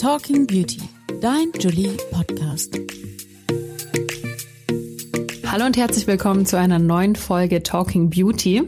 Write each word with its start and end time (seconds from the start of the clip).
Talking 0.00 0.46
Beauty, 0.46 0.80
dein 1.20 1.50
Julie 1.58 1.96
Podcast. 2.12 2.78
Hallo 5.44 5.66
und 5.66 5.76
herzlich 5.76 6.06
willkommen 6.06 6.46
zu 6.46 6.56
einer 6.56 6.78
neuen 6.78 7.16
Folge 7.16 7.64
Talking 7.64 8.08
Beauty. 8.08 8.62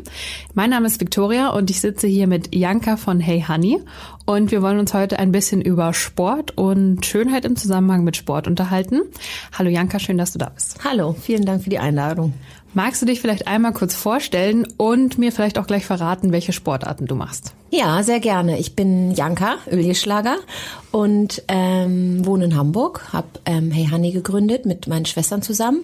Mein 0.55 0.71
Name 0.71 0.89
ist 0.89 1.01
Victoria 1.01 1.51
und 1.51 1.71
ich 1.71 1.81
sitze 1.81 2.09
hier 2.09 2.27
mit 2.27 2.53
Janka 2.53 2.97
von 2.97 3.21
Hey 3.21 3.45
Honey 3.47 3.79
und 4.27 4.51
wir 4.51 4.61
wollen 4.61 4.81
uns 4.81 4.93
heute 4.93 5.21
ein 5.21 5.31
bisschen 5.31 5.61
über 5.61 5.95
Sport 5.95 6.57
und 6.57 7.07
Schönheit 7.07 7.45
im 7.45 7.55
Zusammenhang 7.55 8.03
mit 8.03 8.17
Sport 8.17 8.49
unterhalten. 8.49 9.03
Hallo 9.57 9.71
Janka, 9.71 10.01
schön, 10.01 10.19
dass 10.19 10.33
du 10.33 10.39
da 10.41 10.49
bist. 10.49 10.83
Hallo, 10.83 11.13
vielen 11.13 11.45
Dank 11.45 11.63
für 11.63 11.71
die 11.71 11.79
Einladung. 11.79 12.33
Magst 12.73 13.03
du 13.03 13.07
dich 13.07 13.21
vielleicht 13.21 13.49
einmal 13.49 13.73
kurz 13.73 13.95
vorstellen 13.95 14.67
und 14.77 15.19
mir 15.19 15.33
vielleicht 15.33 15.59
auch 15.59 15.67
gleich 15.67 15.85
verraten, 15.85 16.31
welche 16.31 16.53
Sportarten 16.53 17.07
du 17.07 17.17
machst? 17.17 17.53
Ja, 17.71 18.03
sehr 18.03 18.21
gerne. 18.21 18.59
Ich 18.59 18.77
bin 18.77 19.13
Janka 19.13 19.57
Öljeschlager 19.71 20.37
und 20.93 21.43
ähm, 21.49 22.25
wohne 22.25 22.45
in 22.45 22.57
Hamburg, 22.57 23.13
habe 23.13 23.29
ähm, 23.45 23.71
Hey 23.71 23.89
Honey 23.91 24.13
gegründet 24.13 24.67
mit 24.67 24.87
meinen 24.87 25.07
Schwestern 25.07 25.43
zusammen 25.43 25.83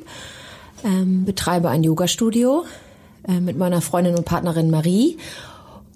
ähm, 0.85 1.25
betreibe 1.25 1.69
ein 1.69 1.83
Yoga-Studio 1.83 2.65
äh, 3.27 3.41
mit 3.41 3.57
meiner 3.57 3.81
Freundin 3.81 4.15
und 4.17 4.25
Partnerin 4.25 4.71
Marie 4.71 5.19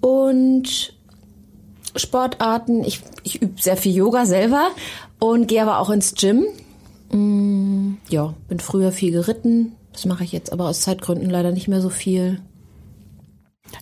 und 0.01 0.93
Sportarten. 1.95 2.83
Ich, 2.83 3.01
ich 3.23 3.41
übe 3.41 3.61
sehr 3.61 3.77
viel 3.77 3.95
Yoga 3.95 4.25
selber 4.25 4.69
und 5.19 5.47
gehe 5.47 5.61
aber 5.61 5.79
auch 5.79 5.89
ins 5.89 6.13
Gym. 6.15 6.45
Mm, 7.11 7.97
ja, 8.09 8.33
bin 8.47 8.59
früher 8.59 8.91
viel 8.91 9.11
geritten. 9.11 9.73
Das 9.93 10.05
mache 10.05 10.23
ich 10.23 10.31
jetzt 10.31 10.51
aber 10.51 10.67
aus 10.67 10.81
Zeitgründen 10.81 11.29
leider 11.29 11.51
nicht 11.51 11.67
mehr 11.67 11.81
so 11.81 11.89
viel. 11.89 12.39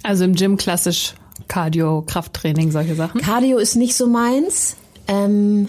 Also 0.03 0.23
im 0.23 0.35
Gym 0.35 0.57
klassisch 0.57 1.13
Cardio, 1.47 2.03
Krafttraining, 2.05 2.71
solche 2.71 2.95
Sachen? 2.95 3.21
Cardio 3.21 3.57
ist 3.57 3.75
nicht 3.75 3.95
so 3.95 4.07
meins, 4.07 4.75
ähm, 5.07 5.67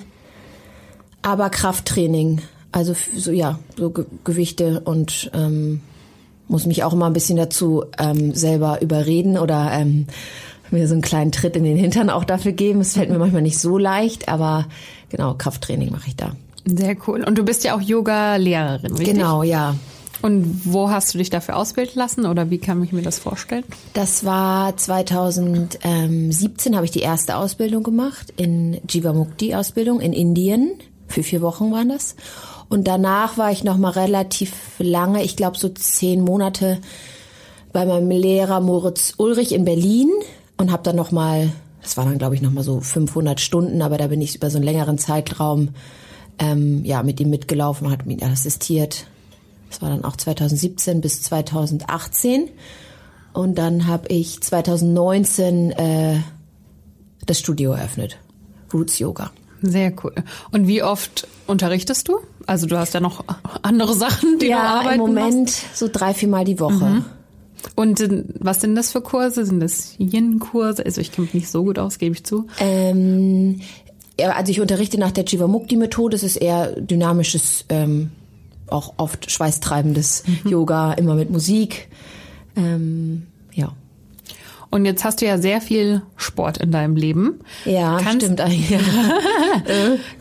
aber 1.23 1.51
Krafttraining. 1.51 2.43
Also 2.73 2.95
so 3.17 3.33
ja, 3.33 3.59
so 3.77 3.91
Ge 3.91 4.05
Gewichte 4.25 4.81
und 4.81 5.31
ähm, 5.35 5.81
muss 6.49 6.67
mich 6.67 6.85
auch 6.85 6.93
immer 6.93 7.07
ein 7.07 7.13
bisschen 7.13 7.37
dazu 7.37 7.85
ähm, 7.99 8.35
selber 8.35 8.81
überreden 8.83 9.39
oder 9.39 9.71
ähm, 9.73 10.07
mir 10.71 10.87
so 10.87 10.95
einen 10.95 11.03
kleinen 11.03 11.33
Tritt 11.33 11.57
in 11.57 11.65
den 11.65 11.77
Hintern 11.77 12.11
auch 12.11 12.25
dafür 12.25 12.53
geben. 12.53 12.81
Es 12.81 12.95
fällt 12.95 13.11
mir 13.11 13.19
manchmal 13.19 13.43
nicht 13.43 13.59
so 13.59 13.79
leicht, 13.79 14.29
aber 14.29 14.67
genau, 15.09 15.35
Krafttraining 15.35 15.91
mache 15.91 16.09
ich 16.09 16.17
da. 16.17 16.33
Sehr 16.65 16.97
cool. 17.07 17.25
Und 17.25 17.39
du 17.39 17.45
bist 17.45 17.65
ja 17.65 17.75
auch 17.75 17.81
Yoga-Lehrerin, 17.81 18.93
richtig? 18.93 19.15
Genau, 19.15 19.43
ja. 19.43 19.75
Und 20.23 20.63
wo 20.65 20.91
hast 20.91 21.15
du 21.15 21.19
dich 21.19 21.31
dafür 21.31 21.57
ausbilden 21.57 21.95
lassen 21.97 22.27
oder 22.27 22.51
wie 22.51 22.59
kann 22.59 22.83
ich 22.83 22.93
mir 22.93 23.03
das 23.03 23.19
vorstellen? 23.19 23.65
Das 23.95 24.25
war 24.25 24.77
2017 24.77 26.77
habe 26.77 26.85
ich 26.85 26.91
die 26.91 27.01
erste 27.01 27.37
Ausbildung 27.37 27.83
gemacht 27.83 28.33
in 28.37 28.81
Jivamukti 28.89 29.55
Ausbildung 29.55 30.01
in 30.01 30.13
Indien. 30.13 30.73
Für 31.09 31.23
vier 31.23 31.41
Wochen 31.41 31.73
waren 31.73 31.89
das. 31.89 32.17
Und 32.69 32.87
danach 32.87 33.39
war 33.39 33.51
ich 33.51 33.65
noch 33.65 33.79
mal 33.79 33.91
relativ 33.91 34.53
lange, 34.79 35.25
ich 35.25 35.37
glaube 35.37 35.59
so 35.59 35.69
zehn 35.71 36.23
Monate 36.23 36.79
bei 37.73 37.87
meinem 37.87 38.11
Lehrer 38.11 38.61
Moritz 38.61 39.15
Ulrich 39.17 39.53
in 39.53 39.65
Berlin 39.65 40.11
und 40.57 40.71
habe 40.71 40.83
dann 40.83 40.97
noch 40.97 41.13
mal, 41.13 41.51
das 41.83 41.97
war 41.97 42.05
dann 42.05 42.19
glaube 42.19 42.35
ich 42.35 42.43
noch 42.43 42.53
mal 42.53 42.63
so 42.63 42.81
500 42.81 43.41
Stunden, 43.41 43.83
aber 43.83 43.97
da 43.97 44.09
bin 44.09 44.21
ich 44.21 44.37
über 44.37 44.51
so 44.51 44.59
einen 44.59 44.65
längeren 44.65 44.99
Zeitraum 44.99 45.71
ähm, 46.39 46.85
ja 46.85 47.03
mit 47.03 47.21
ihm 47.21 47.31
mitgelaufen 47.31 47.91
hat 47.91 48.07
mir 48.07 48.23
assistiert. 48.23 49.07
Das 49.71 49.81
war 49.81 49.89
dann 49.89 50.05
auch 50.05 50.17
2017 50.17 51.01
bis 51.01 51.23
2018 51.23 52.51
und 53.33 53.57
dann 53.57 53.87
habe 53.87 54.09
ich 54.09 54.43
2019 54.43 55.71
äh, 55.71 56.17
das 57.25 57.39
Studio 57.39 57.73
eröffnet, 57.73 58.19
Roots 58.75 58.99
Yoga. 58.99 59.31
Sehr 59.63 59.93
cool. 60.03 60.15
Und 60.53 60.67
wie 60.67 60.83
oft 60.83 61.29
unterrichtest 61.47 62.09
du? 62.09 62.19
Also 62.47 62.67
du 62.67 62.79
hast 62.79 62.95
ja 62.95 63.01
noch 63.01 63.25
andere 63.63 63.95
Sachen, 63.95 64.39
die 64.39 64.47
ja, 64.47 64.57
du 64.57 64.63
arbeiten 64.63 64.95
im 64.95 65.01
Moment 65.01 65.45
machst. 65.47 65.77
so 65.77 65.89
drei, 65.91 66.15
viermal 66.15 66.45
die 66.45 66.59
Woche. 66.59 66.85
Mhm. 66.85 67.05
Und 67.75 68.03
was 68.39 68.63
sind 68.63 68.75
das 68.75 68.93
für 68.93 69.03
Kurse? 69.03 69.45
Sind 69.45 69.61
das 69.61 69.95
Yin-Kurse? 69.99 70.85
Also 70.85 71.01
ich 71.01 71.13
kenne 71.13 71.27
mich 71.27 71.35
nicht 71.35 71.51
so 71.51 71.63
gut 71.63 71.79
aus, 71.79 71.99
gebe 71.99 72.15
ich 72.15 72.25
zu. 72.25 72.47
Ähm, 72.59 73.61
ja, 74.19 74.31
also 74.31 74.51
ich 74.51 74.61
unterrichte 74.61 74.99
nach 74.99 75.11
der 75.11 75.25
Jivamukti-Methode. 75.25 76.17
Es 76.17 76.23
ist 76.23 76.37
eher 76.37 76.73
dynamisches, 76.81 77.67
ähm, 77.69 78.13
auch 78.73 78.95
oft 78.97 79.31
schweißtreibendes 79.31 80.25
mhm. 80.27 80.51
Yoga, 80.51 80.93
immer 80.93 81.15
mit 81.15 81.31
Musik. 81.31 81.89
Ähm, 82.57 83.27
ja. 83.53 83.73
Und 84.71 84.85
jetzt 84.85 85.05
hast 85.05 85.21
du 85.21 85.27
ja 85.27 85.39
sehr 85.39 85.61
viel 85.61 86.03
Sport 86.17 86.59
in 86.59 86.71
deinem 86.71 86.95
Leben. 86.95 87.41
Ja, 87.65 87.99
kannst, 88.01 88.25
stimmt 88.25 88.41
eigentlich. 88.41 88.79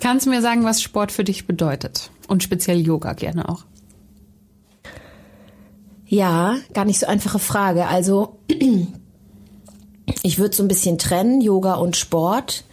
kannst 0.02 0.26
du 0.26 0.32
mir 0.32 0.42
sagen, 0.42 0.64
was 0.64 0.82
Sport 0.82 1.12
für 1.12 1.24
dich 1.24 1.46
bedeutet? 1.46 2.10
Und 2.28 2.42
speziell 2.42 2.80
Yoga 2.80 3.14
gerne 3.14 3.48
auch. 3.48 3.66
Ja, 6.08 6.56
gar 6.74 6.86
nicht 6.86 7.00
so 7.00 7.06
einfache 7.06 7.38
Frage. 7.38 7.88
Also 7.88 8.40
ich 10.24 10.40
würde 10.40 10.56
so 10.56 10.64
ein 10.64 10.68
bisschen 10.68 10.98
trennen, 10.98 11.42
Yoga 11.42 11.76
und 11.76 11.96
Sport. 11.96 12.64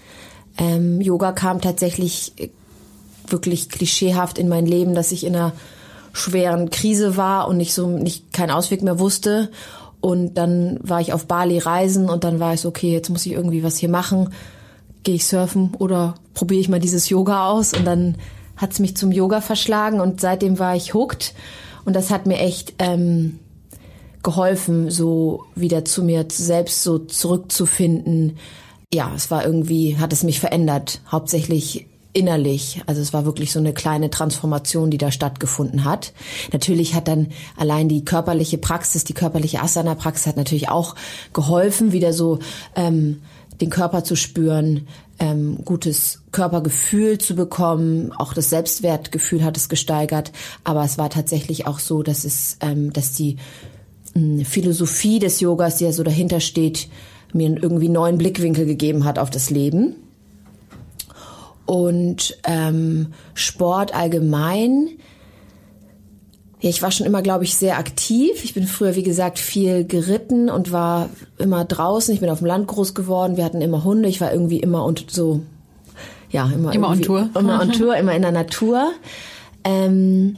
Ähm, 0.57 1.03
Yoga 1.03 1.33
kam 1.33 1.61
tatsächlich 1.61 2.33
wirklich 3.33 3.69
klischeehaft 3.69 4.39
in 4.39 4.49
mein 4.49 4.67
Leben, 4.67 4.95
dass 4.95 5.13
ich 5.13 5.25
in 5.25 5.37
einer 5.37 5.53
schweren 6.13 6.71
Krise 6.71 7.17
war 7.17 7.49
und 7.49 7.59
nicht 7.59 7.75
so 7.75 7.89
nicht 7.89 8.33
keinen 8.33 8.51
Ausweg 8.51 8.83
mehr 8.83 8.99
wusste 8.99 9.51
und 10.07 10.35
dann 10.35 10.79
war 10.83 11.01
ich 11.01 11.13
auf 11.13 11.27
Bali 11.27 11.59
reisen 11.59 12.09
und 12.09 12.25
dann 12.25 12.39
war 12.39 12.55
ich 12.55 12.61
so, 12.61 12.69
okay, 12.69 12.93
jetzt 12.93 13.09
muss 13.09 13.27
ich 13.27 13.33
irgendwie 13.33 13.65
was 13.65 13.77
hier 13.77 13.89
machen. 13.89 14.33
Gehe 15.03 15.17
ich 15.17 15.27
surfen 15.27 15.75
oder 15.79 16.15
probiere 16.33 16.61
ich 16.61 16.69
mal 16.69 16.79
dieses 16.79 17.09
Yoga 17.09 17.49
aus? 17.49 17.73
Und 17.73 17.85
dann 17.85 18.17
hat 18.57 18.73
es 18.73 18.79
mich 18.79 18.97
zum 18.97 19.11
Yoga 19.13 19.41
verschlagen 19.41 20.01
und 20.01 20.21
seitdem 20.21 20.61
war 20.61 20.77
ich 20.77 20.95
hooked. 20.95 21.35
Und 21.85 21.97
das 21.97 22.11
hat 22.11 22.27
mir 22.27 22.39
echt 22.39 22.75
ähm, 22.79 23.41
geholfen, 24.23 24.91
so 24.91 25.45
wieder 25.55 25.85
zu 25.85 26.03
mir 26.03 26.25
selbst 26.31 26.85
so 26.85 26.99
zurückzufinden. 26.99 28.39
Ja, 28.93 29.13
es 29.15 29.31
war 29.31 29.45
irgendwie, 29.45 29.99
hat 29.99 30.13
es 30.13 30.23
mich 30.23 30.41
verändert. 30.41 31.01
Hauptsächlich 31.11 31.87
innerlich. 32.17 32.81
Also 32.87 33.03
es 33.03 33.13
war 33.13 33.27
wirklich 33.27 33.53
so 33.53 33.59
eine 33.59 33.75
kleine 33.75 34.09
Transformation, 34.09 34.91
die 34.91 34.97
da 34.97 35.13
stattgefunden 35.13 35.85
hat. 35.85 36.15
Natürlich 36.51 36.95
hat 36.95 37.09
dann 37.09 37.29
allein 37.57 37.91
die 37.91 38.05
körperliche 38.05 38.57
Praxis, 38.57 39.05
die 39.05 39.13
körperliche 39.13 39.61
Asana-Praxis 39.61 40.27
hat 40.27 40.37
natürlich 40.39 40.71
auch 40.71 40.95
geholfen, 41.35 41.93
wieder 41.93 42.15
so 42.15 42.39
ähm, 42.75 43.21
den 43.61 43.69
Körper 43.69 44.03
zu 44.03 44.17
spüren, 44.17 44.89
ähm, 45.19 45.59
gutes 45.65 46.23
Körpergefühl 46.33 47.19
zu 47.19 47.37
bekommen. 47.37 48.13
Auch 48.13 48.33
das 48.33 48.49
Selbstwertgefühl 48.49 49.45
hat 49.45 49.59
es 49.59 49.69
gesteigert. 49.69 50.33
Aber 50.65 50.85
es 50.85 50.97
war 50.97 51.11
tatsächlich 51.11 51.67
auch 51.67 51.79
so, 51.79 52.03
dass 52.03 52.25
es, 52.25 52.57
ähm, 52.63 52.95
dass 52.95 53.13
die 53.13 53.37
äh, 54.15 54.45
Philosophie 54.45 55.19
des 55.19 55.41
Yogas, 55.41 55.77
die 55.77 55.85
ja 55.85 55.93
so 55.93 56.03
dahinter 56.03 56.41
steht, 56.41 56.89
mir 57.35 57.51
irgendwie 57.63 57.91
neuen 57.91 58.17
Blickwinkel 58.17 58.65
gegeben 58.65 59.05
hat 59.05 59.19
auf 59.19 59.29
das 59.29 59.51
Leben 59.51 59.97
und 61.67 62.39
ähm, 62.45 63.13
Sport 63.35 63.95
allgemein. 63.95 64.89
Ja, 66.61 66.71
ich 66.71 66.81
war 66.81 66.91
schon 66.91 67.07
immer, 67.07 67.23
glaube 67.23 67.45
ich, 67.45 67.55
sehr 67.57 67.79
aktiv. 67.79 68.43
Ich 68.45 68.55
bin 68.55 68.67
früher, 68.67 68.97
wie 68.97 69.03
gesagt, 69.03 69.39
viel 69.39 69.85
geritten 69.85 70.49
und 70.49 70.73
war 70.73 71.11
immer 71.39 71.65
draußen. 71.65 72.15
Ich 72.15 72.21
bin 72.21 72.31
auf 72.31 72.39
dem 72.39 72.47
Land 72.47 72.67
groß 72.69 72.95
geworden. 72.95 73.37
Wir 73.37 73.45
hatten 73.45 73.61
immer 73.61 73.85
Hunde. 73.85 74.09
Ich 74.09 74.21
war 74.21 74.33
irgendwie 74.33 74.61
immer 74.61 74.85
und 74.85 75.11
so, 75.11 75.43
ja, 76.31 76.51
immer, 76.51 76.73
immer 76.73 76.89
on 76.89 77.03
Tour. 77.03 77.29
Immer 77.39 77.61
on 77.61 77.73
Tour, 77.73 77.97
immer 77.97 78.15
in 78.15 78.23
der 78.23 78.33
Natur. 78.33 78.91
Ähm, 79.65 80.37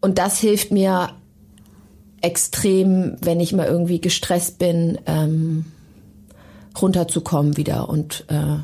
und 0.00 0.18
das 0.18 0.38
hilft 0.38 0.70
mir 0.70 1.10
extrem, 2.20 3.16
wenn 3.20 3.40
ich 3.40 3.52
mal 3.52 3.66
irgendwie 3.66 4.00
gestresst 4.00 4.58
bin, 4.58 4.98
ähm, 5.06 5.64
runterzukommen 6.80 7.56
wieder 7.56 7.88
und 7.88 8.24
äh, 8.28 8.58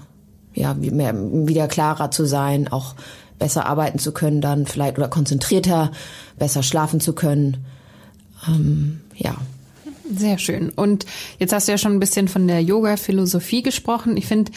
ja, 0.55 0.75
mehr, 0.75 1.15
wieder 1.15 1.69
klarer 1.69 2.11
zu 2.11 2.25
sein, 2.25 2.69
auch 2.69 2.95
besser 3.39 3.67
arbeiten 3.67 3.99
zu 3.99 4.12
können 4.12 4.41
dann 4.41 4.67
vielleicht 4.67 4.97
oder 4.99 5.09
konzentrierter, 5.09 5.91
besser 6.39 6.62
schlafen 6.62 7.01
zu 7.01 7.12
können. 7.12 7.65
Ähm, 8.49 9.01
ja. 9.17 9.35
Sehr 10.15 10.39
schön. 10.39 10.71
Und 10.71 11.06
jetzt 11.39 11.53
hast 11.53 11.67
du 11.67 11.73
ja 11.73 11.79
schon 11.79 11.93
ein 11.93 12.01
bisschen 12.01 12.29
von 12.29 12.47
der 12.47 12.62
Yoga-Philosophie 12.62 13.62
gesprochen. 13.62 14.17
Ich 14.17 14.27
finde, 14.27 14.53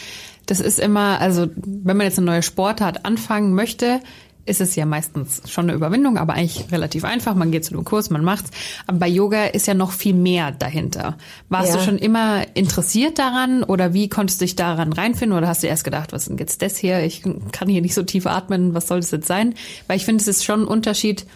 das 0.46 0.60
ist 0.60 0.78
immer, 0.78 1.20
also 1.20 1.48
wenn 1.56 1.96
man 1.96 2.06
jetzt 2.06 2.18
eine 2.18 2.26
neue 2.26 2.42
Sportart 2.42 3.04
anfangen 3.04 3.54
möchte, 3.54 4.00
ist 4.48 4.60
es 4.60 4.74
ja 4.76 4.86
meistens 4.86 5.42
schon 5.46 5.66
eine 5.66 5.74
Überwindung, 5.74 6.18
aber 6.18 6.34
eigentlich 6.34 6.72
relativ 6.72 7.04
einfach. 7.04 7.34
Man 7.34 7.50
geht 7.50 7.64
zu 7.64 7.74
einem 7.74 7.84
Kurs, 7.84 8.10
man 8.10 8.24
macht's. 8.24 8.50
Aber 8.86 8.98
bei 8.98 9.08
Yoga 9.08 9.46
ist 9.46 9.66
ja 9.66 9.74
noch 9.74 9.92
viel 9.92 10.14
mehr 10.14 10.52
dahinter. 10.52 11.16
Warst 11.48 11.70
ja. 11.70 11.76
du 11.76 11.82
schon 11.82 11.98
immer 11.98 12.44
interessiert 12.54 13.18
daran 13.18 13.62
oder 13.62 13.92
wie 13.94 14.08
konntest 14.08 14.40
du 14.40 14.44
dich 14.44 14.56
daran 14.56 14.92
reinfinden 14.92 15.36
oder 15.36 15.48
hast 15.48 15.62
du 15.62 15.66
erst 15.66 15.84
gedacht, 15.84 16.12
was 16.12 16.22
ist 16.22 16.28
denn 16.30 16.38
jetzt 16.38 16.62
das 16.62 16.76
hier? 16.76 17.02
Ich 17.04 17.22
kann 17.52 17.68
hier 17.68 17.82
nicht 17.82 17.94
so 17.94 18.02
tief 18.02 18.26
atmen, 18.26 18.74
was 18.74 18.88
soll 18.88 19.00
das 19.00 19.10
jetzt 19.10 19.26
sein? 19.26 19.54
Weil 19.86 19.96
ich 19.96 20.04
finde, 20.04 20.22
es 20.22 20.28
ist 20.28 20.44
schon 20.44 20.62
ein 20.62 20.66
Unterschied, 20.66 21.26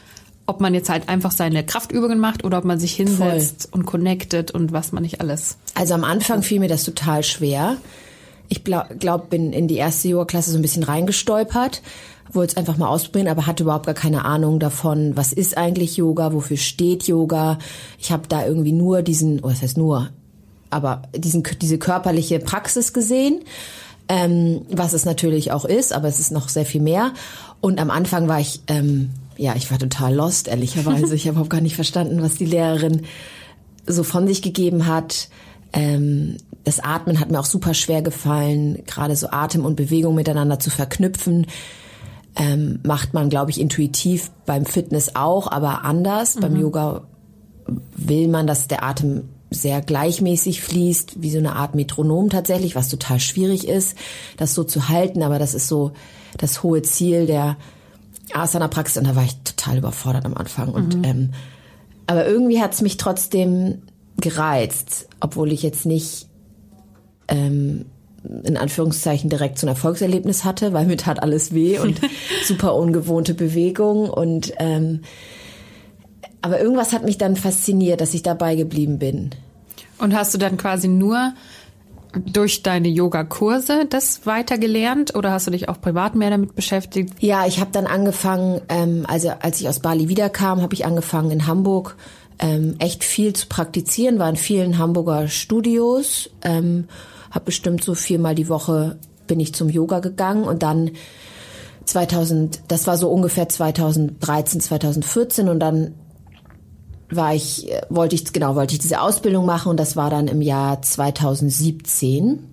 ob 0.46 0.60
man 0.60 0.74
jetzt 0.74 0.88
halt 0.88 1.08
einfach 1.08 1.30
seine 1.30 1.64
Kraftübungen 1.64 2.18
macht 2.18 2.44
oder 2.44 2.58
ob 2.58 2.64
man 2.64 2.80
sich 2.80 2.94
hinsetzt 2.94 3.68
Voll. 3.70 3.80
und 3.80 3.86
connectet 3.86 4.50
und 4.50 4.72
was 4.72 4.92
man 4.92 5.02
nicht 5.02 5.20
alles. 5.20 5.56
Also 5.74 5.94
am 5.94 6.04
Anfang 6.04 6.42
fiel 6.42 6.60
mir 6.60 6.68
das 6.68 6.84
total 6.84 7.22
schwer. 7.22 7.76
Ich 8.48 8.64
glaube, 8.64 8.96
glaub, 8.96 9.30
bin 9.30 9.52
in 9.52 9.68
die 9.68 9.76
erste 9.76 10.08
Yoga-Klasse 10.08 10.50
so 10.50 10.58
ein 10.58 10.62
bisschen 10.62 10.82
reingestolpert, 10.82 11.82
wollte 12.32 12.52
es 12.52 12.56
einfach 12.56 12.76
mal 12.76 12.88
ausprobieren, 12.88 13.28
aber 13.28 13.46
hatte 13.46 13.62
überhaupt 13.62 13.86
gar 13.86 13.94
keine 13.94 14.24
Ahnung 14.24 14.58
davon, 14.58 15.16
was 15.16 15.32
ist 15.32 15.56
eigentlich 15.56 15.96
Yoga, 15.96 16.32
wofür 16.32 16.56
steht 16.56 17.04
Yoga. 17.04 17.58
Ich 17.98 18.12
habe 18.12 18.28
da 18.28 18.46
irgendwie 18.46 18.72
nur 18.72 19.02
diesen, 19.02 19.40
oh, 19.42 19.48
das 19.48 19.62
heißt 19.62 19.76
nur, 19.76 20.10
aber 20.70 21.02
diesen, 21.14 21.42
diese 21.60 21.78
körperliche 21.78 22.38
Praxis 22.38 22.92
gesehen, 22.92 23.40
ähm, 24.08 24.62
was 24.70 24.92
es 24.92 25.04
natürlich 25.04 25.52
auch 25.52 25.64
ist, 25.64 25.92
aber 25.92 26.08
es 26.08 26.18
ist 26.18 26.32
noch 26.32 26.48
sehr 26.48 26.66
viel 26.66 26.80
mehr. 26.80 27.12
Und 27.60 27.80
am 27.80 27.90
Anfang 27.90 28.28
war 28.28 28.40
ich, 28.40 28.60
ähm, 28.66 29.10
ja, 29.36 29.54
ich 29.54 29.70
war 29.70 29.78
total 29.78 30.14
lost, 30.14 30.48
ehrlicherweise. 30.48 31.14
ich 31.14 31.22
habe 31.22 31.32
überhaupt 31.32 31.50
gar 31.50 31.60
nicht 31.60 31.76
verstanden, 31.76 32.22
was 32.22 32.34
die 32.34 32.46
Lehrerin 32.46 33.02
so 33.86 34.02
von 34.02 34.26
sich 34.26 34.42
gegeben 34.42 34.86
hat. 34.86 35.28
Ähm, 35.72 36.36
das 36.64 36.80
Atmen 36.80 37.18
hat 37.18 37.30
mir 37.30 37.40
auch 37.40 37.44
super 37.46 37.74
schwer 37.74 38.02
gefallen, 38.02 38.84
gerade 38.86 39.16
so 39.16 39.28
Atem 39.30 39.64
und 39.64 39.76
Bewegung 39.76 40.14
miteinander 40.14 40.58
zu 40.58 40.70
verknüpfen. 40.70 41.46
Ähm, 42.34 42.80
macht 42.84 43.12
man, 43.12 43.28
glaube 43.28 43.50
ich, 43.50 43.60
intuitiv 43.60 44.30
beim 44.46 44.64
Fitness 44.64 45.16
auch, 45.16 45.50
aber 45.50 45.84
anders. 45.84 46.36
Mhm. 46.36 46.40
Beim 46.40 46.56
Yoga 46.60 47.02
will 47.94 48.28
man, 48.28 48.46
dass 48.46 48.68
der 48.68 48.82
Atem 48.82 49.28
sehr 49.50 49.82
gleichmäßig 49.82 50.62
fließt, 50.62 51.20
wie 51.20 51.30
so 51.30 51.38
eine 51.38 51.56
Art 51.56 51.74
Metronom 51.74 52.30
tatsächlich, 52.30 52.74
was 52.74 52.88
total 52.88 53.20
schwierig 53.20 53.68
ist, 53.68 53.96
das 54.38 54.54
so 54.54 54.64
zu 54.64 54.88
halten, 54.88 55.22
aber 55.22 55.38
das 55.38 55.52
ist 55.52 55.68
so 55.68 55.92
das 56.38 56.62
hohe 56.62 56.82
Ziel 56.82 57.26
der 57.26 57.56
Asana-Praxis 58.32 58.96
und 58.96 59.06
da 59.06 59.14
war 59.14 59.24
ich 59.24 59.36
total 59.44 59.78
überfordert 59.78 60.24
am 60.24 60.34
Anfang. 60.34 60.70
Und 60.70 60.96
mhm. 60.96 61.04
ähm, 61.04 61.30
aber 62.06 62.26
irgendwie 62.26 62.60
hat 62.60 62.72
es 62.72 62.82
mich 62.82 62.96
trotzdem 62.96 63.82
gereizt, 64.16 65.08
obwohl 65.20 65.52
ich 65.52 65.62
jetzt 65.62 65.86
nicht 65.86 66.28
ähm, 67.32 67.86
in 68.44 68.56
Anführungszeichen 68.56 69.28
direkt 69.30 69.58
so 69.58 69.66
ein 69.66 69.70
Erfolgserlebnis 69.70 70.44
hatte, 70.44 70.72
weil 70.72 70.86
mir 70.86 70.96
tat 70.96 71.22
alles 71.22 71.54
weh 71.54 71.78
und 71.78 72.00
super 72.44 72.76
ungewohnte 72.76 73.34
Bewegung 73.34 74.08
und 74.08 74.52
ähm, 74.58 75.00
aber 76.40 76.60
irgendwas 76.60 76.92
hat 76.92 77.04
mich 77.04 77.18
dann 77.18 77.36
fasziniert, 77.36 78.00
dass 78.00 78.14
ich 78.14 78.22
dabei 78.22 78.56
geblieben 78.56 78.98
bin. 78.98 79.30
Und 79.98 80.12
hast 80.14 80.34
du 80.34 80.38
dann 80.38 80.56
quasi 80.56 80.88
nur 80.88 81.34
durch 82.12 82.62
deine 82.62 82.88
Yoga-Kurse 82.88 83.86
das 83.88 84.26
weitergelernt 84.26 85.14
oder 85.14 85.30
hast 85.30 85.46
du 85.46 85.52
dich 85.52 85.68
auch 85.68 85.80
privat 85.80 86.14
mehr 86.14 86.30
damit 86.30 86.54
beschäftigt? 86.54 87.14
Ja, 87.20 87.46
ich 87.46 87.60
habe 87.60 87.70
dann 87.72 87.86
angefangen, 87.86 88.60
ähm, 88.68 89.04
also 89.06 89.30
als 89.40 89.60
ich 89.60 89.68
aus 89.68 89.80
Bali 89.80 90.08
wiederkam, 90.08 90.60
habe 90.60 90.74
ich 90.74 90.84
angefangen 90.84 91.30
in 91.30 91.46
Hamburg 91.46 91.96
ähm, 92.38 92.74
echt 92.80 93.04
viel 93.04 93.32
zu 93.32 93.46
praktizieren, 93.46 94.18
war 94.18 94.28
in 94.28 94.36
vielen 94.36 94.78
Hamburger 94.78 95.28
Studios, 95.28 96.30
ähm, 96.42 96.88
habe 97.32 97.46
bestimmt 97.46 97.82
so 97.82 97.94
viermal 97.94 98.36
die 98.36 98.48
Woche 98.48 98.98
bin 99.26 99.40
ich 99.40 99.54
zum 99.54 99.68
Yoga 99.68 99.98
gegangen 99.98 100.44
und 100.44 100.62
dann 100.62 100.92
2000, 101.86 102.60
das 102.68 102.86
war 102.86 102.96
so 102.96 103.10
ungefähr 103.10 103.48
2013, 103.48 104.60
2014 104.60 105.48
und 105.48 105.58
dann 105.58 105.94
war 107.10 107.34
ich, 107.34 107.68
wollte 107.88 108.14
ich, 108.14 108.32
genau, 108.32 108.54
wollte 108.54 108.74
ich 108.74 108.78
diese 108.78 109.00
Ausbildung 109.00 109.44
machen 109.44 109.70
und 109.70 109.80
das 109.80 109.96
war 109.96 110.10
dann 110.10 110.28
im 110.28 110.40
Jahr 110.40 110.80
2017. 110.80 112.44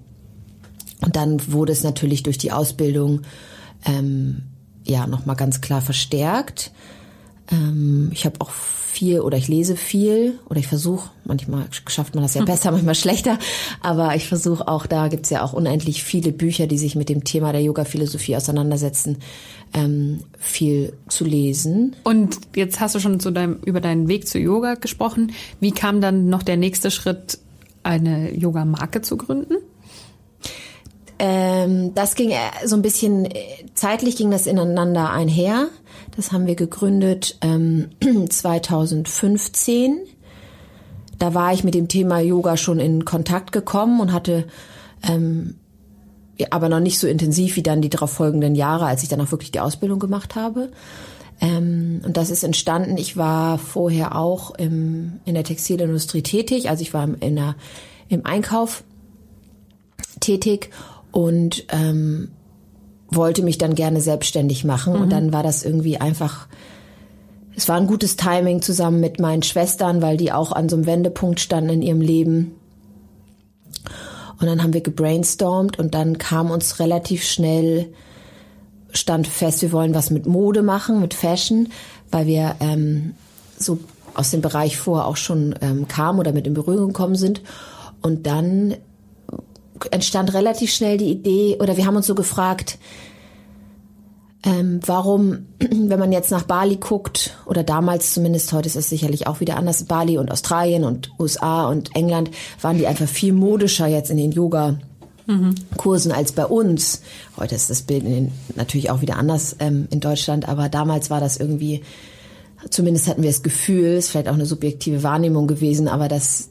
Und 1.01 1.15
dann 1.15 1.51
wurde 1.51 1.71
es 1.71 1.83
natürlich 1.83 2.23
durch 2.23 2.37
die 2.37 2.51
Ausbildung 2.51 3.21
ähm, 3.85 4.43
ja 4.83 5.07
nochmal 5.07 5.37
ganz 5.37 5.61
klar 5.61 5.81
verstärkt. 5.81 6.71
Ähm, 7.51 8.09
ich 8.13 8.25
habe 8.25 8.39
auch 8.39 8.51
viel 8.51 9.21
oder 9.21 9.37
ich 9.37 9.47
lese 9.47 9.75
viel 9.75 10.39
oder 10.49 10.59
ich 10.59 10.67
versuche, 10.67 11.09
manchmal 11.23 11.65
schafft 11.87 12.15
man 12.15 12.23
das 12.23 12.33
ja 12.33 12.43
besser, 12.45 12.71
manchmal 12.71 12.95
schlechter, 12.95 13.37
aber 13.81 14.15
ich 14.15 14.27
versuche 14.27 14.67
auch, 14.67 14.85
da 14.87 15.07
gibt's 15.07 15.29
ja 15.29 15.43
auch 15.43 15.53
unendlich 15.53 16.03
viele 16.03 16.31
Bücher, 16.31 16.67
die 16.67 16.77
sich 16.77 16.95
mit 16.95 17.07
dem 17.07 17.23
Thema 17.23 17.51
der 17.51 17.61
Yoga-Philosophie 17.61 18.35
auseinandersetzen, 18.35 19.17
ähm, 19.73 20.21
viel 20.37 20.93
zu 21.07 21.23
lesen. 21.23 21.95
Und 22.03 22.39
jetzt 22.55 22.79
hast 22.79 22.95
du 22.95 22.99
schon 22.99 23.19
zu 23.19 23.31
deinem, 23.31 23.57
über 23.65 23.79
deinen 23.79 24.07
Weg 24.07 24.27
zu 24.27 24.39
Yoga 24.39 24.73
gesprochen. 24.73 25.31
Wie 25.59 25.71
kam 25.71 26.01
dann 26.01 26.27
noch 26.29 26.43
der 26.43 26.57
nächste 26.57 26.91
Schritt, 26.91 27.37
eine 27.83 28.35
Yoga-Marke 28.35 29.01
zu 29.01 29.15
gründen? 29.17 29.55
Ähm, 31.19 31.93
das 31.93 32.15
ging 32.15 32.31
äh, 32.31 32.37
so 32.65 32.75
ein 32.75 32.81
bisschen, 32.81 33.25
äh, 33.25 33.65
zeitlich 33.73 34.15
ging 34.15 34.31
das 34.31 34.47
ineinander 34.47 35.11
einher. 35.11 35.67
Das 36.15 36.31
haben 36.31 36.47
wir 36.47 36.55
gegründet 36.55 37.37
ähm, 37.41 37.89
2015. 38.29 39.99
Da 41.17 41.33
war 41.33 41.53
ich 41.53 41.65
mit 41.65 41.75
dem 41.75 41.89
Thema 41.89 42.19
Yoga 42.19 42.55
schon 42.55 42.79
in 42.79 43.03
Kontakt 43.03 43.51
gekommen 43.51 43.99
und 43.99 44.13
hatte 44.13 44.45
ähm, 45.03 45.55
aber 46.49 46.69
noch 46.69 46.79
nicht 46.79 46.99
so 46.99 47.07
intensiv 47.07 47.57
wie 47.57 47.63
dann 47.63 47.81
die 47.81 47.89
darauf 47.89 48.11
folgenden 48.11 48.55
Jahre, 48.55 48.85
als 48.85 49.03
ich 49.03 49.09
dann 49.09 49.19
auch 49.19 49.31
wirklich 49.31 49.51
die 49.51 49.59
Ausbildung 49.59 49.99
gemacht 49.99 50.35
habe. 50.35 50.71
Ähm, 51.41 52.01
und 52.05 52.17
das 52.17 52.29
ist 52.29 52.43
entstanden. 52.43 52.97
Ich 52.97 53.17
war 53.17 53.57
vorher 53.57 54.15
auch 54.15 54.51
im, 54.55 55.19
in 55.25 55.33
der 55.33 55.43
Textilindustrie 55.43 56.21
tätig, 56.21 56.69
also 56.69 56.81
ich 56.81 56.93
war 56.93 57.09
in 57.19 57.35
der, 57.35 57.55
im 58.07 58.25
Einkauf 58.25 58.83
tätig 60.19 60.69
und 61.11 61.65
ähm, 61.69 62.29
wollte 63.09 63.41
mich 63.41 63.57
dann 63.57 63.75
gerne 63.75 64.01
selbstständig 64.01 64.63
machen. 64.63 64.93
Mhm. 64.93 65.01
Und 65.01 65.09
dann 65.11 65.33
war 65.33 65.43
das 65.43 65.63
irgendwie 65.63 65.97
einfach, 65.97 66.47
es 67.55 67.67
war 67.67 67.77
ein 67.77 67.87
gutes 67.87 68.15
Timing 68.15 68.61
zusammen 68.61 68.99
mit 68.99 69.19
meinen 69.19 69.43
Schwestern, 69.43 70.01
weil 70.01 70.17
die 70.17 70.31
auch 70.31 70.51
an 70.51 70.69
so 70.69 70.75
einem 70.75 70.85
Wendepunkt 70.85 71.39
standen 71.39 71.69
in 71.69 71.81
ihrem 71.81 72.01
Leben. 72.01 72.55
Und 74.39 74.47
dann 74.47 74.63
haben 74.63 74.73
wir 74.73 74.81
gebrainstormt 74.81 75.79
und 75.79 75.93
dann 75.93 76.17
kam 76.17 76.49
uns 76.49 76.79
relativ 76.79 77.23
schnell, 77.23 77.87
stand 78.91 79.27
fest, 79.27 79.61
wir 79.61 79.71
wollen 79.71 79.93
was 79.93 80.11
mit 80.11 80.25
Mode 80.25 80.61
machen, 80.61 81.01
mit 81.01 81.13
Fashion, 81.13 81.69
weil 82.09 82.25
wir 82.25 82.55
ähm, 82.61 83.15
so 83.57 83.79
aus 84.13 84.31
dem 84.31 84.41
Bereich 84.41 84.77
vorher 84.77 85.07
auch 85.07 85.17
schon 85.17 85.55
ähm, 85.61 85.87
kamen 85.87 86.19
oder 86.19 86.31
mit 86.31 86.47
in 86.47 86.53
Berührung 86.53 86.87
gekommen 86.87 87.15
sind. 87.15 87.41
Und 88.01 88.27
dann 88.27 88.75
entstand 89.91 90.33
relativ 90.33 90.71
schnell 90.71 90.97
die 90.97 91.11
Idee, 91.11 91.57
oder 91.59 91.77
wir 91.77 91.85
haben 91.85 91.95
uns 91.95 92.07
so 92.07 92.15
gefragt, 92.15 92.77
ähm, 94.43 94.79
warum, 94.85 95.47
wenn 95.59 95.99
man 95.99 96.11
jetzt 96.11 96.31
nach 96.31 96.43
Bali 96.43 96.77
guckt, 96.77 97.37
oder 97.45 97.63
damals 97.63 98.13
zumindest, 98.13 98.53
heute 98.53 98.67
ist 98.67 98.75
es 98.75 98.89
sicherlich 98.89 99.27
auch 99.27 99.39
wieder 99.39 99.57
anders, 99.57 99.83
Bali 99.83 100.17
und 100.17 100.31
Australien 100.31 100.83
und 100.83 101.11
USA 101.19 101.67
und 101.67 101.95
England, 101.95 102.31
waren 102.61 102.77
die 102.77 102.87
einfach 102.87 103.07
viel 103.07 103.33
modischer 103.33 103.87
jetzt 103.87 104.11
in 104.11 104.17
den 104.17 104.31
Yoga. 104.31 104.79
Kursen 105.77 106.11
als 106.11 106.31
bei 106.31 106.45
uns. 106.45 107.03
Heute 107.37 107.53
ist 107.53 107.69
das 107.69 107.83
Bild 107.83 108.03
natürlich 108.55 108.89
auch 108.89 109.01
wieder 109.01 109.15
anders 109.17 109.55
ähm, 109.59 109.87
in 109.91 109.99
Deutschland, 109.99 110.49
aber 110.49 110.69
damals 110.69 111.11
war 111.11 111.19
das 111.19 111.37
irgendwie, 111.37 111.83
zumindest 112.71 113.07
hatten 113.07 113.21
wir 113.21 113.29
das 113.29 113.43
Gefühl, 113.43 113.97
ist 113.97 114.09
vielleicht 114.09 114.27
auch 114.27 114.33
eine 114.33 114.47
subjektive 114.47 115.03
Wahrnehmung 115.03 115.45
gewesen, 115.45 115.87
aber 115.87 116.07
dass 116.07 116.49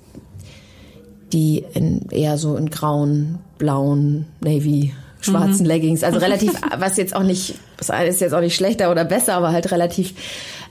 die 1.32 1.64
in, 1.74 2.08
eher 2.10 2.38
so 2.38 2.56
in 2.56 2.70
grauen, 2.70 3.38
blauen, 3.58 4.26
navy 4.40 4.92
schwarzen 5.20 5.62
mhm. 5.62 5.66
Leggings. 5.66 6.04
Also 6.04 6.18
relativ, 6.18 6.52
was 6.78 6.96
jetzt 6.96 7.14
auch 7.14 7.22
nicht, 7.22 7.54
das 7.76 7.90
ist 8.08 8.20
jetzt 8.20 8.34
auch 8.34 8.40
nicht 8.40 8.54
schlechter 8.54 8.90
oder 8.90 9.04
besser, 9.04 9.34
aber 9.34 9.52
halt 9.52 9.70
relativ 9.72 10.14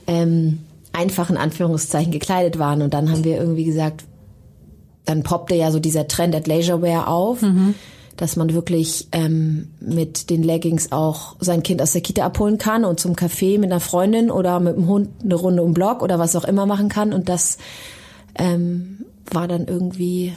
ähm, 0.06 0.60
einfach 0.92 1.30
in 1.30 1.36
Anführungszeichen 1.36 2.12
gekleidet 2.12 2.58
waren. 2.58 2.82
Und 2.82 2.94
dann 2.94 3.10
haben 3.10 3.24
wir 3.24 3.36
irgendwie 3.36 3.64
gesagt, 3.64 4.04
dann 5.04 5.22
poppte 5.22 5.54
ja 5.54 5.70
so 5.70 5.78
dieser 5.78 6.08
Trend 6.08 6.34
at 6.34 6.46
Leisurewear 6.46 7.08
auf, 7.08 7.42
mhm. 7.42 7.74
dass 8.16 8.36
man 8.36 8.52
wirklich 8.52 9.08
ähm, 9.12 9.70
mit 9.80 10.28
den 10.28 10.42
Leggings 10.42 10.92
auch 10.92 11.36
sein 11.40 11.62
Kind 11.62 11.80
aus 11.80 11.92
der 11.92 12.02
Kita 12.02 12.24
abholen 12.24 12.58
kann 12.58 12.84
und 12.84 13.00
zum 13.00 13.14
Café 13.14 13.58
mit 13.58 13.70
einer 13.70 13.80
Freundin 13.80 14.30
oder 14.30 14.60
mit 14.60 14.76
dem 14.76 14.86
Hund 14.86 15.08
eine 15.22 15.34
Runde 15.34 15.62
um 15.62 15.72
Block 15.72 16.02
oder 16.02 16.18
was 16.18 16.36
auch 16.36 16.44
immer 16.44 16.66
machen 16.66 16.88
kann. 16.88 17.12
Und 17.12 17.28
das 17.28 17.58
ähm, 18.34 19.04
war 19.30 19.48
dann 19.48 19.66
irgendwie, 19.66 20.34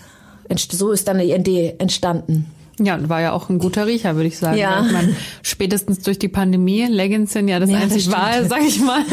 so 0.58 0.91
ist 0.91 1.08
dann 1.08 1.20
die 1.20 1.31
Idee 1.31 1.75
entstanden. 1.77 2.48
Ja, 2.79 3.10
war 3.10 3.22
ja 3.22 3.31
auch 3.34 3.50
ein 3.50 3.60
guter 3.60 3.86
Riecher, 3.86 4.15
würde 4.15 4.27
ich 4.27 4.39
sagen. 4.39 4.58
Ja. 4.58 4.84
Ich 4.84 4.91
meine, 4.91 5.15
spätestens 5.43 6.00
durch 6.00 6.17
die 6.17 6.29
Pandemie, 6.29 6.86
Leggings 6.86 7.34
sind 7.34 7.48
ja 7.48 7.60
das 7.60 7.70
ja, 7.70 7.77
einzig 7.77 8.05
das 8.05 8.13
wahre, 8.13 8.46
sag 8.48 8.62
ich 8.62 8.79
mal. 8.79 9.03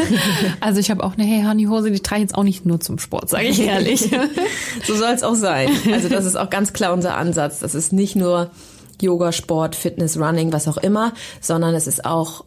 Also 0.59 0.79
ich 0.79 0.89
habe 0.89 1.03
auch 1.03 1.13
eine 1.13 1.23
Hey 1.23 1.43
Honey 1.43 1.65
Hose, 1.65 1.91
die 1.91 1.99
trage 1.99 2.21
ich 2.21 2.29
jetzt 2.29 2.35
auch 2.35 2.43
nicht 2.43 2.65
nur 2.65 2.79
zum 2.79 2.97
Sport, 2.97 3.29
sage 3.29 3.47
ich 3.47 3.59
ehrlich. 3.59 4.09
so 4.87 4.95
soll 4.95 5.11
es 5.13 5.23
auch 5.23 5.35
sein. 5.35 5.69
Also 5.91 6.09
das 6.09 6.25
ist 6.25 6.35
auch 6.35 6.49
ganz 6.49 6.73
klar 6.73 6.93
unser 6.93 7.15
Ansatz. 7.15 7.59
Das 7.59 7.75
ist 7.75 7.93
nicht 7.93 8.15
nur 8.15 8.49
Yoga, 9.01 9.31
Sport, 9.31 9.75
Fitness, 9.75 10.17
Running, 10.17 10.51
was 10.51 10.67
auch 10.67 10.77
immer, 10.77 11.13
sondern 11.39 11.75
es 11.75 11.85
ist 11.85 12.05
auch 12.05 12.45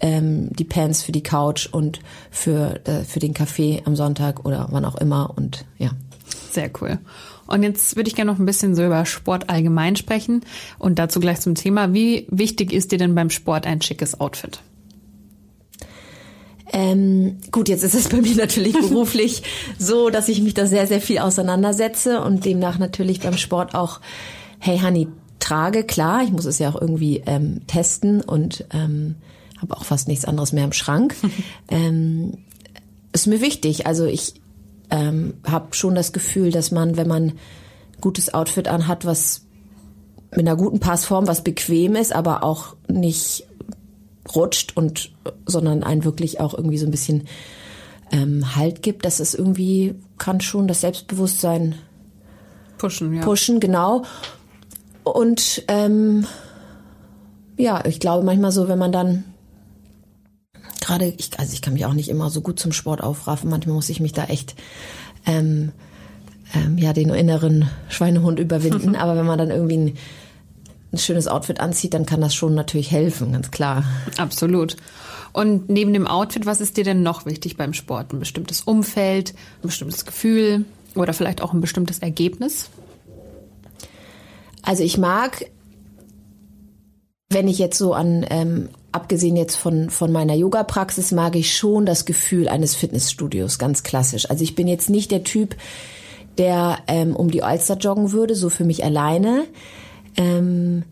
ähm, 0.00 0.50
die 0.52 0.64
Pants 0.64 1.02
für 1.02 1.12
die 1.12 1.22
Couch 1.22 1.68
und 1.70 2.00
für, 2.30 2.80
äh, 2.86 3.04
für 3.04 3.18
den 3.18 3.34
Kaffee 3.34 3.82
am 3.84 3.96
Sonntag 3.96 4.44
oder 4.44 4.68
wann 4.70 4.84
auch 4.84 4.96
immer 4.96 5.32
und 5.36 5.64
ja. 5.78 5.90
Sehr 6.50 6.70
cool. 6.80 6.98
Und 7.52 7.62
jetzt 7.62 7.96
würde 7.96 8.08
ich 8.08 8.14
gerne 8.14 8.32
noch 8.32 8.38
ein 8.38 8.46
bisschen 8.46 8.74
so 8.74 8.82
über 8.82 9.04
Sport 9.04 9.50
allgemein 9.50 9.94
sprechen 9.94 10.40
und 10.78 10.98
dazu 10.98 11.20
gleich 11.20 11.40
zum 11.40 11.54
Thema. 11.54 11.92
Wie 11.92 12.26
wichtig 12.30 12.72
ist 12.72 12.92
dir 12.92 12.98
denn 12.98 13.14
beim 13.14 13.28
Sport 13.28 13.66
ein 13.66 13.82
schickes 13.82 14.18
Outfit? 14.18 14.60
Ähm, 16.72 17.36
gut, 17.50 17.68
jetzt 17.68 17.82
ist 17.82 17.94
es 17.94 18.08
bei 18.08 18.22
mir 18.22 18.34
natürlich 18.36 18.72
beruflich 18.88 19.42
so, 19.78 20.08
dass 20.08 20.30
ich 20.30 20.40
mich 20.40 20.54
da 20.54 20.64
sehr, 20.64 20.86
sehr 20.86 21.02
viel 21.02 21.18
auseinandersetze 21.18 22.22
und 22.22 22.46
demnach 22.46 22.78
natürlich 22.78 23.20
beim 23.20 23.36
Sport 23.36 23.74
auch, 23.74 24.00
hey 24.58 24.78
Honey, 24.78 25.08
trage, 25.38 25.84
klar, 25.84 26.22
ich 26.24 26.30
muss 26.30 26.46
es 26.46 26.58
ja 26.58 26.70
auch 26.70 26.80
irgendwie 26.80 27.22
ähm, 27.26 27.66
testen 27.66 28.22
und 28.22 28.64
ähm, 28.72 29.16
habe 29.60 29.76
auch 29.76 29.84
fast 29.84 30.08
nichts 30.08 30.24
anderes 30.24 30.52
mehr 30.52 30.64
im 30.64 30.72
Schrank. 30.72 31.14
ähm, 31.68 32.38
ist 33.12 33.26
mir 33.26 33.42
wichtig. 33.42 33.86
Also 33.86 34.06
ich 34.06 34.40
ähm, 34.92 35.34
habe 35.44 35.74
schon 35.74 35.94
das 35.94 36.12
Gefühl, 36.12 36.52
dass 36.52 36.70
man, 36.70 36.96
wenn 36.96 37.08
man 37.08 37.32
gutes 38.00 38.32
Outfit 38.34 38.68
anhat, 38.68 39.06
was 39.06 39.46
mit 40.30 40.46
einer 40.46 40.56
guten 40.56 40.80
Passform, 40.80 41.26
was 41.26 41.42
bequem 41.42 41.96
ist, 41.96 42.14
aber 42.14 42.44
auch 42.44 42.76
nicht 42.88 43.46
rutscht 44.34 44.76
und 44.76 45.10
sondern 45.46 45.82
einen 45.82 46.04
wirklich 46.04 46.40
auch 46.40 46.54
irgendwie 46.54 46.78
so 46.78 46.86
ein 46.86 46.90
bisschen 46.90 47.26
ähm, 48.12 48.54
Halt 48.54 48.82
gibt, 48.82 49.04
dass 49.06 49.18
es 49.18 49.34
irgendwie 49.34 49.94
kann 50.18 50.40
schon 50.40 50.68
das 50.68 50.82
Selbstbewusstsein 50.82 51.74
pushen, 52.76 53.14
ja. 53.14 53.22
Pushen, 53.22 53.60
genau. 53.60 54.04
Und 55.04 55.64
ähm, 55.68 56.26
ja, 57.56 57.84
ich 57.86 57.98
glaube 57.98 58.24
manchmal 58.24 58.52
so, 58.52 58.68
wenn 58.68 58.78
man 58.78 58.92
dann 58.92 59.24
gerade, 60.82 61.14
ich, 61.16 61.30
also 61.38 61.54
ich 61.54 61.62
kann 61.62 61.72
mich 61.72 61.86
auch 61.86 61.94
nicht 61.94 62.08
immer 62.08 62.28
so 62.28 62.42
gut 62.42 62.58
zum 62.58 62.72
Sport 62.72 63.02
aufraffen. 63.02 63.48
Manchmal 63.48 63.74
muss 63.74 63.88
ich 63.88 64.00
mich 64.00 64.12
da 64.12 64.24
echt 64.24 64.54
ähm, 65.26 65.72
ähm, 66.54 66.76
ja 66.76 66.92
den 66.92 67.10
inneren 67.10 67.70
Schweinehund 67.88 68.38
überwinden. 68.38 68.96
Aber 68.96 69.16
wenn 69.16 69.26
man 69.26 69.38
dann 69.38 69.50
irgendwie 69.50 69.76
ein, 69.76 69.96
ein 70.92 70.98
schönes 70.98 71.28
Outfit 71.28 71.60
anzieht, 71.60 71.94
dann 71.94 72.04
kann 72.04 72.20
das 72.20 72.34
schon 72.34 72.54
natürlich 72.54 72.90
helfen, 72.90 73.32
ganz 73.32 73.50
klar. 73.50 73.84
Absolut. 74.18 74.76
Und 75.32 75.70
neben 75.70 75.94
dem 75.94 76.06
Outfit, 76.06 76.44
was 76.44 76.60
ist 76.60 76.76
dir 76.76 76.84
denn 76.84 77.02
noch 77.02 77.24
wichtig 77.24 77.56
beim 77.56 77.72
Sport? 77.72 78.12
Ein 78.12 78.18
bestimmtes 78.18 78.62
Umfeld, 78.62 79.30
ein 79.62 79.68
bestimmtes 79.68 80.04
Gefühl 80.04 80.66
oder 80.94 81.14
vielleicht 81.14 81.40
auch 81.40 81.54
ein 81.54 81.62
bestimmtes 81.62 82.00
Ergebnis? 82.00 82.68
Also 84.62 84.82
ich 84.82 84.98
mag, 84.98 85.46
wenn 87.30 87.48
ich 87.48 87.58
jetzt 87.58 87.78
so 87.78 87.94
an, 87.94 88.26
ähm, 88.28 88.68
abgesehen 88.92 89.36
jetzt 89.36 89.56
von, 89.56 89.90
von 89.90 90.12
meiner 90.12 90.34
Yoga-Praxis, 90.34 91.12
mag 91.12 91.34
ich 91.34 91.56
schon 91.56 91.86
das 91.86 92.04
Gefühl 92.04 92.48
eines 92.48 92.74
Fitnessstudios, 92.74 93.58
ganz 93.58 93.82
klassisch. 93.82 94.28
Also 94.30 94.44
ich 94.44 94.54
bin 94.54 94.68
jetzt 94.68 94.90
nicht 94.90 95.10
der 95.10 95.24
Typ, 95.24 95.56
der 96.38 96.78
ähm, 96.86 97.16
um 97.16 97.30
die 97.30 97.42
Alster 97.42 97.76
joggen 97.76 98.12
würde, 98.12 98.34
so 98.34 98.50
für 98.50 98.64
mich 98.64 98.84
alleine. 98.84 99.44
Ähm, 100.16 100.84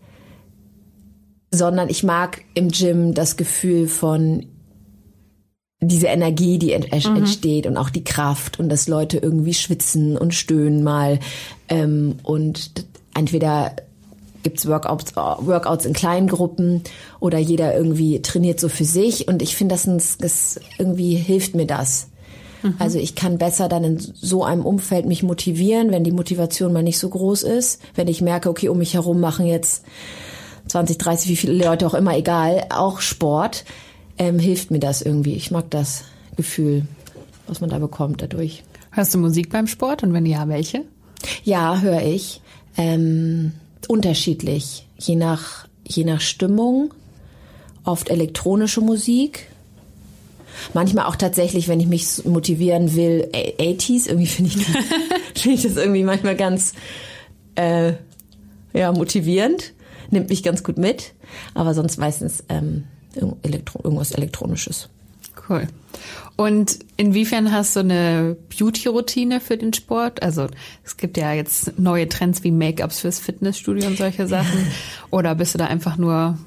sondern 1.51 1.89
ich 1.89 2.03
mag 2.03 2.43
im 2.53 2.69
Gym 2.69 3.13
das 3.13 3.37
Gefühl 3.37 3.87
von 3.87 4.45
diese 5.81 6.07
Energie, 6.07 6.59
die 6.59 6.73
ent 6.73 6.91
mhm. 6.91 7.17
entsteht 7.17 7.65
und 7.65 7.75
auch 7.75 7.89
die 7.89 8.03
Kraft 8.03 8.59
und 8.59 8.69
dass 8.69 8.87
Leute 8.87 9.17
irgendwie 9.17 9.53
schwitzen 9.53 10.17
und 10.17 10.33
stöhnen 10.33 10.83
mal 10.83 11.19
ähm, 11.69 12.15
und 12.23 12.85
entweder 13.13 13.75
gibt's 14.43 14.67
Workouts, 14.67 15.15
Workouts 15.15 15.85
in 15.85 15.93
kleinen 15.93 16.27
Gruppen 16.27 16.83
oder 17.19 17.37
jeder 17.37 17.75
irgendwie 17.75 18.21
trainiert 18.21 18.59
so 18.59 18.69
für 18.69 18.85
sich 18.85 19.27
und 19.27 19.41
ich 19.41 19.55
finde, 19.55 19.75
das, 19.75 20.17
das 20.17 20.59
irgendwie 20.77 21.15
hilft 21.15 21.55
mir 21.55 21.67
das. 21.67 22.07
Mhm. 22.63 22.75
Also 22.79 22.99
ich 22.99 23.15
kann 23.15 23.37
besser 23.37 23.69
dann 23.69 23.83
in 23.83 23.99
so 23.99 24.43
einem 24.43 24.65
Umfeld 24.65 25.05
mich 25.05 25.23
motivieren, 25.23 25.91
wenn 25.91 26.03
die 26.03 26.11
Motivation 26.11 26.73
mal 26.73 26.83
nicht 26.83 26.99
so 26.99 27.09
groß 27.09 27.43
ist, 27.43 27.81
wenn 27.95 28.07
ich 28.07 28.21
merke, 28.21 28.49
okay, 28.49 28.69
um 28.69 28.77
mich 28.77 28.93
herum 28.93 29.19
machen 29.19 29.45
jetzt 29.45 29.83
20, 30.67 30.97
30, 30.97 31.29
wie 31.29 31.35
viele 31.35 31.65
Leute 31.65 31.87
auch 31.87 31.93
immer, 31.93 32.15
egal, 32.15 32.65
auch 32.69 33.01
Sport, 33.01 33.65
ähm, 34.17 34.39
hilft 34.39 34.71
mir 34.71 34.79
das 34.79 35.01
irgendwie. 35.01 35.33
Ich 35.33 35.51
mag 35.51 35.69
das 35.69 36.03
Gefühl, 36.35 36.85
was 37.47 37.61
man 37.61 37.69
da 37.69 37.79
bekommt 37.79 38.21
dadurch. 38.21 38.63
Hörst 38.91 39.13
du 39.13 39.17
Musik 39.17 39.49
beim 39.49 39.67
Sport 39.67 40.03
und 40.03 40.13
wenn 40.13 40.25
ja, 40.25 40.47
welche? 40.47 40.83
Ja, 41.43 41.79
höre 41.79 42.03
ich. 42.03 42.41
Ähm, 42.77 43.53
unterschiedlich, 43.89 44.85
je 44.97 45.15
nach, 45.15 45.67
je 45.87 46.03
nach 46.03 46.21
Stimmung. 46.21 46.93
Oft 47.83 48.09
elektronische 48.09 48.81
Musik. 48.81 49.47
Manchmal 50.73 51.05
auch 51.05 51.15
tatsächlich, 51.15 51.67
wenn 51.67 51.79
ich 51.79 51.87
mich 51.87 52.25
motivieren 52.25 52.95
will, 52.95 53.29
80s. 53.33 54.07
Irgendwie 54.07 54.27
finde 54.27 54.51
ich, 54.51 54.65
find 55.41 55.55
ich 55.55 55.63
das 55.63 55.77
irgendwie 55.77 56.03
manchmal 56.03 56.35
ganz 56.35 56.73
äh, 57.55 57.93
ja, 58.73 58.91
motivierend. 58.91 59.73
Nimmt 60.11 60.29
mich 60.29 60.43
ganz 60.43 60.63
gut 60.63 60.77
mit. 60.77 61.13
Aber 61.53 61.73
sonst 61.73 61.97
meistens 61.97 62.43
ähm, 62.49 62.83
irgendwas 63.15 64.11
Elektronisches. 64.11 64.89
Cool. 65.49 65.67
Und 66.35 66.79
inwiefern 66.97 67.51
hast 67.51 67.75
du 67.75 67.81
eine 67.81 68.35
Beauty-Routine 68.49 69.39
für 69.39 69.57
den 69.57 69.73
Sport? 69.73 70.23
Also 70.23 70.47
es 70.83 70.97
gibt 70.97 71.17
ja 71.17 71.33
jetzt 71.33 71.77
neue 71.77 72.09
Trends 72.09 72.43
wie 72.43 72.51
Make-ups 72.51 73.01
fürs 73.01 73.19
Fitnessstudio 73.19 73.87
und 73.87 73.97
solche 73.97 74.27
Sachen. 74.27 74.65
Oder 75.11 75.35
bist 75.35 75.53
du 75.53 75.59
da 75.59 75.65
einfach 75.65 75.97
nur 75.97 76.37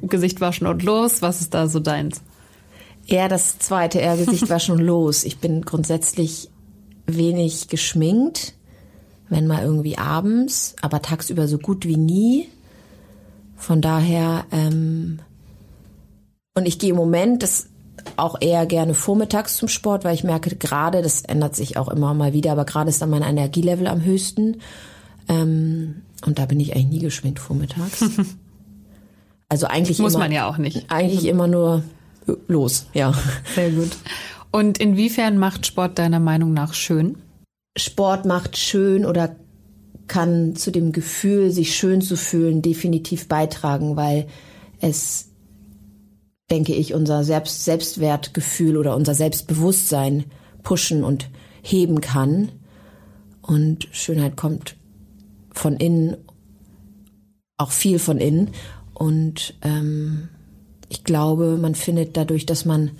Gesicht 0.00 0.40
waschen 0.40 0.66
und 0.66 0.82
los? 0.82 1.22
Was 1.22 1.40
ist 1.40 1.54
da 1.54 1.68
so 1.68 1.80
deins? 1.80 2.22
Eher 3.06 3.28
das 3.28 3.58
zweite, 3.58 3.98
eher 3.98 4.16
Gesicht 4.16 4.48
waschen 4.48 4.76
und 4.76 4.80
los. 4.80 5.24
Ich 5.24 5.38
bin 5.38 5.62
grundsätzlich 5.62 6.48
wenig 7.06 7.68
geschminkt, 7.68 8.54
wenn 9.28 9.46
mal 9.46 9.64
irgendwie 9.64 9.98
abends, 9.98 10.76
aber 10.80 11.02
tagsüber 11.02 11.48
so 11.48 11.58
gut 11.58 11.84
wie 11.84 11.96
nie. 11.96 12.48
Von 13.56 13.80
daher, 13.80 14.46
ähm, 14.50 15.18
und 16.54 16.66
ich 16.66 16.78
gehe 16.78 16.90
im 16.90 16.96
Moment, 16.96 17.42
das 17.42 17.68
auch 18.16 18.36
eher 18.40 18.66
gerne 18.66 18.94
vormittags 18.94 19.56
zum 19.56 19.68
Sport, 19.68 20.04
weil 20.04 20.14
ich 20.14 20.24
merke 20.24 20.54
gerade, 20.56 21.02
das 21.02 21.22
ändert 21.22 21.56
sich 21.56 21.76
auch 21.76 21.88
immer 21.88 22.14
mal 22.14 22.32
wieder, 22.32 22.52
aber 22.52 22.64
gerade 22.64 22.90
ist 22.90 23.02
dann 23.02 23.10
mein 23.10 23.22
Energielevel 23.22 23.86
am 23.86 24.04
höchsten. 24.04 24.58
Ähm, 25.28 26.02
und 26.26 26.38
da 26.38 26.46
bin 26.46 26.60
ich 26.60 26.74
eigentlich 26.74 26.86
nie 26.86 26.98
geschminkt 27.00 27.38
vormittags. 27.38 28.04
Also 29.52 29.66
eigentlich 29.66 29.98
muss 29.98 30.14
immer, 30.14 30.24
man 30.24 30.32
ja 30.32 30.48
auch 30.48 30.56
nicht. 30.56 30.90
Eigentlich 30.90 31.26
immer 31.26 31.46
nur 31.46 31.82
los, 32.48 32.86
ja. 32.94 33.12
Sehr 33.54 33.70
gut. 33.70 33.90
Und 34.50 34.78
inwiefern 34.78 35.36
macht 35.36 35.66
Sport 35.66 35.98
deiner 35.98 36.20
Meinung 36.20 36.54
nach 36.54 36.72
schön? 36.72 37.18
Sport 37.76 38.24
macht 38.24 38.56
schön 38.56 39.04
oder 39.04 39.36
kann 40.06 40.56
zu 40.56 40.70
dem 40.70 40.92
Gefühl, 40.92 41.50
sich 41.50 41.76
schön 41.76 42.00
zu 42.00 42.16
fühlen, 42.16 42.62
definitiv 42.62 43.28
beitragen, 43.28 43.94
weil 43.94 44.26
es 44.80 45.31
denke 46.52 46.74
ich, 46.74 46.92
unser 46.92 47.24
Selbst 47.24 47.64
Selbstwertgefühl 47.64 48.76
oder 48.76 48.94
unser 48.94 49.14
Selbstbewusstsein 49.14 50.26
pushen 50.62 51.02
und 51.02 51.30
heben 51.62 52.02
kann. 52.02 52.50
Und 53.40 53.88
Schönheit 53.90 54.36
kommt 54.36 54.76
von 55.50 55.76
innen, 55.78 56.18
auch 57.56 57.70
viel 57.70 57.98
von 57.98 58.18
innen. 58.18 58.50
Und 58.92 59.54
ähm, 59.62 60.28
ich 60.90 61.04
glaube, 61.04 61.56
man 61.56 61.74
findet 61.74 62.18
dadurch, 62.18 62.44
dass 62.44 62.66
man 62.66 62.90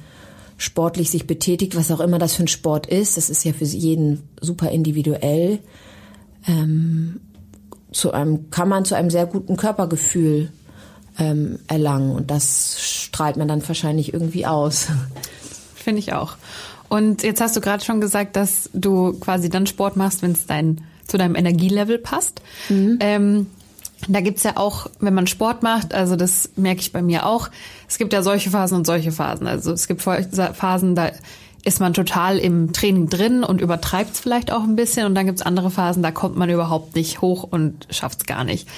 sportlich 0.56 1.11
sich 1.11 1.26
betätigt, 1.26 1.76
was 1.76 1.90
auch 1.90 2.00
immer 2.00 2.18
das 2.18 2.35
für 2.35 2.44
ein 2.44 2.49
Sport 2.49 2.87
ist, 2.87 3.18
das 3.18 3.28
ist 3.28 3.44
ja 3.44 3.52
für 3.52 3.64
jeden 3.64 4.23
super 4.40 4.71
individuell, 4.71 5.59
ähm, 6.47 7.21
zu 7.92 8.12
einem, 8.12 8.49
kann 8.49 8.71
man 8.71 8.87
zu 8.87 8.97
einem 8.97 9.11
sehr 9.11 9.26
guten 9.26 9.59
Körpergefühl 9.59 10.50
ähm, 11.19 11.59
erlangen. 11.66 12.12
Und 12.12 12.31
das 12.31 12.76
strahlt 12.81 13.37
man 13.37 13.49
dann 13.49 13.66
wahrscheinlich 13.66 14.12
irgendwie 14.12 14.47
aus. 14.47 14.88
Finde 15.75 15.99
ich 16.00 16.12
auch. 16.12 16.37
Und 16.88 17.23
jetzt 17.23 17.40
hast 17.40 17.57
du 17.57 17.61
gerade 17.61 17.85
schon 17.85 18.00
gesagt, 18.00 18.37
dass 18.37 18.69
du 18.75 19.14
quasi 19.14 19.49
dann 19.49 19.66
Sport 19.66 19.97
machst, 19.97 20.23
wenn 20.23 20.33
es 20.33 20.47
dein, 20.47 20.83
zu 21.07 21.16
deinem 21.16 21.35
Energielevel 21.35 21.99
passt. 21.99 22.42
Mhm. 22.69 22.99
Ähm, 23.00 23.47
da 24.09 24.21
gibt's 24.21 24.42
ja 24.42 24.57
auch, 24.57 24.88
wenn 25.00 25.14
man 25.14 25.26
Sport 25.26 25.62
macht, 25.62 25.95
also 25.95 26.16
das 26.16 26.50
merke 26.57 26.81
ich 26.81 26.92
bei 26.92 27.02
mir 27.02 27.26
auch, 27.26 27.50
es 27.88 27.99
gibt 27.99 28.12
ja 28.12 28.23
solche 28.23 28.50
Phasen 28.50 28.76
und 28.76 28.87
solche 28.87 29.12
Phasen. 29.12 29.47
Also 29.47 29.73
es 29.73 29.87
gibt 29.87 30.02
Phasen, 30.02 30.95
da 30.95 31.12
ist 31.64 31.81
man 31.81 31.95
total 31.95 32.38
im 32.38 32.73
Training 32.73 33.09
drin 33.09 33.45
und 33.45 33.61
übertreibt 33.61 34.14
es 34.14 34.21
vielleicht 34.21 34.52
auch 34.52 34.64
ein 34.64 34.76
bisschen. 34.76 35.07
Und 35.07 35.14
dann 35.14 35.26
gibt's 35.26 35.42
andere 35.42 35.71
Phasen, 35.71 36.02
da 36.02 36.11
kommt 36.11 36.37
man 36.37 36.50
überhaupt 36.50 36.97
nicht 36.97 37.21
hoch 37.21 37.45
und 37.45 37.87
schafft's 37.90 38.26
gar 38.26 38.45
nicht. 38.45 38.69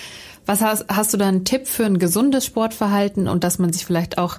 Was 0.46 0.60
hast, 0.60 0.86
hast 0.88 1.12
du 1.12 1.16
da 1.16 1.28
einen 1.28 1.44
Tipp 1.44 1.66
für 1.66 1.86
ein 1.86 1.98
gesundes 1.98 2.44
Sportverhalten 2.44 3.28
und 3.28 3.44
dass 3.44 3.58
man 3.58 3.72
sich 3.72 3.86
vielleicht 3.86 4.18
auch 4.18 4.38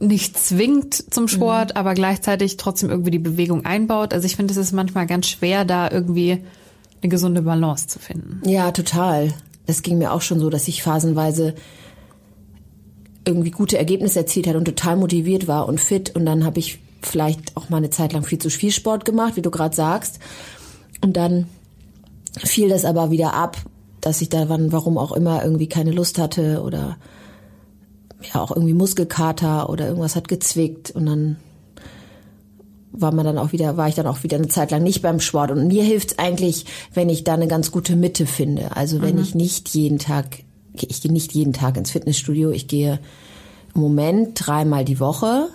nicht 0.00 0.38
zwingt 0.38 0.94
zum 1.12 1.28
Sport, 1.28 1.74
mhm. 1.74 1.76
aber 1.76 1.94
gleichzeitig 1.94 2.56
trotzdem 2.56 2.90
irgendwie 2.90 3.10
die 3.10 3.18
Bewegung 3.18 3.64
einbaut? 3.64 4.14
Also 4.14 4.26
ich 4.26 4.36
finde, 4.36 4.52
es 4.52 4.58
ist 4.58 4.72
manchmal 4.72 5.06
ganz 5.06 5.28
schwer, 5.28 5.64
da 5.64 5.90
irgendwie 5.90 6.44
eine 7.02 7.10
gesunde 7.10 7.42
Balance 7.42 7.88
zu 7.88 7.98
finden. 7.98 8.40
Ja, 8.48 8.70
total. 8.70 9.34
Das 9.66 9.82
ging 9.82 9.98
mir 9.98 10.12
auch 10.12 10.22
schon 10.22 10.40
so, 10.40 10.50
dass 10.50 10.68
ich 10.68 10.82
phasenweise 10.82 11.54
irgendwie 13.24 13.50
gute 13.50 13.76
Ergebnisse 13.76 14.20
erzielt 14.20 14.46
hat 14.46 14.56
und 14.56 14.64
total 14.64 14.96
motiviert 14.96 15.46
war 15.46 15.68
und 15.68 15.80
fit. 15.80 16.14
Und 16.16 16.24
dann 16.24 16.44
habe 16.44 16.58
ich 16.58 16.78
vielleicht 17.02 17.56
auch 17.56 17.68
mal 17.68 17.76
eine 17.76 17.90
Zeit 17.90 18.12
lang 18.12 18.24
viel 18.24 18.38
zu 18.38 18.50
viel 18.50 18.72
Sport 18.72 19.04
gemacht, 19.04 19.36
wie 19.36 19.42
du 19.42 19.50
gerade 19.50 19.76
sagst. 19.76 20.18
Und 21.02 21.16
dann 21.16 21.46
fiel 22.38 22.68
das 22.68 22.84
aber 22.84 23.10
wieder 23.10 23.34
ab 23.34 23.58
dass 24.00 24.20
ich 24.20 24.28
da 24.28 24.48
wann, 24.48 24.72
warum 24.72 24.98
auch 24.98 25.12
immer, 25.12 25.42
irgendwie 25.44 25.68
keine 25.68 25.90
Lust 25.90 26.18
hatte 26.18 26.62
oder 26.62 26.96
ja 28.34 28.40
auch 28.40 28.50
irgendwie 28.50 28.74
Muskelkater 28.74 29.68
oder 29.70 29.86
irgendwas 29.86 30.16
hat 30.16 30.28
gezwickt 30.28 30.90
und 30.90 31.06
dann 31.06 31.36
war 32.90 33.12
man 33.12 33.24
dann 33.24 33.38
auch 33.38 33.52
wieder, 33.52 33.76
war 33.76 33.88
ich 33.88 33.94
dann 33.94 34.08
auch 34.08 34.24
wieder 34.24 34.38
eine 34.38 34.48
Zeit 34.48 34.72
lang 34.72 34.82
nicht 34.82 35.02
beim 35.02 35.20
Sport. 35.20 35.52
Und 35.52 35.68
mir 35.68 35.84
hilft 35.84 36.12
es 36.12 36.18
eigentlich, 36.18 36.66
wenn 36.94 37.08
ich 37.08 37.22
da 37.22 37.34
eine 37.34 37.46
ganz 37.46 37.70
gute 37.70 37.94
Mitte 37.94 38.26
finde. 38.26 38.74
Also 38.76 39.02
wenn 39.02 39.16
mhm. 39.16 39.22
ich 39.22 39.34
nicht 39.36 39.68
jeden 39.68 39.98
Tag 39.98 40.38
ich 40.82 41.02
gehe 41.02 41.12
nicht 41.12 41.32
jeden 41.32 41.52
Tag 41.52 41.76
ins 41.76 41.90
Fitnessstudio. 41.90 42.50
Ich 42.50 42.68
gehe 42.68 43.00
im 43.74 43.80
Moment 43.80 44.32
dreimal 44.34 44.84
die 44.84 45.00
Woche. 45.00 45.48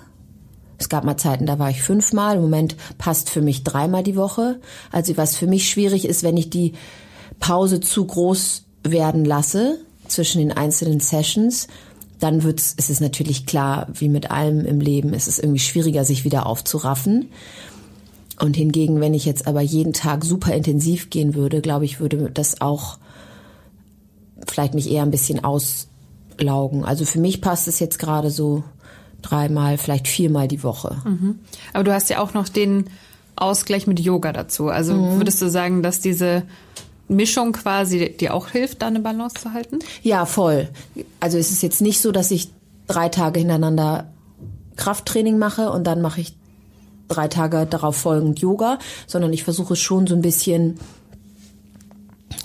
Es 0.78 0.90
gab 0.90 1.04
mal 1.04 1.18
Zeiten, 1.18 1.46
da 1.46 1.60
war 1.60 1.70
ich 1.70 1.82
fünfmal. 1.82 2.36
Im 2.36 2.42
Moment 2.42 2.76
passt 2.98 3.30
für 3.30 3.42
mich 3.42 3.64
dreimal 3.64 4.04
die 4.04 4.16
Woche. 4.16 4.60
Also 4.92 5.16
was 5.18 5.36
für 5.36 5.48
mich 5.48 5.70
schwierig 5.70 6.06
ist, 6.06 6.24
wenn 6.24 6.38
ich 6.38 6.50
die 6.50 6.74
Pause 7.40 7.80
zu 7.80 8.06
groß 8.06 8.64
werden 8.84 9.26
lasse 9.26 9.80
zwischen 10.08 10.40
den 10.40 10.52
einzelnen 10.52 11.00
Sessions, 11.00 11.68
dann 12.20 12.44
wird's, 12.44 12.74
ist 12.74 12.90
es 12.90 13.00
natürlich 13.02 13.46
klar, 13.46 13.88
wie 13.94 14.10
mit 14.10 14.32
allem 14.32 14.66
im 14.66 14.80
Leben, 14.80 15.14
ist 15.14 15.28
es 15.28 15.40
irgendwie 15.40 15.60
schwieriger, 15.60 16.06
sich 16.06 16.24
wieder 16.24 16.46
aufzuraffen. 16.46 17.30
Und 18.40 18.56
hingegen, 18.56 19.00
wenn 19.00 19.14
ich 19.14 19.26
jetzt 19.26 19.46
aber 19.46 19.62
jeden 19.62 19.94
Tag 19.94 20.24
super 20.24 20.54
intensiv 20.54 21.10
gehen 21.10 21.36
würde, 21.36 21.62
glaube 21.62 21.86
ich, 21.86 22.00
würde 22.00 22.32
das 22.34 22.62
auch 22.62 22.98
vielleicht 24.48 24.74
mich 24.74 24.90
eher 24.90 25.04
ein 25.04 25.12
bisschen 25.12 25.44
auslaugen. 25.44 26.84
Also 26.84 27.06
für 27.06 27.20
mich 27.20 27.42
passt 27.42 27.68
es 27.68 27.80
jetzt 27.80 28.00
gerade 28.00 28.32
so 28.32 28.64
dreimal, 29.22 29.78
vielleicht 29.78 30.08
viermal 30.08 30.48
die 30.48 30.64
Woche. 30.64 30.98
Mhm. 31.06 31.40
Aber 31.74 31.84
du 31.84 31.94
hast 31.94 32.10
ja 32.10 32.20
auch 32.20 32.34
noch 32.34 32.50
den 32.50 32.86
Ausgleich 33.36 33.88
mit 33.88 34.00
Yoga 34.00 34.32
dazu. 34.34 34.70
Also 34.70 34.94
mhm. 34.94 35.18
würdest 35.18 35.42
du 35.42 35.50
sagen, 35.50 35.84
dass 35.84 36.00
diese 36.00 36.44
Mischung 37.08 37.52
quasi 37.52 38.16
dir 38.18 38.34
auch 38.34 38.50
hilft, 38.50 38.82
da 38.82 38.88
eine 38.88 39.00
Balance 39.00 39.36
zu 39.36 39.54
halten? 39.54 39.80
Ja, 40.02 40.26
voll. 40.26 40.70
Also 41.20 41.38
es 41.38 41.52
ist 41.52 41.62
jetzt 41.62 41.82
nicht 41.82 42.02
so, 42.02 42.12
dass 42.12 42.32
ich 42.32 42.50
drei 42.88 43.10
Tage 43.10 43.40
hintereinander 43.40 44.12
Krafttraining 44.76 45.38
mache 45.38 45.72
und 45.72 45.86
dann 45.86 46.02
mache 46.02 46.22
ich 46.22 46.36
drei 47.08 47.28
Tage 47.28 47.66
darauf 47.66 47.96
folgend 47.96 48.40
Yoga, 48.40 48.80
sondern 49.06 49.34
ich 49.34 49.44
versuche 49.44 49.76
schon 49.76 50.08
so 50.08 50.16
ein 50.16 50.22
bisschen 50.22 50.80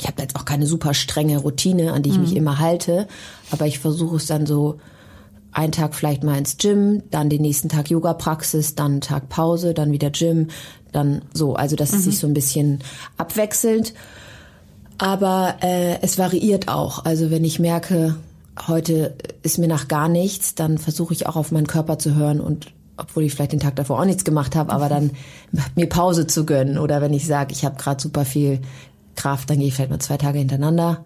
ich 0.00 0.06
habe 0.06 0.22
jetzt 0.22 0.36
auch 0.36 0.44
keine 0.44 0.66
super 0.66 0.94
strenge 0.94 1.38
Routine, 1.38 1.92
an 1.92 2.02
die 2.02 2.10
ich 2.10 2.16
mhm. 2.16 2.22
mich 2.22 2.36
immer 2.36 2.58
halte, 2.58 3.08
aber 3.50 3.66
ich 3.66 3.78
versuche 3.78 4.16
es 4.16 4.26
dann 4.26 4.46
so 4.46 4.78
einen 5.50 5.72
Tag 5.72 5.94
vielleicht 5.94 6.22
mal 6.22 6.38
ins 6.38 6.56
Gym, 6.56 7.02
dann 7.10 7.30
den 7.30 7.42
nächsten 7.42 7.68
Tag 7.68 7.90
Yoga-Praxis, 7.90 8.74
dann 8.74 8.92
einen 8.92 9.00
Tag 9.00 9.28
Pause, 9.28 9.74
dann 9.74 9.92
wieder 9.92 10.10
Gym, 10.10 10.48
dann 10.92 11.22
so. 11.32 11.54
Also 11.54 11.74
das 11.74 11.92
mhm. 11.92 11.98
ist 11.98 12.04
sich 12.04 12.18
so 12.18 12.26
ein 12.26 12.34
bisschen 12.34 12.80
abwechselnd. 13.16 13.94
Aber 14.98 15.56
äh, 15.62 16.00
es 16.02 16.18
variiert 16.18 16.68
auch. 16.68 17.04
Also 17.04 17.30
wenn 17.30 17.44
ich 17.44 17.60
merke, 17.60 18.16
heute 18.66 19.14
ist 19.42 19.58
mir 19.58 19.68
nach 19.68 19.88
gar 19.88 20.08
nichts, 20.08 20.54
dann 20.54 20.78
versuche 20.78 21.14
ich 21.14 21.26
auch 21.26 21.36
auf 21.36 21.52
meinen 21.52 21.68
Körper 21.68 21.98
zu 21.98 22.14
hören 22.14 22.40
und 22.40 22.72
obwohl 22.96 23.22
ich 23.22 23.32
vielleicht 23.32 23.52
den 23.52 23.60
Tag 23.60 23.76
davor 23.76 24.00
auch 24.00 24.04
nichts 24.04 24.24
gemacht 24.24 24.56
habe, 24.56 24.72
aber 24.72 24.88
dann 24.88 25.12
mir 25.76 25.88
Pause 25.88 26.26
zu 26.26 26.44
gönnen. 26.44 26.78
Oder 26.78 27.00
wenn 27.00 27.14
ich 27.14 27.26
sage, 27.26 27.52
ich 27.52 27.64
habe 27.64 27.76
gerade 27.76 28.02
super 28.02 28.24
viel 28.24 28.60
Kraft, 29.14 29.48
dann 29.48 29.58
gehe 29.58 29.68
ich 29.68 29.74
vielleicht 29.74 29.90
mal 29.90 30.00
zwei 30.00 30.16
Tage 30.16 30.38
hintereinander. 30.40 31.04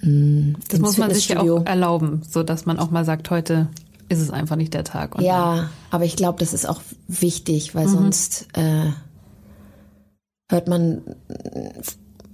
Mh, 0.00 0.58
das 0.68 0.78
muss 0.78 0.96
man 0.96 1.12
sich 1.12 1.28
ja 1.28 1.40
auch 1.40 1.66
erlauben, 1.66 2.22
so 2.28 2.44
dass 2.44 2.64
man 2.64 2.78
auch 2.78 2.92
mal 2.92 3.04
sagt, 3.04 3.30
heute 3.30 3.66
ist 4.08 4.20
es 4.20 4.30
einfach 4.30 4.56
nicht 4.56 4.72
der 4.72 4.84
Tag. 4.84 5.20
ja, 5.20 5.68
aber 5.90 6.04
ich 6.04 6.16
glaube, 6.16 6.38
das 6.38 6.54
ist 6.54 6.66
auch 6.68 6.80
wichtig, 7.08 7.74
weil 7.74 7.86
mhm. 7.88 7.92
sonst 7.92 8.46
äh, 8.54 8.90
hört 10.48 10.68
man 10.68 11.02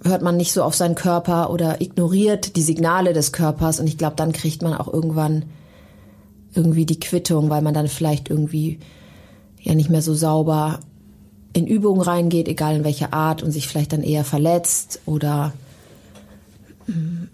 hört 0.05 0.23
man 0.23 0.37
nicht 0.37 0.53
so 0.53 0.63
auf 0.63 0.75
seinen 0.75 0.95
Körper 0.95 1.51
oder 1.51 1.81
ignoriert 1.81 2.57
die 2.57 2.63
Signale 2.63 3.13
des 3.13 3.33
Körpers 3.33 3.81
und 3.81 3.87
ich 3.87 3.99
glaube, 3.99 4.17
dann 4.17 4.33
kriegt 4.33 4.63
man 4.63 4.75
auch 4.75 4.93
irgendwann 4.93 5.47
irgendwie 6.55 6.87
die 6.87 7.01
Quittung, 7.01 7.51
weil 7.51 7.63
man 7.63 7.75
dann 7.75 7.89
vielleicht 7.89 8.31
irgendwie 8.31 8.79
ja 9.61 9.75
nicht 9.75 9.91
mehr 9.91 10.03
so 10.03 10.15
sauber 10.15 10.81
in 11.53 11.67
Übungen 11.67 12.03
reingeht, 12.03 12.49
egal 12.49 12.77
in 12.77 12.85
welcher 12.85 13.13
Art, 13.13 13.43
und 13.43 13.51
sich 13.51 13.69
vielleicht 13.69 13.93
dann 13.93 14.03
eher 14.03 14.25
verletzt 14.25 15.01
oder 15.07 15.53
mm, 16.87 17.25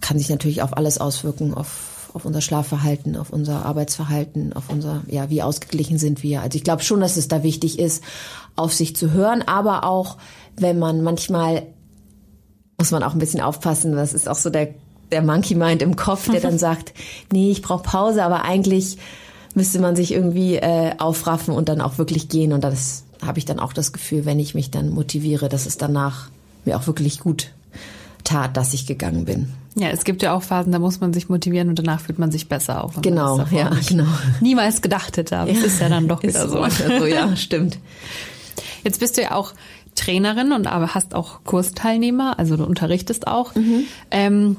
kann 0.00 0.18
sich 0.18 0.28
natürlich 0.28 0.62
auf 0.62 0.76
alles 0.76 0.98
auswirken, 0.98 1.54
auf, 1.54 2.10
auf 2.12 2.24
unser 2.24 2.40
Schlafverhalten, 2.40 3.16
auf 3.16 3.30
unser 3.30 3.64
Arbeitsverhalten, 3.64 4.52
auf 4.52 4.70
unser, 4.70 5.02
ja, 5.08 5.30
wie 5.30 5.42
ausgeglichen 5.42 5.98
sind 5.98 6.22
wir. 6.22 6.42
Also 6.42 6.56
ich 6.56 6.64
glaube 6.64 6.82
schon, 6.82 7.00
dass 7.00 7.16
es 7.16 7.28
da 7.28 7.42
wichtig 7.42 7.78
ist, 7.78 8.04
auf 8.54 8.72
sich 8.72 8.94
zu 8.94 9.12
hören, 9.12 9.42
aber 9.42 9.84
auch, 9.84 10.18
wenn 10.56 10.78
man 10.78 11.02
manchmal, 11.02 11.66
muss 12.78 12.92
man 12.92 13.02
auch 13.02 13.12
ein 13.12 13.18
bisschen 13.18 13.40
aufpassen, 13.40 13.92
das 13.92 14.14
ist 14.14 14.28
auch 14.28 14.36
so 14.36 14.50
der, 14.50 14.68
der 15.10 15.22
Monkey 15.22 15.56
Mind 15.56 15.82
im 15.82 15.96
Kopf, 15.96 16.30
der 16.30 16.40
dann 16.40 16.58
sagt, 16.60 16.94
nee, 17.32 17.50
ich 17.50 17.60
brauche 17.60 17.82
Pause, 17.82 18.22
aber 18.22 18.44
eigentlich 18.44 18.98
müsste 19.54 19.80
man 19.80 19.96
sich 19.96 20.12
irgendwie 20.12 20.56
äh, 20.56 20.92
aufraffen 20.98 21.54
und 21.54 21.68
dann 21.68 21.80
auch 21.80 21.98
wirklich 21.98 22.28
gehen 22.28 22.52
und 22.52 22.62
das 22.62 23.02
habe 23.20 23.40
ich 23.40 23.44
dann 23.44 23.58
auch 23.58 23.72
das 23.72 23.92
Gefühl, 23.92 24.24
wenn 24.24 24.38
ich 24.38 24.54
mich 24.54 24.70
dann 24.70 24.90
motiviere, 24.90 25.48
dass 25.48 25.66
es 25.66 25.76
danach 25.76 26.30
mir 26.64 26.76
auch 26.76 26.86
wirklich 26.86 27.18
gut 27.18 27.50
tat, 28.22 28.56
dass 28.56 28.72
ich 28.74 28.86
gegangen 28.86 29.24
bin. 29.24 29.52
Ja, 29.74 29.88
es 29.88 30.04
gibt 30.04 30.22
ja 30.22 30.32
auch 30.34 30.42
Phasen, 30.42 30.70
da 30.70 30.78
muss 30.78 31.00
man 31.00 31.12
sich 31.12 31.28
motivieren 31.28 31.68
und 31.68 31.78
danach 31.80 32.00
fühlt 32.00 32.20
man 32.20 32.30
sich 32.30 32.48
besser 32.48 32.84
auf. 32.84 33.00
Genau, 33.00 33.44
ja, 33.50 33.70
genau. 33.88 34.06
Niemals 34.40 34.82
gedacht 34.82 35.16
hätte, 35.16 35.36
aber 35.36 35.50
ja. 35.50 35.58
es 35.58 35.64
ist 35.64 35.80
ja 35.80 35.88
dann 35.88 36.06
doch 36.06 36.22
wieder 36.24 36.48
so. 36.48 36.64
so. 36.68 37.06
Ja, 37.06 37.34
stimmt. 37.36 37.78
Jetzt 38.84 39.00
bist 39.00 39.16
du 39.16 39.22
ja 39.22 39.32
auch 39.32 39.52
Trainerin 39.98 40.52
und 40.52 40.66
aber 40.66 40.94
hast 40.94 41.14
auch 41.14 41.44
Kursteilnehmer, 41.44 42.38
also 42.38 42.56
du 42.56 42.64
unterrichtest 42.64 43.26
auch. 43.26 43.54
Mhm. 43.54 43.84
Ähm, 44.10 44.56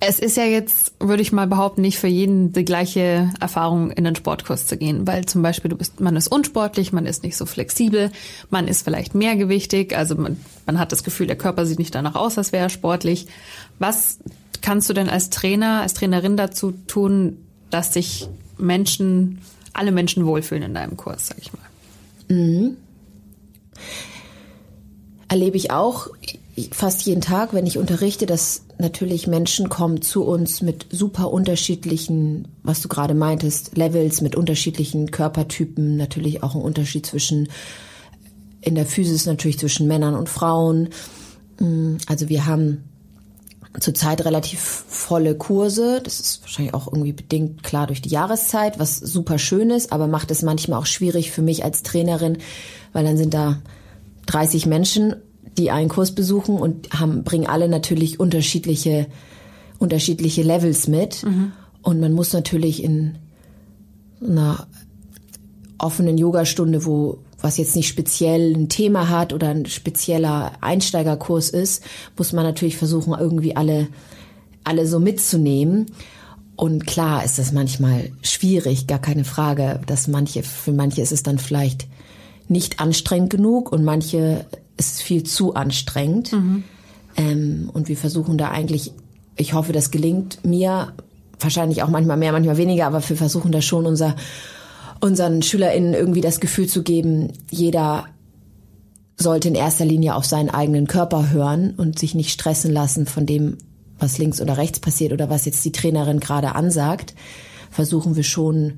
es 0.00 0.18
ist 0.18 0.36
ja 0.36 0.44
jetzt, 0.44 0.92
würde 0.98 1.22
ich 1.22 1.32
mal 1.32 1.46
behaupten, 1.46 1.80
nicht 1.80 1.98
für 1.98 2.08
jeden 2.08 2.52
die 2.52 2.64
gleiche 2.64 3.30
Erfahrung 3.40 3.90
in 3.90 4.04
den 4.04 4.16
Sportkurs 4.16 4.66
zu 4.66 4.76
gehen, 4.76 5.06
weil 5.06 5.24
zum 5.26 5.42
Beispiel 5.42 5.70
du 5.70 5.76
bist, 5.76 6.00
man 6.00 6.16
ist 6.16 6.28
unsportlich, 6.28 6.92
man 6.92 7.06
ist 7.06 7.22
nicht 7.22 7.36
so 7.36 7.46
flexibel, 7.46 8.10
man 8.50 8.68
ist 8.68 8.82
vielleicht 8.82 9.14
mehrgewichtig, 9.14 9.96
also 9.96 10.16
man, 10.16 10.38
man 10.66 10.78
hat 10.78 10.92
das 10.92 11.04
Gefühl, 11.04 11.26
der 11.26 11.36
Körper 11.36 11.64
sieht 11.64 11.78
nicht 11.78 11.94
danach 11.94 12.14
aus, 12.14 12.36
als 12.36 12.52
wäre 12.52 12.64
er 12.64 12.70
sportlich. 12.70 13.26
Was 13.78 14.18
kannst 14.60 14.90
du 14.90 14.92
denn 14.92 15.08
als 15.08 15.30
Trainer, 15.30 15.82
als 15.82 15.94
Trainerin 15.94 16.36
dazu 16.36 16.72
tun, 16.88 17.38
dass 17.70 17.94
sich 17.94 18.28
Menschen, 18.58 19.38
alle 19.72 19.92
Menschen 19.92 20.26
wohlfühlen 20.26 20.64
in 20.64 20.74
deinem 20.74 20.96
Kurs, 20.96 21.28
sag 21.28 21.38
ich 21.38 21.52
mal? 21.52 22.36
Mhm. 22.36 22.76
Erlebe 25.28 25.56
ich 25.56 25.70
auch 25.70 26.08
fast 26.72 27.02
jeden 27.02 27.20
Tag, 27.20 27.52
wenn 27.52 27.66
ich 27.66 27.78
unterrichte, 27.78 28.26
dass 28.26 28.62
natürlich 28.78 29.26
Menschen 29.26 29.68
kommen 29.68 30.00
zu 30.00 30.24
uns 30.24 30.62
mit 30.62 30.86
super 30.90 31.30
unterschiedlichen, 31.30 32.48
was 32.62 32.80
du 32.80 32.88
gerade 32.88 33.14
meintest, 33.14 33.76
Levels, 33.76 34.20
mit 34.20 34.36
unterschiedlichen 34.36 35.10
Körpertypen, 35.10 35.96
natürlich 35.96 36.42
auch 36.42 36.54
ein 36.54 36.62
Unterschied 36.62 37.06
zwischen 37.06 37.48
in 38.60 38.74
der 38.74 38.86
Physis 38.86 39.26
natürlich 39.26 39.58
zwischen 39.58 39.86
Männern 39.86 40.14
und 40.14 40.28
Frauen. 40.28 40.88
Mm, 41.60 41.96
also 42.06 42.28
wir 42.28 42.46
haben 42.46 42.84
zurzeit 43.78 44.24
relativ 44.24 44.60
volle 44.60 45.36
Kurse. 45.36 46.00
Das 46.02 46.18
ist 46.18 46.42
wahrscheinlich 46.42 46.74
auch 46.74 46.86
irgendwie 46.86 47.12
bedingt 47.12 47.62
klar 47.62 47.86
durch 47.86 48.02
die 48.02 48.08
Jahreszeit, 48.08 48.78
was 48.78 48.96
super 48.96 49.38
schön 49.38 49.70
ist, 49.70 49.92
aber 49.92 50.08
macht 50.08 50.30
es 50.30 50.42
manchmal 50.42 50.80
auch 50.80 50.86
schwierig 50.86 51.30
für 51.30 51.42
mich 51.42 51.62
als 51.62 51.82
Trainerin, 51.82 52.38
weil 52.92 53.04
dann 53.04 53.16
sind 53.16 53.34
da 53.34 53.58
30 54.26 54.66
Menschen 54.66 55.16
die 55.58 55.70
einen 55.70 55.88
Kurs 55.88 56.14
besuchen 56.14 56.56
und 56.56 56.90
haben, 56.92 57.24
bringen 57.24 57.46
alle 57.46 57.68
natürlich 57.68 58.20
unterschiedliche, 58.20 59.06
unterschiedliche 59.78 60.42
Levels 60.42 60.86
mit. 60.88 61.22
Mhm. 61.24 61.52
Und 61.82 62.00
man 62.00 62.12
muss 62.12 62.32
natürlich 62.32 62.82
in 62.82 63.18
einer 64.20 64.66
offenen 65.78 66.18
Yogastunde, 66.18 66.84
wo 66.84 67.18
was 67.40 67.58
jetzt 67.58 67.76
nicht 67.76 67.88
speziell 67.88 68.54
ein 68.54 68.68
Thema 68.68 69.10
hat 69.10 69.32
oder 69.32 69.50
ein 69.50 69.66
spezieller 69.66 70.52
Einsteigerkurs 70.62 71.50
ist, 71.50 71.84
muss 72.16 72.32
man 72.32 72.44
natürlich 72.44 72.78
versuchen, 72.78 73.14
irgendwie 73.18 73.54
alle, 73.54 73.88
alle 74.64 74.86
so 74.86 74.98
mitzunehmen. 74.98 75.86
Und 76.56 76.86
klar 76.86 77.24
ist 77.24 77.38
das 77.38 77.52
manchmal 77.52 78.10
schwierig, 78.22 78.86
gar 78.86 78.98
keine 78.98 79.24
Frage, 79.24 79.80
dass 79.86 80.08
manche, 80.08 80.42
für 80.42 80.72
manche 80.72 81.02
ist 81.02 81.12
es 81.12 81.22
dann 81.22 81.38
vielleicht 81.38 81.86
nicht 82.48 82.80
anstrengend 82.80 83.30
genug 83.30 83.72
und 83.72 83.84
manche 83.84 84.46
ist 84.76 85.02
viel 85.02 85.22
zu 85.24 85.54
anstrengend. 85.54 86.32
Mhm. 86.32 86.64
Ähm, 87.16 87.70
und 87.72 87.88
wir 87.88 87.96
versuchen 87.96 88.38
da 88.38 88.50
eigentlich, 88.50 88.92
ich 89.36 89.54
hoffe, 89.54 89.72
das 89.72 89.90
gelingt 89.90 90.44
mir, 90.44 90.92
wahrscheinlich 91.40 91.82
auch 91.82 91.88
manchmal 91.88 92.16
mehr, 92.16 92.32
manchmal 92.32 92.56
weniger, 92.56 92.86
aber 92.86 93.06
wir 93.06 93.16
versuchen 93.16 93.52
da 93.52 93.60
schon 93.60 93.86
unser, 93.86 94.16
unseren 95.00 95.42
SchülerInnen 95.42 95.94
irgendwie 95.94 96.20
das 96.20 96.40
Gefühl 96.40 96.66
zu 96.66 96.82
geben, 96.82 97.32
jeder 97.50 98.06
sollte 99.18 99.48
in 99.48 99.54
erster 99.54 99.84
Linie 99.84 100.14
auf 100.14 100.26
seinen 100.26 100.50
eigenen 100.50 100.86
Körper 100.86 101.30
hören 101.30 101.74
und 101.76 101.98
sich 101.98 102.14
nicht 102.14 102.30
stressen 102.30 102.72
lassen 102.72 103.06
von 103.06 103.24
dem, 103.26 103.58
was 103.98 104.18
links 104.18 104.42
oder 104.42 104.58
rechts 104.58 104.78
passiert 104.78 105.12
oder 105.12 105.30
was 105.30 105.46
jetzt 105.46 105.64
die 105.64 105.72
Trainerin 105.72 106.20
gerade 106.20 106.54
ansagt. 106.54 107.14
Versuchen 107.70 108.14
wir 108.14 108.24
schon, 108.24 108.74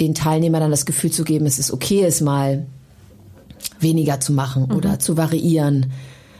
den 0.00 0.14
Teilnehmern 0.14 0.60
dann 0.60 0.70
das 0.70 0.86
Gefühl 0.86 1.10
zu 1.10 1.24
geben, 1.24 1.46
es 1.46 1.58
ist 1.58 1.72
okay, 1.72 2.04
es 2.04 2.20
mal 2.20 2.66
weniger 3.80 4.20
zu 4.20 4.32
machen 4.32 4.66
mhm. 4.68 4.76
oder 4.76 4.98
zu 4.98 5.16
variieren, 5.16 5.92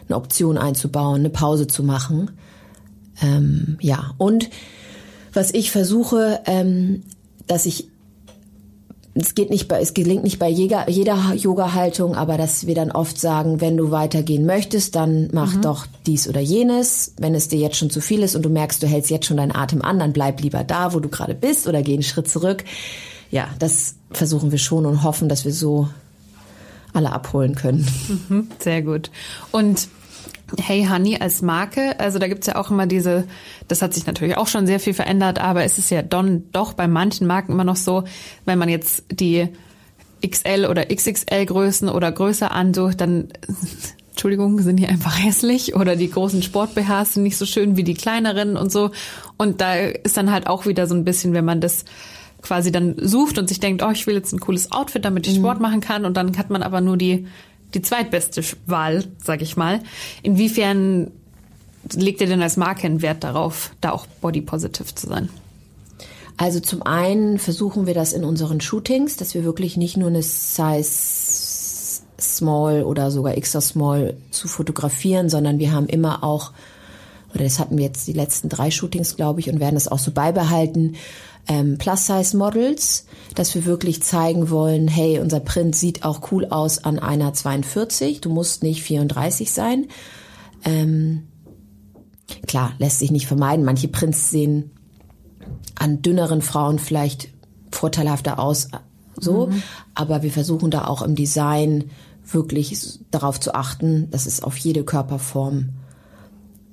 eine 0.07 0.17
Option 0.17 0.59
einzubauen, 0.59 1.21
eine 1.21 1.31
Pause 1.31 1.67
zu 1.67 1.83
machen. 1.83 2.31
Ähm, 3.21 3.77
ja, 3.81 4.13
und 4.19 4.49
was 5.33 5.53
ich 5.53 5.71
versuche, 5.71 6.41
ähm, 6.47 7.03
dass 7.47 7.67
ich 7.67 7.89
es 9.21 9.35
geht 9.35 9.51
nicht 9.51 9.67
bei, 9.69 9.81
es 9.81 9.95
gelingt 9.95 10.23
nicht 10.23 10.39
bei 10.39 10.49
jeder, 10.49 10.89
jeder 10.89 11.35
Yoga-Haltung, 11.35 12.15
aber 12.15 12.37
dass 12.37 12.67
wir 12.67 12.75
dann 12.75 12.93
oft 12.93 13.19
sagen, 13.19 13.61
wenn 13.61 13.77
du 13.77 13.91
weitergehen 13.91 14.47
möchtest, 14.47 14.95
dann 14.95 15.29
mach 15.33 15.57
mhm. 15.57 15.63
doch 15.63 15.87
dies 16.07 16.29
oder 16.29 16.41
jenes. 16.41 17.15
Wenn 17.19 17.35
es 17.35 17.49
dir 17.49 17.59
jetzt 17.59 17.77
schon 17.77 17.91
zu 17.91 18.01
viel 18.01 18.23
ist 18.23 18.37
und 18.37 18.43
du 18.43 18.49
merkst, 18.49 18.83
du 18.83 18.87
hältst 18.87 19.11
jetzt 19.11 19.27
schon 19.27 19.39
deinen 19.39 19.55
Atem 19.55 19.83
an, 19.83 19.99
dann 19.99 20.13
bleib 20.13 20.41
lieber 20.41 20.63
da, 20.63 20.95
wo 20.95 21.01
du 21.01 21.09
gerade 21.09 21.35
bist 21.35 21.67
oder 21.67 21.83
geh 21.83 21.95
einen 21.95 22.03
Schritt 22.05 22.29
zurück. 22.29 22.65
Ja, 23.31 23.49
das 23.59 23.97
versuchen 24.11 24.51
wir 24.51 24.59
schon 24.59 24.87
und 24.87 25.03
hoffen, 25.03 25.29
dass 25.29 25.45
wir 25.45 25.53
so 25.53 25.89
alle 26.93 27.13
abholen 27.13 27.55
können. 27.55 27.87
Mhm, 28.29 28.49
sehr 28.59 28.83
gut. 28.83 29.11
Und 29.53 29.89
Hey 30.57 30.87
Honey 30.87 31.19
als 31.21 31.43
Marke, 31.43 32.01
also 32.01 32.19
da 32.19 32.27
gibt's 32.27 32.47
ja 32.47 32.57
auch 32.57 32.71
immer 32.71 32.87
diese, 32.87 33.25
das 33.69 33.83
hat 33.83 33.93
sich 33.93 34.07
natürlich 34.07 34.39
auch 34.39 34.47
schon 34.47 34.67
sehr 34.67 34.81
viel 34.81 34.95
verändert, 34.95 35.39
aber 35.39 35.65
es 35.65 35.77
ist 35.77 35.91
ja 35.91 36.01
don, 36.01 36.45
doch 36.53 36.73
bei 36.73 36.89
manchen 36.89 37.27
Marken 37.27 37.53
immer 37.53 37.65
noch 37.65 37.77
so, 37.77 38.05
wenn 38.47 38.59
man 38.59 38.71
jetzt 38.71 39.05
die 39.11 39.49
XL 40.27 40.67
oder 40.69 40.87
XXL 40.87 41.45
Größen 41.45 41.91
oder 41.91 42.11
größer 42.11 42.51
ansucht, 42.51 43.03
dann 43.03 43.29
Entschuldigung, 44.11 44.61
sind 44.63 44.77
die 44.77 44.87
einfach 44.87 45.23
hässlich 45.23 45.77
oder 45.77 45.95
die 45.95 46.11
großen 46.11 46.43
Sport-BHs 46.43 47.15
sind 47.15 47.23
nicht 47.23 47.37
so 47.37 47.47
schön 47.47 47.77
wie 47.77 47.85
die 47.85 47.95
kleineren 47.95 48.57
und 48.57 48.73
so. 48.73 48.91
Und 49.37 49.61
da 49.61 49.75
ist 49.75 50.17
dann 50.17 50.33
halt 50.33 50.49
auch 50.49 50.67
wieder 50.67 50.89
so 50.89 50.95
ein 50.97 51.05
bisschen, 51.05 51.35
wenn 51.35 51.45
man 51.45 51.61
das 51.61 51.85
quasi 52.43 52.71
dann 52.71 52.95
sucht 52.99 53.39
und 53.39 53.49
sich 53.49 53.61
denkt, 53.61 53.83
oh, 53.83 53.91
ich 53.91 54.07
will 54.07 54.15
jetzt 54.15 54.33
ein 54.33 54.41
cooles 54.41 54.73
Outfit, 54.73 55.05
damit 55.05 55.27
ich 55.27 55.35
mhm. 55.35 55.43
Sport 55.43 55.61
machen 55.61 55.81
kann 55.81 56.05
und 56.05 56.17
dann 56.17 56.37
hat 56.39 56.51
man 56.51 56.63
aber 56.63 56.81
nur 56.81 56.97
die 56.97 57.27
die 57.75 57.83
zweitbeste 57.83 58.43
Wahl, 58.67 59.05
sag 59.23 59.43
ich 59.43 59.57
mal. 59.57 59.81
Inwiefern 60.23 61.11
legt 61.93 62.21
ihr 62.21 62.27
denn 62.27 62.43
als 62.43 62.57
Marke 62.57 62.87
einen 62.87 63.03
Wert 63.03 63.25
darauf, 63.25 63.73
da 63.81 63.93
auch 63.93 64.07
body 64.07 64.41
positive 64.41 64.95
zu 64.95 65.07
sein? 65.07 65.29
Also 66.37 66.61
zum 66.61 66.83
einen 66.83 67.39
versuchen 67.39 67.87
wir 67.87 67.95
das 67.95 68.13
in 68.13 68.25
unseren 68.25 68.61
Shootings, 68.61 69.17
dass 69.17 69.35
wir 69.35 69.45
wirklich 69.45 69.77
nicht 69.77 69.97
nur 69.97 70.09
eine 70.09 70.23
Size 70.23 72.03
Small 72.21 72.85
oder 72.85 73.11
sogar 73.11 73.37
extra 73.37 73.61
Small 73.61 74.17
zu 74.31 74.49
fotografieren, 74.49 75.29
sondern 75.29 75.59
wir 75.59 75.73
haben 75.73 75.87
immer 75.87 76.25
auch, 76.25 76.53
oder 77.35 77.45
das 77.45 77.59
hatten 77.59 77.77
wir 77.77 77.85
jetzt 77.85 78.07
die 78.07 78.13
letzten 78.13 78.49
drei 78.49 78.71
Shootings, 78.71 79.17
glaube 79.17 79.41
ich, 79.41 79.51
und 79.51 79.61
werden 79.61 79.77
es 79.77 79.89
auch 79.89 79.99
so 79.99 80.11
beibehalten, 80.11 80.97
ähm, 81.49 81.79
Plus-Size-Models, 81.79 83.07
dass 83.35 83.55
wir 83.55 83.65
wirklich 83.65 84.03
zeigen 84.03 84.51
wollen, 84.51 84.87
hey, 84.87 85.19
unser 85.19 85.41
Print 85.41 85.75
sieht 85.75 86.05
auch 86.05 86.31
cool 86.31 86.47
aus 86.47 86.85
an 86.85 86.99
einer 86.99 87.33
42, 87.33 88.21
du 88.21 88.31
musst 88.31 88.63
nicht 88.63 88.83
34 88.83 89.51
sein. 89.51 89.87
Ähm, 90.65 91.29
klar, 92.47 92.73
lässt 92.79 92.99
sich 92.99 93.11
nicht 93.11 93.27
vermeiden. 93.27 93.65
Manche 93.65 93.89
Prints 93.89 94.31
sehen 94.31 94.71
an 95.75 96.03
dünneren 96.03 96.43
Frauen 96.43 96.79
vielleicht 96.79 97.29
vorteilhafter 97.71 98.39
aus, 98.39 98.69
so. 99.21 99.49
Mhm. 99.49 99.63
Aber 99.95 100.23
wir 100.23 100.31
versuchen 100.31 100.71
da 100.71 100.87
auch 100.87 101.03
im 101.03 101.15
Design 101.15 101.91
wirklich 102.25 103.01
darauf 103.11 103.41
zu 103.41 103.55
achten, 103.55 104.11
dass 104.11 104.27
es 104.27 104.43
auf 104.43 104.57
jede 104.59 104.85
Körperform 104.85 105.71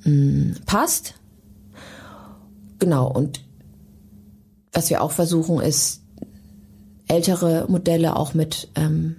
mh, 0.03 0.11
mm, 0.11 0.55
passt. 0.65 1.15
Genau. 2.79 3.09
Und 3.09 3.44
was 4.75 4.89
wir 4.89 5.01
auch 5.01 5.11
versuchen, 5.11 5.61
ist 5.61 6.01
ältere 7.07 7.65
Modelle 7.69 8.15
auch 8.15 8.33
mit, 8.33 8.69
ähm, 8.75 9.15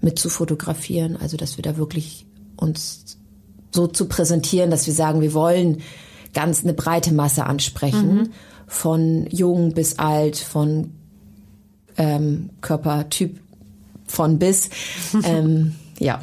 mit 0.00 0.18
zu 0.18 0.28
fotografieren. 0.28 1.16
Also, 1.16 1.36
dass 1.36 1.56
wir 1.56 1.62
da 1.62 1.76
wirklich 1.76 2.26
uns 2.56 3.18
so 3.72 3.86
zu 3.86 4.06
präsentieren, 4.06 4.70
dass 4.70 4.86
wir 4.86 4.94
sagen, 4.94 5.20
wir 5.20 5.34
wollen 5.34 5.80
ganz 6.32 6.62
eine 6.62 6.74
breite 6.74 7.12
Masse 7.12 7.46
ansprechen. 7.46 8.14
Mhm. 8.14 8.30
Von 8.66 9.26
jung 9.30 9.72
bis 9.74 9.98
alt, 9.98 10.36
von 10.36 10.92
ähm, 11.96 12.50
Körpertyp 12.60 13.40
von 14.06 14.38
bis. 14.38 14.70
ähm, 15.24 15.74
ja. 15.98 16.20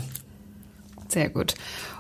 Sehr 1.12 1.30
gut. 1.30 1.56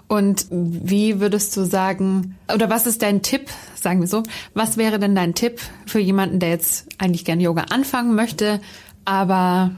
Und 0.08 0.48
wie 0.50 1.20
würdest 1.20 1.56
du 1.56 1.64
sagen, 1.64 2.36
oder 2.54 2.70
was 2.70 2.86
ist 2.86 3.02
dein 3.02 3.22
Tipp, 3.22 3.50
sagen 3.76 4.02
wir 4.02 4.08
so, 4.08 4.24
was 4.54 4.76
wäre 4.76 5.00
denn 5.00 5.16
dein 5.16 5.36
Tipp 5.36 5.62
für 5.86 6.00
jemanden, 6.00 6.40
der 6.40 6.50
jetzt 6.50 6.88
eigentlich 6.98 7.24
gerne 7.24 7.44
Yoga 7.44 7.66
anfangen 7.70 8.14
möchte, 8.14 8.60
aber 9.06 9.72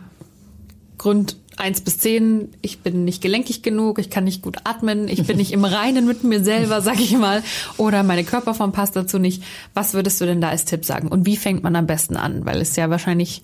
Grund 0.98 1.38
eins 1.58 1.82
bis 1.82 2.00
zehn, 2.00 2.50
ich 2.62 2.80
bin 2.80 3.06
nicht 3.06 3.22
gelenkig 3.22 3.62
genug, 3.62 4.00
ich 4.00 4.10
kann 4.10 4.24
nicht 4.24 4.42
gut 4.42 4.58
atmen, 4.64 5.08
ich 5.08 5.26
bin 5.28 5.38
nicht 5.38 5.52
im 5.52 5.66
Reinen 5.66 6.08
mit 6.08 6.24
mir 6.24 6.44
selber, 6.44 6.82
sag 6.82 7.00
ich 7.00 7.16
mal, 7.16 7.44
oder 7.78 8.02
meine 8.02 8.24
Körperform 8.24 8.72
passt 8.72 8.96
dazu 8.96 9.20
nicht. 9.20 9.44
Was 9.74 9.94
würdest 9.94 10.20
du 10.20 10.26
denn 10.26 10.42
da 10.42 10.50
als 10.50 10.66
Tipp 10.66 10.84
sagen? 10.84 11.10
Und 11.10 11.26
wie 11.26 11.38
fängt 11.38 11.62
man 11.62 11.76
am 11.76 11.86
besten 11.86 12.16
an? 12.16 12.46
Weil 12.46 12.60
es 12.62 12.76
ja 12.76 12.90
wahrscheinlich 12.90 13.44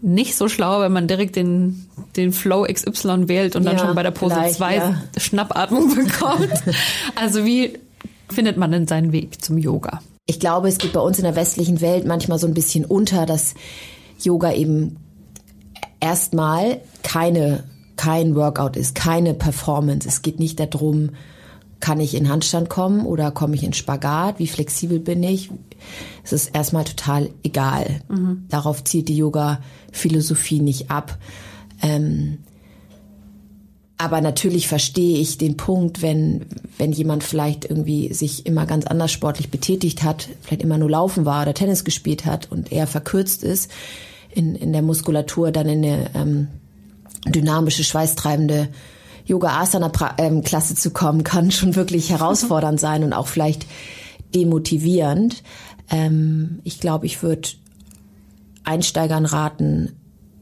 nicht 0.00 0.36
so 0.36 0.48
schlau, 0.48 0.80
wenn 0.80 0.92
man 0.92 1.08
direkt 1.08 1.36
den, 1.36 1.86
den 2.16 2.32
Flow 2.32 2.64
XY 2.64 3.28
wählt 3.28 3.56
und 3.56 3.64
ja, 3.64 3.70
dann 3.70 3.78
schon 3.78 3.94
bei 3.94 4.02
der 4.02 4.10
Pose 4.10 4.36
2 4.50 4.74
ja. 4.76 5.02
Schnappatmung 5.16 5.94
bekommt. 5.94 6.52
also 7.14 7.44
wie 7.44 7.78
findet 8.30 8.56
man 8.56 8.70
denn 8.70 8.86
seinen 8.86 9.12
Weg 9.12 9.42
zum 9.42 9.58
Yoga? 9.58 10.00
Ich 10.26 10.38
glaube, 10.38 10.68
es 10.68 10.78
geht 10.78 10.92
bei 10.92 11.00
uns 11.00 11.18
in 11.18 11.24
der 11.24 11.36
westlichen 11.36 11.80
Welt 11.80 12.06
manchmal 12.06 12.38
so 12.38 12.46
ein 12.46 12.54
bisschen 12.54 12.84
unter, 12.84 13.26
dass 13.26 13.54
Yoga 14.22 14.52
eben 14.52 14.96
erstmal 16.00 16.80
keine, 17.02 17.64
kein 17.96 18.34
Workout 18.34 18.76
ist, 18.76 18.94
keine 18.94 19.34
Performance. 19.34 20.06
Es 20.06 20.22
geht 20.22 20.38
nicht 20.38 20.60
darum, 20.60 21.10
kann 21.80 22.00
ich 22.00 22.14
in 22.14 22.28
Handstand 22.28 22.68
kommen 22.68 23.06
oder 23.06 23.30
komme 23.30 23.54
ich 23.54 23.62
in 23.62 23.72
Spagat? 23.72 24.38
Wie 24.38 24.48
flexibel 24.48 24.98
bin 24.98 25.22
ich? 25.22 25.50
Es 26.24 26.32
ist 26.32 26.48
erstmal 26.54 26.84
total 26.84 27.30
egal. 27.42 28.00
Mhm. 28.08 28.46
Darauf 28.48 28.82
zielt 28.84 29.08
die 29.08 29.16
Yoga-Philosophie 29.16 30.60
nicht 30.60 30.90
ab. 30.90 31.18
Ähm, 31.82 32.38
aber 33.96 34.20
natürlich 34.20 34.68
verstehe 34.68 35.18
ich 35.18 35.38
den 35.38 35.56
Punkt, 35.56 36.02
wenn, 36.02 36.46
wenn 36.78 36.92
jemand 36.92 37.24
vielleicht 37.24 37.64
irgendwie 37.64 38.14
sich 38.14 38.46
immer 38.46 38.64
ganz 38.64 38.86
anders 38.86 39.10
sportlich 39.10 39.50
betätigt 39.50 40.04
hat, 40.04 40.28
vielleicht 40.40 40.62
immer 40.62 40.78
nur 40.78 40.88
laufen 40.88 41.24
war 41.24 41.42
oder 41.42 41.52
Tennis 41.52 41.84
gespielt 41.84 42.24
hat 42.24 42.50
und 42.50 42.70
eher 42.70 42.86
verkürzt 42.86 43.42
ist 43.42 43.70
in, 44.30 44.54
in 44.54 44.72
der 44.72 44.82
Muskulatur, 44.82 45.50
dann 45.50 45.68
in 45.68 45.84
eine 45.84 46.10
ähm, 46.14 46.48
dynamische, 47.26 47.82
schweißtreibende 47.82 48.68
Yoga-Asana-Klasse 49.28 50.74
zu 50.74 50.90
kommen, 50.90 51.22
kann 51.22 51.50
schon 51.50 51.76
wirklich 51.76 52.10
herausfordernd 52.10 52.80
sein 52.80 53.04
und 53.04 53.12
auch 53.12 53.28
vielleicht 53.28 53.66
demotivierend. 54.34 55.42
Ähm, 55.90 56.60
ich 56.64 56.80
glaube, 56.80 57.06
ich 57.06 57.22
würde 57.22 57.48
Einsteigern 58.64 59.24
raten, 59.24 59.92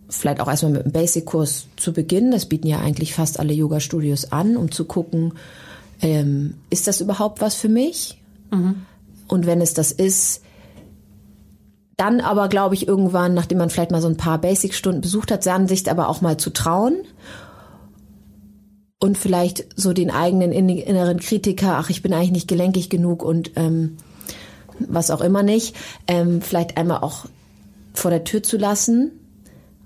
vielleicht 0.09 0.41
auch 0.41 0.49
erstmal 0.49 0.73
mit 0.73 0.85
einem 0.85 0.93
Basic-Kurs 0.93 1.67
zu 1.77 1.93
beginnen. 1.93 2.31
Das 2.31 2.47
bieten 2.47 2.67
ja 2.67 2.79
eigentlich 2.79 3.15
fast 3.15 3.39
alle 3.41 3.53
Yoga-Studios 3.53 4.33
an, 4.33 4.57
um 4.57 4.71
zu 4.71 4.85
gucken, 4.85 5.35
ähm, 6.01 6.55
ist 6.71 6.87
das 6.87 7.01
überhaupt 7.01 7.41
was 7.41 7.55
für 7.55 7.69
mich? 7.69 8.21
Mhm. 8.51 8.87
Und 9.29 9.47
wenn 9.47 9.61
es 9.61 9.75
das 9.75 9.93
ist, 9.93 10.43
dann 11.97 12.21
aber, 12.21 12.49
glaube 12.49 12.75
ich, 12.75 12.87
irgendwann, 12.87 13.35
nachdem 13.35 13.59
man 13.59 13.71
vielleicht 13.71 13.91
mal 13.91 14.03
so 14.03 14.09
ein 14.09 14.19
paar 14.19 14.39
Basic-Stunden 14.39 15.01
besucht 15.01 15.33
hat, 15.33 15.47
dann 15.47 15.67
sich 15.67 15.91
aber 15.91 16.09
auch 16.09 16.21
mal 16.21 16.37
zu 16.37 16.51
trauen 16.51 16.97
und 18.99 19.19
vielleicht 19.19 19.67
so 19.79 19.93
den 19.93 20.11
eigenen 20.11 20.53
inneren 20.53 21.21
Kritiker, 21.21 21.77
ach, 21.79 21.91
ich 21.91 22.03
bin 22.03 22.13
eigentlich 22.13 22.33
nicht 22.33 22.49
gelenkig 22.49 22.89
genug 22.89 23.23
und 23.23 23.53
ähm, 23.57 23.97
was 24.79 25.11
auch 25.11 25.21
immer 25.21 25.43
nicht, 25.43 25.77
ähm, 26.07 26.41
vielleicht 26.41 26.77
einmal 26.77 27.03
auch 27.03 27.27
vor 27.95 28.11
der 28.11 28.25
Tür 28.25 28.43
zu 28.43 28.57
lassen, 28.57 29.13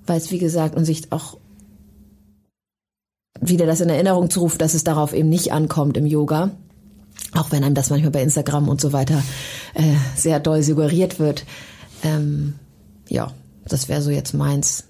weil 0.06 0.18
es 0.18 0.30
wie 0.30 0.38
gesagt 0.38 0.76
und 0.76 0.84
sich 0.84 1.12
auch 1.12 1.38
wieder 3.40 3.66
das 3.66 3.80
in 3.80 3.88
Erinnerung 3.88 4.30
zu 4.30 4.40
rufen, 4.40 4.58
dass 4.58 4.74
es 4.74 4.84
darauf 4.84 5.12
eben 5.12 5.28
nicht 5.28 5.52
ankommt 5.52 5.96
im 5.96 6.06
Yoga, 6.06 6.50
auch 7.34 7.50
wenn 7.50 7.64
einem 7.64 7.74
das 7.74 7.90
manchmal 7.90 8.10
bei 8.10 8.22
Instagram 8.22 8.68
und 8.68 8.80
so 8.80 8.92
weiter 8.92 9.22
äh, 9.74 9.94
sehr 10.16 10.40
doll 10.40 10.62
suggeriert 10.62 11.18
wird. 11.18 11.44
Ähm, 12.02 12.54
ja, 13.08 13.32
das 13.66 13.88
wäre 13.88 14.02
so 14.02 14.10
jetzt 14.10 14.34
meins. 14.34 14.84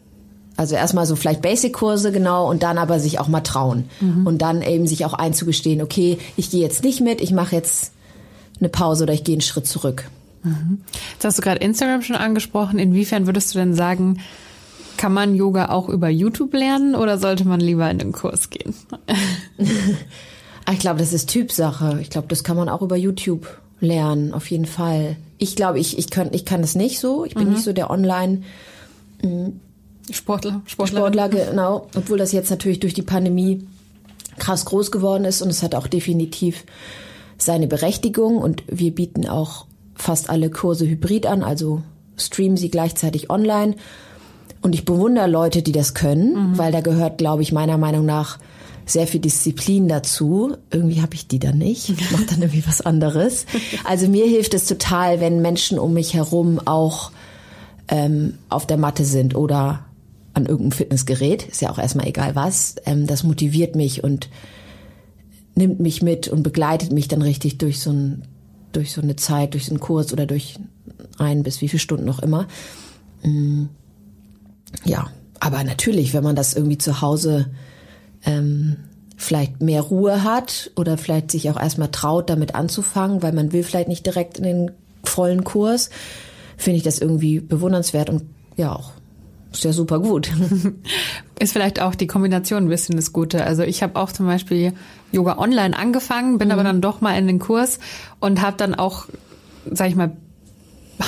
Also 0.57 0.75
erstmal 0.75 1.07
so 1.07 1.17
vielleicht 1.17 1.43
Basic-Kurse, 1.43 2.13
genau, 2.13 2.49
und 2.49 2.63
dann 2.63 2.77
aber 2.77 3.01
sich 3.01 3.19
auch 3.19 3.29
mal 3.29 3.41
trauen. 3.41 3.89
Mhm. 4.01 4.27
Und 4.27 4.43
dann 4.43 4.63
eben 4.63 4.87
sich 4.87 5.05
auch 5.05 5.15
einzugestehen, 5.15 5.81
okay, 5.81 6.19
ich 6.37 6.51
gehe 6.51 6.61
jetzt 6.61 6.85
nicht 6.85 7.01
mit, 7.01 7.21
ich 7.21 7.33
mache 7.33 7.57
jetzt 7.57 7.93
eine 8.59 8.69
Pause 8.69 9.05
oder 9.05 9.15
ich 9.15 9.25
gehe 9.25 9.35
einen 9.35 9.41
Schritt 9.41 9.67
zurück. 9.67 10.05
Mhm. 10.43 10.83
Jetzt 11.13 11.25
hast 11.25 11.39
du 11.39 11.43
gerade 11.43 11.61
Instagram 11.61 12.03
schon 12.03 12.17
angesprochen. 12.17 12.79
Inwiefern 12.79 13.27
würdest 13.27 13.55
du 13.55 13.59
denn 13.59 13.75
sagen, 13.75 14.21
kann 14.97 15.13
man 15.15 15.35
Yoga 15.35 15.71
auch 15.71 15.89
über 15.89 16.09
YouTube 16.09 16.53
lernen 16.53 16.95
oder 16.95 17.17
sollte 17.19 17.47
man 17.47 17.61
lieber 17.61 17.91
in 17.91 17.99
den 17.99 18.13
Kurs 18.13 18.51
gehen? 18.51 18.75
ich 20.71 20.79
glaube, 20.79 20.99
das 20.99 21.15
ist 21.15 21.31
Typsache. 21.31 21.99
Ich 22.03 22.11
glaube, 22.11 22.29
das 22.29 22.45
kann 22.45 22.57
man 22.57 22.69
auch 22.69 22.83
über 22.83 22.97
YouTube 22.97 23.47
lernen, 23.81 24.35
auf 24.35 24.51
jeden 24.51 24.67
Fall. 24.67 25.17
Ich 25.39 25.57
glaube, 25.57 25.79
ich, 25.79 25.99
ich, 25.99 26.11
kann, 26.11 26.29
ich 26.33 26.45
kann 26.45 26.61
das 26.61 26.75
nicht 26.75 27.01
so. 27.01 27.25
Ich 27.25 27.35
bin 27.35 27.47
mhm. 27.47 27.55
nicht 27.55 27.65
so 27.65 27.73
der 27.73 27.89
Online- 27.89 28.43
Sportler, 30.13 30.63
Sportler. 30.67 30.99
Sportler, 30.99 31.29
genau. 31.29 31.89
Obwohl 31.97 32.19
das 32.19 32.33
jetzt 32.33 32.51
natürlich 32.51 32.81
durch 32.81 32.95
die 32.95 33.03
Pandemie 33.03 33.67
krass 34.39 34.65
groß 34.65 34.91
geworden 34.91 35.25
ist 35.25 35.43
und 35.43 35.51
es 35.51 35.63
hat 35.63 35.75
auch 35.75 35.87
definitiv 35.87 36.65
seine 37.39 37.67
Berechtigung 37.67 38.39
und 38.39 38.63
wir 38.67 38.95
bieten 38.95 39.29
auch 39.29 39.67
fast 39.95 40.31
alle 40.31 40.51
Kurse 40.51 40.87
hybrid 40.89 41.27
an, 41.27 41.43
also 41.43 41.83
streamen 42.17 42.57
sie 42.57 42.71
gleichzeitig 42.71 43.31
online. 43.31 43.77
Und 44.63 44.75
ich 44.75 44.85
bewundere 44.85 45.27
Leute, 45.27 45.63
die 45.63 45.73
das 45.73 45.95
können, 45.95 46.51
mhm. 46.51 46.59
weil 46.59 46.71
da 46.71 46.81
gehört, 46.81 47.19
glaube 47.19 47.43
ich, 47.43 47.53
meiner 47.53 47.79
Meinung 47.79 48.05
nach 48.05 48.39
sehr 48.85 49.07
viel 49.07 49.21
Disziplin 49.21 49.89
dazu. 49.89 50.57
Irgendwie 50.71 51.01
habe 51.01 51.15
ich 51.15 51.29
die 51.29 51.39
dann 51.39 51.59
nicht. 51.59 51.89
Ich 51.89 52.11
mache 52.11 52.27
dann 52.27 52.43
irgendwie 52.43 52.67
was 52.67 52.81
anderes. 52.81 53.47
Also 53.85 54.09
mir 54.09 54.27
hilft 54.27 54.53
es 54.53 54.67
total, 54.67 55.21
wenn 55.21 55.41
Menschen 55.41 55.79
um 55.79 55.95
mich 55.95 56.15
herum 56.15 56.61
auch 56.65 57.11
ähm, 57.89 58.35
auf 58.49 58.67
der 58.67 58.77
Matte 58.77 59.05
sind 59.05 59.35
oder 59.35 59.85
an 60.41 60.47
irgendeinem 60.47 60.73
Fitnessgerät. 60.73 61.47
Ist 61.47 61.63
ja 61.63 61.71
auch 61.71 61.79
erstmal 61.79 62.07
egal 62.07 62.35
was. 62.35 62.77
Ähm, 62.87 63.07
das 63.07 63.23
motiviert 63.23 63.77
mich 63.77 64.03
und 64.03 64.29
nimmt 65.55 65.81
mich 65.81 66.03
mit 66.03 66.29
und 66.29 66.43
begleitet 66.43 66.93
mich 66.93 67.09
dann 67.09 67.23
richtig 67.23 67.59
durch 67.59 67.81
so 67.81 67.91
ein 67.91 68.23
durch 68.73 68.93
so 68.93 69.01
eine 69.01 69.17
Zeit, 69.17 69.55
durch 69.55 69.67
so 69.67 69.73
einen 69.73 69.81
Kurs 69.81 70.13
oder 70.13 70.27
durch 70.27 70.55
ein 71.19 71.43
bis 71.43 71.61
wie 71.61 71.69
viele 71.69 71.81
Stunden 71.81 72.05
noch 72.05 72.21
immer. 72.21 72.47
Mm. 73.23 73.65
Ja, 74.85 75.11
aber 75.41 75.65
natürlich, 75.65 76.15
wenn 76.15 76.23
man 76.23 76.37
das 76.37 76.55
irgendwie 76.55 76.79
zu 76.79 77.01
Hause 77.01 77.51
ähm, 78.25 78.77
vielleicht 79.17 79.61
mehr 79.61 79.83
Ruhe 79.83 80.23
hat 80.23 80.71
oder 80.77 80.97
vielleicht 80.97 81.31
sich 81.31 81.51
auch 81.51 81.61
erstmal 81.61 81.91
traut, 81.91 82.31
damit 82.31 82.55
anzufangen, 82.55 83.23
weil 83.23 83.33
man 83.33 83.53
will 83.53 83.65
vielleicht 83.65 83.89
nicht 83.89 84.07
direkt 84.07 84.39
in 84.39 84.45
den 84.45 84.71
vollen 85.03 85.45
Kurs, 85.45 85.91
finde 86.57 86.77
ich 86.77 86.83
das 86.83 87.01
irgendwie 87.01 87.41
bewundernswert 87.41 88.11
und 88.11 88.23
ja 88.57 88.75
auch 88.75 88.93
ist 89.53 89.65
ja 89.65 89.73
super 89.73 89.99
gut. 89.99 90.31
Ist 91.41 91.53
vielleicht 91.55 91.81
auch 91.81 91.95
die 91.95 92.07
Kombination 92.07 92.65
ein 92.65 92.69
bisschen 92.69 92.97
das 92.97 93.13
Gute. 93.13 93.45
Also 93.45 93.63
ich 93.63 93.83
habe 93.83 93.99
auch 93.99 94.13
zum 94.13 94.27
Beispiel 94.27 94.75
Yoga 95.11 95.39
online 95.39 95.77
angefangen, 95.77 96.37
bin 96.39 96.49
mhm. 96.49 96.53
aber 96.53 96.65
dann 96.65 96.81
doch 96.81 97.01
mal 97.01 97.17
in 97.19 97.27
den 97.27 97.39
Kurs 97.39 97.79
und 98.21 98.43
habe 98.43 98.57
dann 98.59 98.75
auch, 98.75 99.07
sag 99.71 99.89
ich 99.89 99.97
mal, 99.97 100.17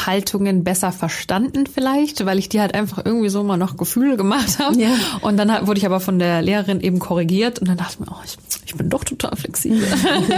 Haltungen 0.07 0.64
besser 0.64 0.90
verstanden 0.90 1.66
vielleicht, 1.66 2.24
weil 2.24 2.38
ich 2.38 2.48
die 2.48 2.61
halt 2.61 2.74
einfach 2.74 3.05
irgendwie 3.05 3.28
so 3.28 3.44
mal 3.44 3.57
noch 3.57 3.76
Gefühle 3.76 4.16
gemacht 4.16 4.59
habe. 4.59 4.81
Ja. 4.81 4.94
Und 5.20 5.37
dann 5.37 5.66
wurde 5.66 5.78
ich 5.78 5.87
aber 5.87 6.00
von 6.00 6.18
der 6.18 6.42
Lehrerin 6.42 6.81
eben 6.81 6.98
korrigiert 6.98 7.59
und 7.59 7.68
dann 7.68 7.76
dachte 7.76 7.94
ich 7.94 8.00
mir, 8.00 8.07
oh, 8.11 8.22
ich, 8.24 8.38
ich 8.64 8.74
bin 8.74 8.88
doch 8.88 9.05
total 9.05 9.37
flexibel. 9.37 9.87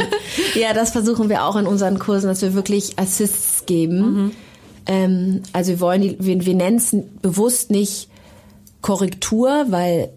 ja, 0.55 0.73
das 0.73 0.91
versuchen 0.91 1.29
wir 1.29 1.45
auch 1.45 1.57
in 1.57 1.67
unseren 1.67 1.99
Kursen, 1.99 2.27
dass 2.27 2.43
wir 2.43 2.55
wirklich 2.55 2.99
Assists 2.99 3.65
geben. 3.67 3.99
Mhm. 3.99 4.31
Ähm, 4.87 5.43
also 5.53 5.73
wir 5.73 5.81
wollen 5.81 6.03
die, 6.03 6.17
wir, 6.21 6.45
wir 6.45 6.55
nennen 6.55 6.77
es 6.77 6.97
bewusst 7.23 7.71
nicht 7.71 8.09
Korrektur, 8.81 9.67
weil 9.69 10.11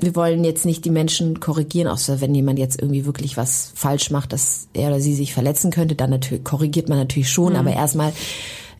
wir 0.00 0.16
wollen 0.16 0.42
jetzt 0.42 0.66
nicht 0.66 0.84
die 0.84 0.90
Menschen 0.90 1.38
korrigieren, 1.38 1.86
außer 1.86 2.20
wenn 2.20 2.34
jemand 2.34 2.58
jetzt 2.58 2.80
irgendwie 2.80 3.06
wirklich 3.06 3.36
was 3.36 3.72
falsch 3.74 4.10
macht, 4.10 4.32
dass 4.32 4.68
er 4.72 4.88
oder 4.88 5.00
sie 5.00 5.14
sich 5.14 5.32
verletzen 5.32 5.70
könnte, 5.70 5.94
dann 5.94 6.10
natürlich 6.10 6.42
korrigiert 6.42 6.88
man 6.88 6.98
natürlich 6.98 7.30
schon, 7.30 7.52
mhm. 7.52 7.58
aber 7.60 7.72
erstmal 7.72 8.12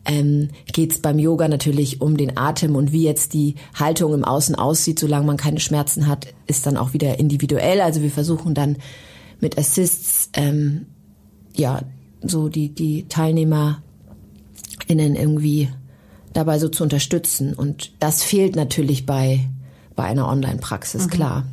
ähm, 0.05 0.49
geht 0.73 0.93
es 0.93 0.99
beim 0.99 1.19
Yoga 1.19 1.47
natürlich 1.47 2.01
um 2.01 2.17
den 2.17 2.37
Atem 2.37 2.75
und 2.75 2.93
wie 2.93 3.05
jetzt 3.05 3.35
die 3.35 3.55
Haltung 3.79 4.15
im 4.15 4.25
Außen 4.25 4.57
aussieht, 4.57 4.99
solange 4.99 5.27
man 5.27 5.37
keine 5.37 5.61
Schmerzen 5.61 6.09
hat, 6.09 6.27
ist 6.49 6.67
dann 6.67 6.77
auch 6.77 6.93
wieder 6.93 7.21
individuell. 7.21 7.81
Also 7.81 8.03
wir 8.03 8.11
versuchen 8.11 8.55
dann 8.55 8.79
mit 9.41 9.59
Assists 9.59 10.31
ähm, 10.35 10.87
ja 11.55 11.83
so 12.21 12.49
die 12.49 12.75
die 12.75 13.07
TeilnehmerInnen 14.93 15.17
irgendwie 15.17 15.69
dabei 16.33 16.59
so 16.59 16.69
zu 16.69 16.83
unterstützen 16.83 17.55
und 17.55 17.93
das 17.99 18.23
fehlt 18.23 18.57
natürlich 18.57 19.07
bei 19.07 19.41
bei 19.95 20.05
einer 20.05 20.27
Online-Praxis, 20.27 21.05
mhm. 21.05 21.11
klar. 21.11 21.45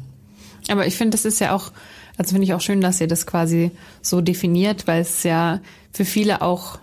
Aber 0.69 0.87
ich 0.87 0.95
finde, 0.95 1.11
das 1.11 1.25
ist 1.25 1.41
ja 1.41 1.53
auch, 1.53 1.73
also 2.15 2.31
finde 2.31 2.45
ich 2.45 2.53
auch 2.53 2.61
schön, 2.61 2.79
dass 2.79 3.01
ihr 3.01 3.07
das 3.07 3.25
quasi 3.25 3.71
so 4.01 4.21
definiert, 4.21 4.87
weil 4.87 5.01
es 5.01 5.23
ja 5.23 5.59
für 5.91 6.05
viele 6.05 6.41
auch 6.41 6.79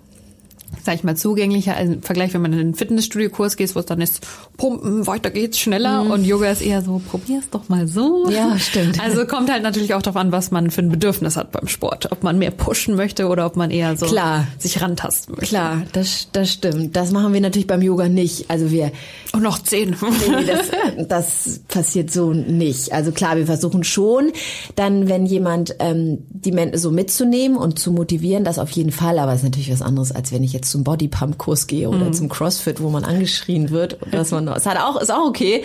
sag 0.82 0.94
ich 0.94 1.04
mal, 1.04 1.16
zugänglicher 1.16 1.76
also 1.76 1.94
im 1.94 2.02
Vergleich, 2.02 2.32
wenn 2.34 2.42
man 2.42 2.52
in 2.52 2.60
einen 2.60 2.74
Fitnessstudio-Kurs 2.74 3.56
geht, 3.56 3.74
wo 3.74 3.80
es 3.80 3.86
dann 3.86 4.00
ist, 4.00 4.26
pumpen, 4.56 5.06
weiter 5.06 5.30
geht's 5.30 5.58
schneller 5.58 6.04
mhm. 6.04 6.10
und 6.12 6.24
Yoga 6.24 6.50
ist 6.50 6.62
eher 6.62 6.82
so, 6.82 7.00
probier's 7.10 7.50
doch 7.50 7.68
mal 7.68 7.86
so. 7.86 8.28
Ja, 8.30 8.58
stimmt. 8.58 8.96
Also 9.06 9.24
kommt 9.26 9.50
halt 9.50 9.62
natürlich 9.62 9.94
auch 9.94 10.02
darauf 10.02 10.16
an, 10.16 10.32
was 10.32 10.50
man 10.50 10.70
für 10.70 10.82
ein 10.82 10.90
Bedürfnis 10.90 11.36
hat 11.36 11.52
beim 11.52 11.68
Sport. 11.68 12.10
Ob 12.10 12.22
man 12.22 12.38
mehr 12.38 12.50
pushen 12.50 12.96
möchte 12.96 13.28
oder 13.28 13.46
ob 13.46 13.56
man 13.56 13.70
eher 13.70 13.96
so 13.96 14.06
Klar. 14.06 14.48
sich 14.58 14.80
rantasten 14.80 15.34
möchte. 15.36 15.54
Klar, 15.54 15.82
das, 15.92 16.28
das 16.32 16.52
stimmt. 16.52 16.96
Das 16.96 17.12
machen 17.12 17.32
wir 17.32 17.40
natürlich 17.40 17.66
beim 17.66 17.82
Yoga 17.82 18.08
nicht. 18.08 18.50
Also 18.50 18.70
wir. 18.70 18.90
Und 19.32 19.42
noch 19.42 19.62
zehn. 19.62 19.90
Nee, 20.28 20.44
das, 20.44 21.08
das 21.08 21.60
passiert 21.68 22.10
so 22.10 22.32
nicht. 22.32 22.92
Also 22.92 23.12
klar, 23.12 23.36
wir 23.36 23.46
versuchen 23.46 23.84
schon, 23.84 24.32
dann, 24.74 25.08
wenn 25.08 25.26
jemand 25.26 25.76
ähm, 25.78 26.18
die 26.30 26.52
Menschen 26.52 26.78
so 26.78 26.90
mitzunehmen 26.90 27.56
und 27.56 27.78
zu 27.78 27.92
motivieren, 27.92 28.44
das 28.44 28.58
auf 28.58 28.70
jeden 28.70 28.92
Fall. 28.92 29.18
Aber 29.18 29.32
es 29.32 29.38
ist 29.38 29.44
natürlich 29.44 29.70
was 29.70 29.82
anderes, 29.82 30.10
als 30.10 30.32
wenn 30.32 30.42
ich 30.42 30.52
jetzt 30.56 30.70
zum 30.70 30.84
Bodypump-Kurs 30.84 31.66
gehe 31.66 31.88
oder 31.88 32.06
mhm. 32.06 32.12
zum 32.12 32.28
CrossFit, 32.28 32.80
wo 32.80 32.90
man 32.90 33.04
angeschrien 33.04 33.70
wird. 33.70 33.98
Dass 34.10 34.30
man, 34.30 34.48
es 34.48 34.66
hat 34.66 34.78
auch, 34.78 35.00
ist 35.00 35.12
auch 35.12 35.26
okay. 35.26 35.62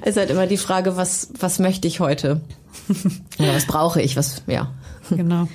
Es 0.00 0.08
ist 0.10 0.16
halt 0.16 0.30
immer 0.30 0.46
die 0.46 0.56
Frage, 0.56 0.96
was, 0.96 1.30
was 1.38 1.58
möchte 1.58 1.88
ich 1.88 2.00
heute? 2.00 2.40
Ja, 3.38 3.54
was 3.54 3.66
brauche 3.66 4.02
ich? 4.02 4.16
Was, 4.16 4.42
ja. 4.46 4.70
Genau. 5.08 5.48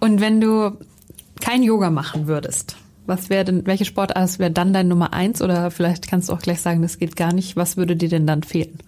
Und 0.00 0.20
wenn 0.20 0.40
du 0.40 0.78
kein 1.40 1.62
Yoga 1.62 1.90
machen 1.90 2.26
würdest, 2.26 2.76
was 3.06 3.30
wäre 3.30 3.44
denn, 3.44 3.66
welche 3.66 3.84
Sportart 3.84 4.38
wäre 4.38 4.50
dann 4.50 4.72
dein 4.72 4.88
Nummer 4.88 5.12
eins? 5.12 5.42
Oder 5.42 5.70
vielleicht 5.70 6.08
kannst 6.08 6.28
du 6.28 6.32
auch 6.32 6.40
gleich 6.40 6.60
sagen, 6.60 6.82
das 6.82 6.98
geht 6.98 7.16
gar 7.16 7.32
nicht. 7.32 7.56
Was 7.56 7.76
würde 7.76 7.96
dir 7.96 8.08
denn 8.08 8.26
dann 8.26 8.42
fehlen? 8.42 8.78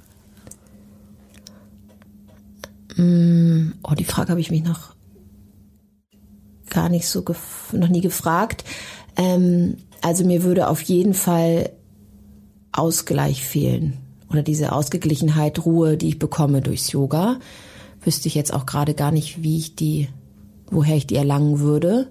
Mm, 2.97 3.73
oh, 3.83 3.95
die 3.95 4.05
Frage 4.05 4.31
habe 4.31 4.41
ich 4.41 4.51
mich 4.51 4.63
noch 4.63 4.95
gar 6.71 6.89
nicht 6.89 7.09
so 7.09 7.25
noch 7.73 7.89
nie 7.89 8.01
gefragt. 8.01 8.65
Ähm, 9.17 9.77
also 10.03 10.25
mir 10.25 10.43
würde 10.43 10.69
auf 10.69 10.81
jeden 10.83 11.15
Fall 11.15 11.71
Ausgleich 12.73 13.45
fehlen 13.45 13.99
oder 14.31 14.43
diese 14.43 14.73
Ausgeglichenheit, 14.73 15.65
Ruhe, 15.65 15.97
die 15.97 16.09
ich 16.09 16.19
bekomme 16.19 16.63
durchs 16.63 16.93
Yoga. 16.93 17.39
Wüsste 18.03 18.29
ich 18.29 18.35
jetzt 18.35 18.53
auch 18.53 18.65
gerade 18.65 18.95
gar 18.95 19.11
nicht, 19.11 19.43
wie 19.43 19.59
ich 19.59 19.77
die, 19.77 20.09
woher 20.71 20.97
ich 20.97 21.07
die 21.07 21.17
erlangen 21.17 21.61
würde. 21.61 22.11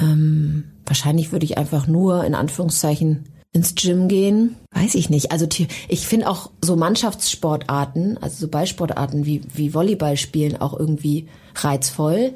Ähm, 0.00 0.64
wahrscheinlich 0.86 1.32
würde 1.32 1.44
ich 1.44 1.58
einfach 1.58 1.86
nur 1.86 2.24
in 2.24 2.34
Anführungszeichen 2.34 3.24
ins 3.52 3.74
Gym 3.74 4.08
gehen. 4.08 4.56
Weiß 4.72 4.94
ich 4.94 5.10
nicht. 5.10 5.30
Also 5.30 5.46
ich 5.88 6.06
finde 6.06 6.28
auch 6.28 6.50
so 6.62 6.74
Mannschaftssportarten, 6.74 8.16
also 8.18 8.36
so 8.36 8.48
Ballsportarten 8.48 9.26
wie, 9.26 9.42
wie 9.54 9.74
Volleyball 9.74 10.16
spielen 10.16 10.56
auch 10.56 10.78
irgendwie 10.78 11.28
reizvoll. 11.54 12.32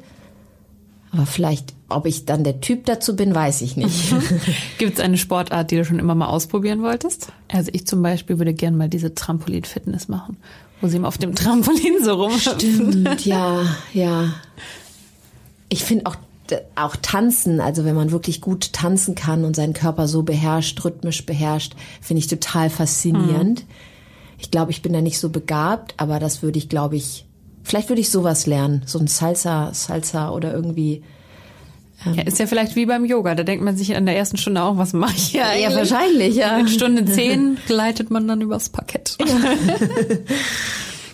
Aber 1.11 1.25
vielleicht, 1.25 1.73
ob 1.89 2.05
ich 2.05 2.25
dann 2.25 2.43
der 2.43 2.59
Typ 2.59 2.85
dazu 2.85 3.15
bin, 3.15 3.33
weiß 3.33 3.61
ich 3.61 3.77
nicht. 3.77 4.13
Gibt 4.77 4.97
es 4.97 4.99
eine 4.99 5.17
Sportart, 5.17 5.71
die 5.71 5.77
du 5.77 5.85
schon 5.85 5.99
immer 5.99 6.15
mal 6.15 6.27
ausprobieren 6.27 6.81
wolltest? 6.81 7.27
Also 7.47 7.71
ich 7.73 7.87
zum 7.87 8.01
Beispiel 8.01 8.39
würde 8.39 8.53
gerne 8.53 8.75
mal 8.75 8.89
diese 8.89 9.15
Trampolin-Fitness 9.15 10.09
machen, 10.09 10.37
wo 10.81 10.87
sie 10.87 10.97
immer 10.97 11.07
auf 11.07 11.17
dem 11.17 11.33
Trampolin 11.33 12.03
so 12.03 12.13
rumhüpfen. 12.13 12.59
Stimmt, 12.59 13.25
ja, 13.25 13.63
ja. 13.93 14.33
Ich 15.69 15.83
finde 15.83 16.05
auch 16.05 16.15
auch 16.75 16.95
tanzen, 16.95 17.59
also 17.59 17.83
wenn 17.83 17.95
man 17.95 18.11
wirklich 18.11 18.39
gut 18.39 18.71
tanzen 18.71 19.15
kann 19.15 19.43
und 19.43 19.55
seinen 19.55 19.73
Körper 19.73 20.07
so 20.07 20.23
beherrscht, 20.23 20.83
rhythmisch 20.83 21.25
beherrscht, 21.25 21.75
finde 22.01 22.19
ich 22.19 22.27
total 22.27 22.69
faszinierend. 22.69 23.61
Mhm. 23.61 23.73
Ich 24.39 24.49
glaube, 24.49 24.71
ich 24.71 24.81
bin 24.81 24.93
da 24.93 25.01
nicht 25.01 25.19
so 25.19 25.29
begabt, 25.29 25.95
aber 25.97 26.19
das 26.19 26.43
würde 26.43 26.57
ich, 26.57 26.69
glaube 26.69 26.95
ich, 26.95 27.26
Vielleicht 27.67 27.89
würde 27.89 27.99
ich 27.99 28.09
sowas 28.09 28.45
lernen, 28.45 28.81
so 28.85 28.97
ein 28.97 29.07
Salsa, 29.07 29.73
Salsa 29.73 30.29
oder 30.29 30.53
irgendwie. 30.53 31.03
Ähm 32.05 32.13
ja, 32.13 32.23
ist 32.23 32.39
ja 32.39 32.45
vielleicht 32.45 32.77
wie 32.77 32.85
beim 32.85 33.03
Yoga. 33.03 33.35
Da 33.35 33.43
denkt 33.43 33.61
man 33.61 33.75
sich 33.75 33.89
in 33.89 34.05
der 34.05 34.15
ersten 34.15 34.37
Stunde 34.37 34.63
auch, 34.63 34.77
was 34.77 34.93
mache 34.93 35.15
ich 35.17 35.27
hier 35.27 35.45
eigentlich? 35.45 35.63
Ja, 35.63 35.75
wahrscheinlich, 35.75 36.35
ja. 36.37 36.57
In 36.57 36.69
Stunde 36.69 37.03
zehn 37.13 37.57
gleitet 37.67 38.09
man 38.09 38.25
dann 38.25 38.39
übers 38.39 38.69
Parkett. 38.69 39.17
Ja. 39.19 39.25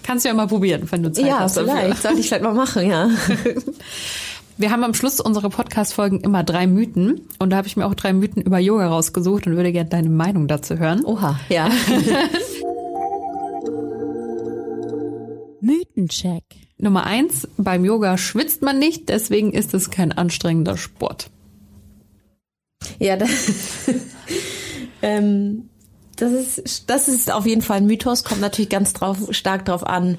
Kannst 0.03 0.25
du 0.25 0.29
ja 0.29 0.35
mal 0.35 0.45
probieren, 0.45 0.83
wenn 0.91 1.01
du 1.01 1.11
Zeit 1.11 1.25
ja, 1.25 1.39
hast. 1.39 1.57
Ja, 1.57 1.63
vielleicht. 1.63 2.03
Sollte 2.03 2.19
ich 2.19 2.27
vielleicht 2.27 2.43
mal 2.43 2.53
machen, 2.53 2.87
ja. 2.87 3.09
Wir 4.57 4.69
haben 4.69 4.83
am 4.83 4.93
Schluss 4.93 5.19
unserer 5.19 5.49
Podcast-Folgen 5.49 6.21
immer 6.21 6.43
drei 6.43 6.67
Mythen. 6.67 7.21
Und 7.39 7.49
da 7.49 7.57
habe 7.57 7.67
ich 7.67 7.77
mir 7.77 7.87
auch 7.87 7.95
drei 7.95 8.13
Mythen 8.13 8.43
über 8.43 8.59
Yoga 8.59 8.89
rausgesucht 8.89 9.47
und 9.47 9.55
würde 9.55 9.71
gerne 9.71 9.89
deine 9.89 10.09
Meinung 10.09 10.47
dazu 10.47 10.77
hören. 10.77 11.03
Oha, 11.03 11.39
ja. 11.49 11.71
Mythencheck. 15.63 16.43
Nummer 16.77 17.05
eins, 17.05 17.47
beim 17.57 17.85
Yoga 17.85 18.17
schwitzt 18.17 18.61
man 18.61 18.79
nicht, 18.79 19.07
deswegen 19.07 19.53
ist 19.53 19.73
es 19.73 19.89
kein 19.89 20.11
anstrengender 20.11 20.75
Sport. 20.75 21.29
Ja, 22.99 23.15
das, 23.15 23.29
ähm, 25.01 25.69
das, 26.17 26.33
ist, 26.33 26.89
das 26.89 27.07
ist 27.07 27.31
auf 27.31 27.45
jeden 27.45 27.61
Fall 27.61 27.77
ein 27.77 27.85
Mythos, 27.85 28.25
kommt 28.25 28.41
natürlich 28.41 28.69
ganz 28.69 28.91
drauf, 28.91 29.17
stark 29.31 29.63
drauf 29.63 29.87
an, 29.87 30.17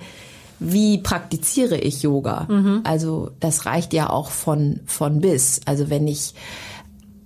wie 0.60 0.96
praktiziere 0.98 1.76
ich 1.76 2.02
Yoga. 2.02 2.46
Mhm. 2.48 2.80
Also 2.84 3.30
das 3.40 3.66
reicht 3.66 3.92
ja 3.92 4.08
auch 4.08 4.30
von, 4.30 4.80
von 4.86 5.20
bis. 5.20 5.60
Also 5.66 5.90
wenn 5.90 6.08
ich, 6.08 6.34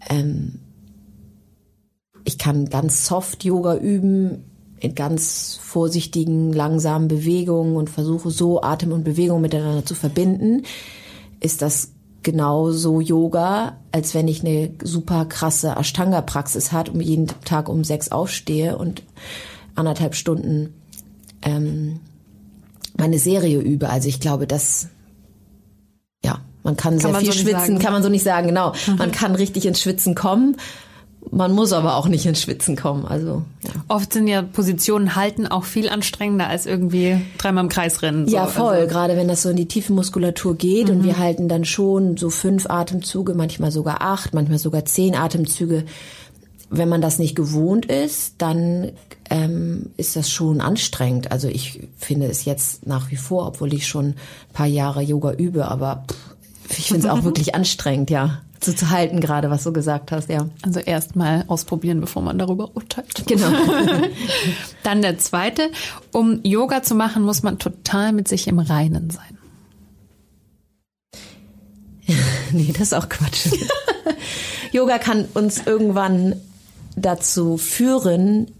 ähm, 0.09 0.59
ich 2.24 2.37
kann 2.37 2.68
ganz 2.68 3.07
soft 3.07 3.44
Yoga 3.44 3.76
üben, 3.76 4.47
in 4.80 4.94
ganz 4.94 5.58
vorsichtigen, 5.62 6.52
langsamen 6.52 7.08
Bewegungen 7.08 7.76
und 7.76 7.90
versuche 7.90 8.30
so 8.30 8.62
Atem 8.62 8.92
und 8.92 9.04
Bewegung 9.04 9.40
miteinander 9.40 9.84
zu 9.84 9.94
verbinden, 9.94 10.62
ist 11.40 11.62
das 11.62 11.92
genauso 12.22 13.00
Yoga, 13.00 13.78
als 13.92 14.14
wenn 14.14 14.28
ich 14.28 14.44
eine 14.44 14.70
super 14.82 15.24
krasse 15.24 15.76
Ashtanga-Praxis 15.76 16.72
hat 16.72 16.88
und 16.88 17.00
jeden 17.00 17.28
Tag 17.44 17.68
um 17.68 17.84
sechs 17.84 18.10
aufstehe 18.10 18.76
und 18.76 19.02
anderthalb 19.74 20.14
Stunden 20.14 20.74
ähm, 21.42 22.00
meine 22.96 23.18
Serie 23.18 23.60
übe. 23.60 23.88
Also 23.88 24.08
ich 24.08 24.20
glaube, 24.20 24.46
das 24.46 24.88
ja, 26.24 26.40
man 26.64 26.76
kann, 26.76 26.94
kann 26.94 27.00
sehr 27.00 27.12
man 27.12 27.20
viel 27.22 27.32
so 27.32 27.38
schwitzen, 27.38 27.52
sagen. 27.52 27.78
kann 27.78 27.92
man 27.92 28.02
so 28.02 28.08
nicht 28.08 28.24
sagen, 28.24 28.48
genau. 28.48 28.72
Mhm. 28.86 28.96
Man 28.96 29.12
kann 29.12 29.34
richtig 29.34 29.66
ins 29.66 29.80
Schwitzen 29.80 30.14
kommen. 30.14 30.56
Man 31.31 31.52
muss 31.52 31.72
aber 31.72 31.96
auch 31.96 32.09
nicht 32.09 32.24
ins 32.26 32.40
Schwitzen 32.40 32.76
kommen. 32.76 33.04
Also 33.04 33.42
ja. 33.62 33.70
oft 33.88 34.12
sind 34.12 34.28
ja 34.28 34.42
Positionen 34.42 35.16
halten 35.16 35.46
auch 35.46 35.64
viel 35.64 35.88
anstrengender 35.88 36.48
als 36.48 36.64
irgendwie 36.64 37.20
dreimal 37.38 37.64
im 37.64 37.68
Kreis 37.68 38.02
rennen. 38.02 38.28
So. 38.28 38.37
Ja, 38.37 38.46
voll. 38.46 38.74
Also. 38.74 38.88
Gerade 38.88 39.16
wenn 39.16 39.28
das 39.28 39.42
so 39.42 39.50
in 39.50 39.57
die 39.57 39.66
tiefe 39.68 39.92
Muskulatur 39.92 40.57
geht 40.57 40.88
mhm. 40.88 40.96
und 40.96 41.04
wir 41.04 41.18
halten 41.18 41.48
dann 41.48 41.64
schon 41.64 42.16
so 42.16 42.31
fünf 42.31 42.70
Atemzüge, 42.70 43.35
manchmal 43.35 43.72
sogar 43.72 44.00
acht, 44.00 44.33
manchmal 44.33 44.59
sogar 44.59 44.85
zehn 44.85 45.14
Atemzüge. 45.14 45.85
Wenn 46.70 46.88
man 46.88 47.00
das 47.00 47.18
nicht 47.18 47.35
gewohnt 47.35 47.87
ist, 47.87 48.35
dann 48.38 48.92
ähm, 49.31 49.90
ist 49.96 50.16
das 50.16 50.31
schon 50.31 50.61
anstrengend. 50.61 51.33
Also 51.33 51.48
ich 51.48 51.88
finde 51.96 52.26
es 52.26 52.44
jetzt 52.44 52.87
nach 52.87 53.11
wie 53.11 53.16
vor, 53.16 53.46
obwohl 53.46 53.72
ich 53.74 53.87
schon 53.87 54.07
ein 54.07 54.14
paar 54.52 54.66
Jahre 54.66 55.02
Yoga 55.02 55.33
übe, 55.33 55.66
aber 55.68 56.04
pff, 56.09 56.78
ich 56.78 56.88
finde 56.88 57.07
es 57.07 57.12
auch 57.12 57.24
wirklich 57.24 57.54
anstrengend, 57.54 58.11
ja 58.11 58.42
zu, 58.60 58.74
zu 58.74 58.90
halten, 58.90 59.20
gerade 59.20 59.50
was 59.50 59.64
du 59.64 59.72
gesagt 59.72 60.12
hast, 60.12 60.28
ja. 60.28 60.48
Also 60.62 60.80
erstmal 60.80 61.44
ausprobieren, 61.48 62.00
bevor 62.00 62.22
man 62.22 62.38
darüber 62.38 62.74
urteilt. 62.74 63.24
Genau. 63.26 63.50
Dann 64.82 65.02
der 65.02 65.18
zweite. 65.18 65.70
Um 66.12 66.40
Yoga 66.42 66.82
zu 66.82 66.94
machen, 66.94 67.22
muss 67.22 67.42
man 67.42 67.58
total 67.58 68.12
mit 68.12 68.28
sich 68.28 68.48
im 68.48 68.58
Reinen 68.58 69.10
sein. 69.10 69.38
nee, 72.52 72.72
das 72.72 72.88
ist 72.88 72.94
auch 72.94 73.08
Quatsch. 73.08 73.48
Yoga 74.72 74.98
kann 74.98 75.26
uns 75.34 75.66
irgendwann 75.66 76.36
dazu 76.96 77.58
führen, 77.58 78.50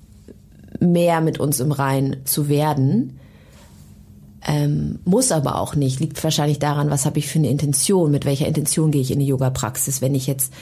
mehr 0.81 1.21
mit 1.21 1.41
uns 1.41 1.61
im 1.61 1.73
Rein 1.73 2.19
zu 2.25 2.49
werden. 2.49 3.19
Ähm, 4.47 5.01
muss 5.05 5.33
aber 5.33 5.61
auch 5.61 5.75
nicht. 5.75 6.01
Liegt 6.01 6.23
wahrscheinlich 6.23 6.59
daran, 6.59 6.91
was 6.91 7.07
habe 7.07 7.19
ich 7.19 7.29
für 7.29 7.39
eine 7.39 7.51
Intention, 7.51 8.11
mit 8.11 8.25
welcher 8.25 8.47
Intention 8.47 8.91
gehe 8.91 9.03
ich 9.03 9.11
in 9.11 9.19
die 9.19 9.27
Yoga-Praxis. 9.27 10.01
Wenn 10.01 10.15
ich 10.15 10.27
jetzt 10.27 10.53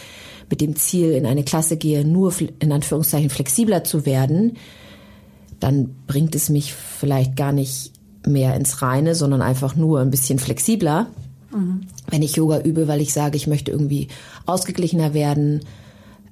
mit 0.48 0.60
dem 0.60 0.76
Ziel 0.76 1.12
in 1.12 1.26
eine 1.26 1.44
Klasse 1.44 1.76
gehe, 1.76 2.04
nur 2.04 2.32
in 2.58 2.72
Anführungszeichen 2.72 3.30
flexibler 3.30 3.84
zu 3.84 4.06
werden, 4.06 4.56
dann 5.60 5.94
bringt 6.06 6.34
es 6.34 6.48
mich 6.48 6.72
vielleicht 6.72 7.36
gar 7.36 7.52
nicht 7.52 7.92
mehr 8.26 8.54
ins 8.56 8.82
Reine, 8.82 9.14
sondern 9.14 9.42
einfach 9.42 9.76
nur 9.76 10.00
ein 10.00 10.10
bisschen 10.10 10.38
flexibler. 10.38 11.08
Mhm. 11.52 11.82
Wenn 12.08 12.22
ich 12.22 12.36
Yoga 12.36 12.60
übe, 12.60 12.88
weil 12.88 13.00
ich 13.00 13.12
sage, 13.12 13.36
ich 13.36 13.46
möchte 13.46 13.70
irgendwie 13.70 14.08
ausgeglichener 14.46 15.14
werden, 15.14 15.60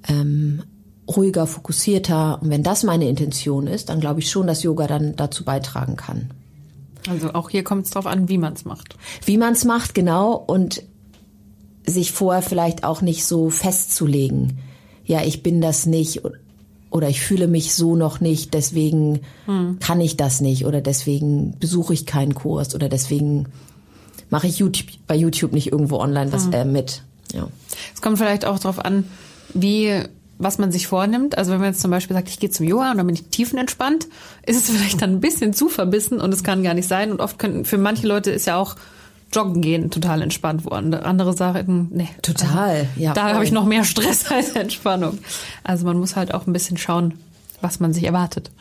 ähm, 0.07 0.63
ruhiger, 1.07 1.47
fokussierter. 1.47 2.41
Und 2.41 2.49
wenn 2.49 2.63
das 2.63 2.83
meine 2.83 3.07
Intention 3.07 3.67
ist, 3.67 3.89
dann 3.89 3.99
glaube 3.99 4.19
ich 4.19 4.29
schon, 4.29 4.47
dass 4.47 4.63
Yoga 4.63 4.87
dann 4.87 5.15
dazu 5.15 5.45
beitragen 5.45 5.95
kann. 5.95 6.31
Also 7.09 7.33
auch 7.33 7.49
hier 7.49 7.63
kommt 7.63 7.85
es 7.85 7.91
darauf 7.91 8.07
an, 8.07 8.29
wie 8.29 8.37
man 8.37 8.53
es 8.53 8.65
macht. 8.65 8.95
Wie 9.25 9.37
man 9.37 9.53
es 9.53 9.65
macht, 9.65 9.93
genau. 9.93 10.33
Und 10.33 10.83
sich 11.85 12.11
vorher 12.11 12.41
vielleicht 12.41 12.83
auch 12.83 13.01
nicht 13.01 13.25
so 13.25 13.49
festzulegen. 13.49 14.59
Ja, 15.05 15.23
ich 15.23 15.43
bin 15.43 15.61
das 15.61 15.85
nicht 15.85 16.21
oder 16.89 17.09
ich 17.09 17.21
fühle 17.21 17.47
mich 17.47 17.75
so 17.75 17.95
noch 17.95 18.21
nicht, 18.21 18.53
deswegen 18.53 19.19
hm. 19.45 19.79
kann 19.79 19.99
ich 19.99 20.17
das 20.17 20.39
nicht 20.39 20.65
oder 20.65 20.81
deswegen 20.81 21.59
besuche 21.59 21.93
ich 21.93 22.05
keinen 22.05 22.33
Kurs 22.33 22.73
oder 22.73 22.89
deswegen 22.89 23.47
mache 24.29 24.47
ich 24.47 24.59
YouTube, 24.59 24.87
bei 25.05 25.15
YouTube 25.15 25.51
nicht 25.51 25.71
irgendwo 25.71 25.97
online 25.97 26.31
was 26.31 26.45
hm. 26.45 26.53
äh, 26.53 26.65
mit. 26.65 27.03
Ja. 27.33 27.47
Es 27.93 28.01
kommt 28.01 28.17
vielleicht 28.17 28.45
auch 28.45 28.59
darauf 28.59 28.79
an, 28.79 29.03
wie 29.53 30.03
was 30.37 30.57
man 30.57 30.71
sich 30.71 30.87
vornimmt. 30.87 31.37
Also 31.37 31.51
wenn 31.51 31.59
man 31.59 31.69
jetzt 31.69 31.81
zum 31.81 31.91
Beispiel 31.91 32.15
sagt, 32.15 32.29
ich 32.29 32.39
gehe 32.39 32.49
zum 32.49 32.65
Yoga 32.65 32.91
und 32.91 32.97
dann 32.97 33.07
bin 33.07 33.15
ich 33.15 33.27
tiefenentspannt, 33.27 34.07
ist 34.45 34.57
es 34.57 34.69
vielleicht 34.75 35.01
dann 35.01 35.11
ein 35.11 35.21
bisschen 35.21 35.53
zu 35.53 35.69
verbissen 35.69 36.19
und 36.19 36.33
es 36.33 36.43
kann 36.43 36.63
gar 36.63 36.73
nicht 36.73 36.87
sein. 36.87 37.11
Und 37.11 37.21
oft 37.21 37.39
können, 37.39 37.65
für 37.65 37.77
manche 37.77 38.07
Leute 38.07 38.31
ist 38.31 38.45
ja 38.45 38.57
auch 38.57 38.75
Joggen 39.33 39.61
gehen 39.61 39.91
total 39.91 40.21
entspannt 40.21 40.65
worden. 40.65 40.93
Andere 40.93 41.33
sagen, 41.33 41.89
nee. 41.91 42.09
Total, 42.21 42.69
also, 42.69 42.87
ja. 42.95 43.13
Da 43.13 43.33
habe 43.33 43.43
ich 43.43 43.51
noch 43.51 43.65
mehr 43.65 43.83
Stress 43.85 44.31
als 44.31 44.49
Entspannung. 44.49 45.19
Also 45.63 45.85
man 45.85 45.97
muss 45.97 46.15
halt 46.15 46.33
auch 46.33 46.47
ein 46.47 46.53
bisschen 46.53 46.77
schauen, 46.77 47.15
was 47.61 47.79
man 47.79 47.93
sich 47.93 48.03
erwartet. 48.03 48.51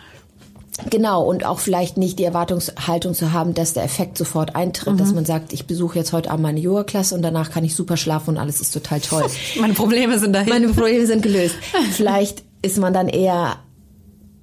Genau, 0.90 1.22
und 1.22 1.46
auch 1.46 1.60
vielleicht 1.60 1.96
nicht 1.96 2.18
die 2.18 2.24
Erwartungshaltung 2.24 3.14
zu 3.14 3.32
haben, 3.32 3.54
dass 3.54 3.74
der 3.74 3.84
Effekt 3.84 4.18
sofort 4.18 4.56
eintritt, 4.56 4.94
mhm. 4.94 4.98
dass 4.98 5.14
man 5.14 5.24
sagt, 5.24 5.52
ich 5.52 5.66
besuche 5.66 5.98
jetzt 5.98 6.12
heute 6.12 6.30
Abend 6.30 6.42
meine 6.42 6.58
Yoga-Klasse 6.58 7.14
und 7.14 7.22
danach 7.22 7.50
kann 7.50 7.64
ich 7.64 7.76
super 7.76 7.96
schlafen 7.96 8.30
und 8.30 8.38
alles 8.38 8.60
ist 8.60 8.72
total 8.72 9.00
toll. 9.00 9.24
meine 9.60 9.74
Probleme 9.74 10.18
sind 10.18 10.32
dahin. 10.32 10.48
Meine 10.48 10.68
Probleme 10.68 11.06
sind 11.06 11.22
gelöst. 11.22 11.54
vielleicht 11.92 12.42
ist 12.62 12.78
man 12.78 12.92
dann 12.92 13.08
eher 13.08 13.58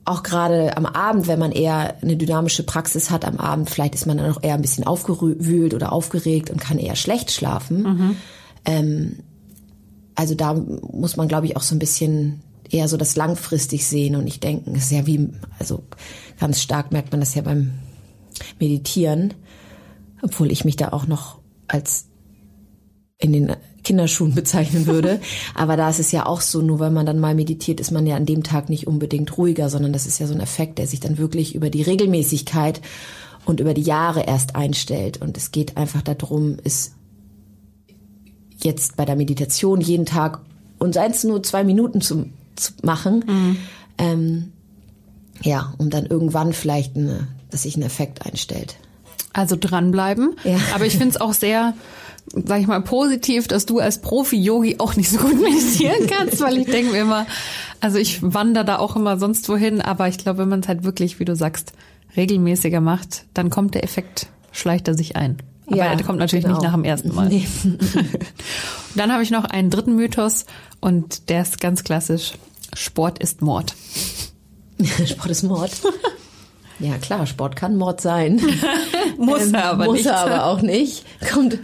auch 0.06 0.24
gerade 0.24 0.76
am 0.78 0.86
Abend, 0.86 1.28
wenn 1.28 1.38
man 1.38 1.52
eher 1.52 1.96
eine 2.02 2.16
dynamische 2.16 2.64
Praxis 2.64 3.12
hat 3.12 3.26
am 3.26 3.38
Abend, 3.38 3.70
vielleicht 3.70 3.94
ist 3.94 4.06
man 4.06 4.18
dann 4.18 4.32
auch 4.32 4.42
eher 4.42 4.56
ein 4.56 4.62
bisschen 4.62 4.88
aufgewühlt 4.88 5.74
oder 5.74 5.92
aufgeregt 5.92 6.50
und 6.50 6.60
kann 6.60 6.80
eher 6.80 6.96
schlecht 6.96 7.32
schlafen. 7.32 7.84
Mhm. 7.84 8.16
Ähm, 8.66 9.20
also 10.16 10.34
da 10.34 10.54
muss 10.54 11.18
man, 11.18 11.28
glaube 11.28 11.46
ich, 11.46 11.56
auch 11.56 11.62
so 11.62 11.76
ein 11.76 11.80
bisschen 11.80 12.42
eher 12.72 12.88
so 12.88 12.98
das 12.98 13.16
langfristig 13.16 13.86
sehen 13.86 14.16
und 14.16 14.24
nicht 14.24 14.44
denken. 14.44 14.76
Es 14.76 14.86
ist 14.86 14.92
ja 14.92 15.06
wie, 15.06 15.30
also 15.60 15.84
ganz 16.40 16.62
stark 16.62 16.92
merkt 16.92 17.12
man 17.12 17.20
das 17.20 17.36
ja 17.36 17.42
beim 17.42 17.72
Meditieren, 18.60 19.34
obwohl 20.22 20.52
ich 20.52 20.66
mich 20.66 20.76
da 20.76 20.90
auch 20.90 21.08
noch 21.08 21.40
als 21.68 22.08
in 23.18 23.34
den 23.34 23.56
Kinderschuhen 23.84 24.34
bezeichnen 24.36 24.88
würde. 24.88 25.20
Aber 25.54 25.78
da 25.78 25.90
ist 25.90 26.00
es 26.00 26.12
ja 26.12 26.26
auch 26.26 26.42
so, 26.42 26.62
nur 26.62 26.80
weil 26.80 26.92
man 26.92 27.06
dann 27.06 27.20
mal 27.20 27.36
meditiert, 27.36 27.80
ist 27.80 27.92
man 27.92 28.08
ja 28.08 28.16
an 28.16 28.26
dem 28.26 28.44
Tag 28.44 28.70
nicht 28.70 28.88
unbedingt 28.88 29.38
ruhiger, 29.38 29.70
sondern 29.70 29.94
das 29.94 30.06
ist 30.06 30.20
ja 30.20 30.28
so 30.28 30.34
ein 30.34 30.40
Effekt, 30.42 30.78
der 30.78 30.88
sich 30.88 31.00
dann 31.00 31.18
wirklich 31.18 31.56
über 31.56 31.70
die 31.70 31.82
Regelmäßigkeit 31.82 32.82
und 33.46 33.60
über 33.60 33.74
die 33.74 33.82
Jahre 33.82 34.24
erst 34.24 34.56
einstellt. 34.56 35.22
Und 35.22 35.38
es 35.38 35.52
geht 35.52 35.78
einfach 35.78 36.02
darum, 36.02 36.58
es 36.64 36.94
jetzt 38.64 38.96
bei 38.96 39.06
der 39.06 39.16
Meditation 39.16 39.82
jeden 39.82 40.06
Tag 40.06 40.42
und 40.78 40.94
seien 40.94 41.12
es 41.12 41.24
nur 41.24 41.42
zwei 41.44 41.64
Minuten 41.64 42.02
zu 42.02 42.28
zu 42.56 42.74
machen. 42.84 43.24
Mhm. 43.28 43.58
Ähm, 43.98 44.52
ja, 45.42 45.74
um 45.78 45.90
dann 45.90 46.06
irgendwann 46.06 46.54
vielleicht, 46.54 46.96
eine, 46.96 47.28
dass 47.50 47.64
sich 47.64 47.76
ein 47.78 47.82
Effekt 47.82 48.26
einstellt. 48.26 48.78
Also 49.34 49.56
dranbleiben. 49.60 50.36
Ja. 50.44 50.58
Aber 50.76 50.86
ich 50.86 50.94
finde 50.94 51.10
es 51.10 51.22
auch 51.22 51.34
sehr, 51.34 51.74
sag 52.34 52.60
ich 52.60 52.68
mal, 52.68 52.82
positiv, 52.82 53.48
dass 53.48 53.66
du 53.66 53.80
als 53.80 54.02
Profi-Yogi 54.02 54.76
auch 54.80 54.96
nicht 54.96 55.10
so 55.10 55.18
gut 55.18 55.42
meditieren 55.42 56.08
kannst, 56.08 56.42
weil 56.42 56.58
ich 56.58 56.68
denke 56.68 56.92
mir 56.92 57.02
immer, 57.02 57.26
also 57.80 57.98
ich 57.98 58.22
wandere 58.22 58.66
da 58.66 58.80
auch 58.80 58.96
immer 58.96 59.18
sonst 59.18 59.48
wohin, 59.50 59.82
aber 59.82 60.08
ich 60.08 60.18
glaube, 60.18 60.40
wenn 60.40 60.50
man 60.50 60.60
es 60.60 60.68
halt 60.68 60.84
wirklich, 60.84 61.20
wie 61.20 61.26
du 61.26 61.36
sagst, 61.36 61.74
regelmäßiger 62.16 62.82
macht, 62.82 63.26
dann 63.34 63.50
kommt 63.50 63.74
der 63.74 63.84
Effekt, 63.84 64.28
schleicht 64.52 64.88
er 64.88 64.96
sich 64.96 65.16
ein. 65.16 65.38
Aber 65.68 65.76
ja, 65.78 65.96
der 65.96 66.06
kommt 66.06 66.20
natürlich 66.20 66.46
genau. 66.46 66.58
nicht 66.58 66.66
nach 66.66 66.74
dem 66.74 66.84
ersten 66.84 67.14
Mal. 67.14 67.30
Nee. 67.30 67.48
dann 68.96 69.12
habe 69.12 69.24
ich 69.24 69.32
noch 69.32 69.46
einen 69.46 69.70
dritten 69.70 69.96
Mythos 69.96 70.46
und 70.80 71.30
der 71.30 71.44
ist 71.44 71.62
ganz 71.62 71.84
klassisch. 71.84 72.34
Sport 72.74 73.20
ist 73.20 73.42
Mord. 73.42 73.76
Sport 75.06 75.30
ist 75.30 75.44
Mord. 75.44 75.72
Ja, 76.80 76.98
klar, 76.98 77.28
Sport 77.28 77.56
kann 77.56 77.78
Mord 77.78 78.02
sein. 78.02 78.42
muss 79.20 79.44
ähm, 79.44 79.54
er 79.54 79.66
aber 79.66 79.86
muss 79.86 79.98
nicht. 79.98 80.06
Muss 80.06 80.14
er 80.14 80.18
aber 80.18 80.46
auch 80.46 80.64
nicht. 80.64 81.06
Kommt, 81.32 81.60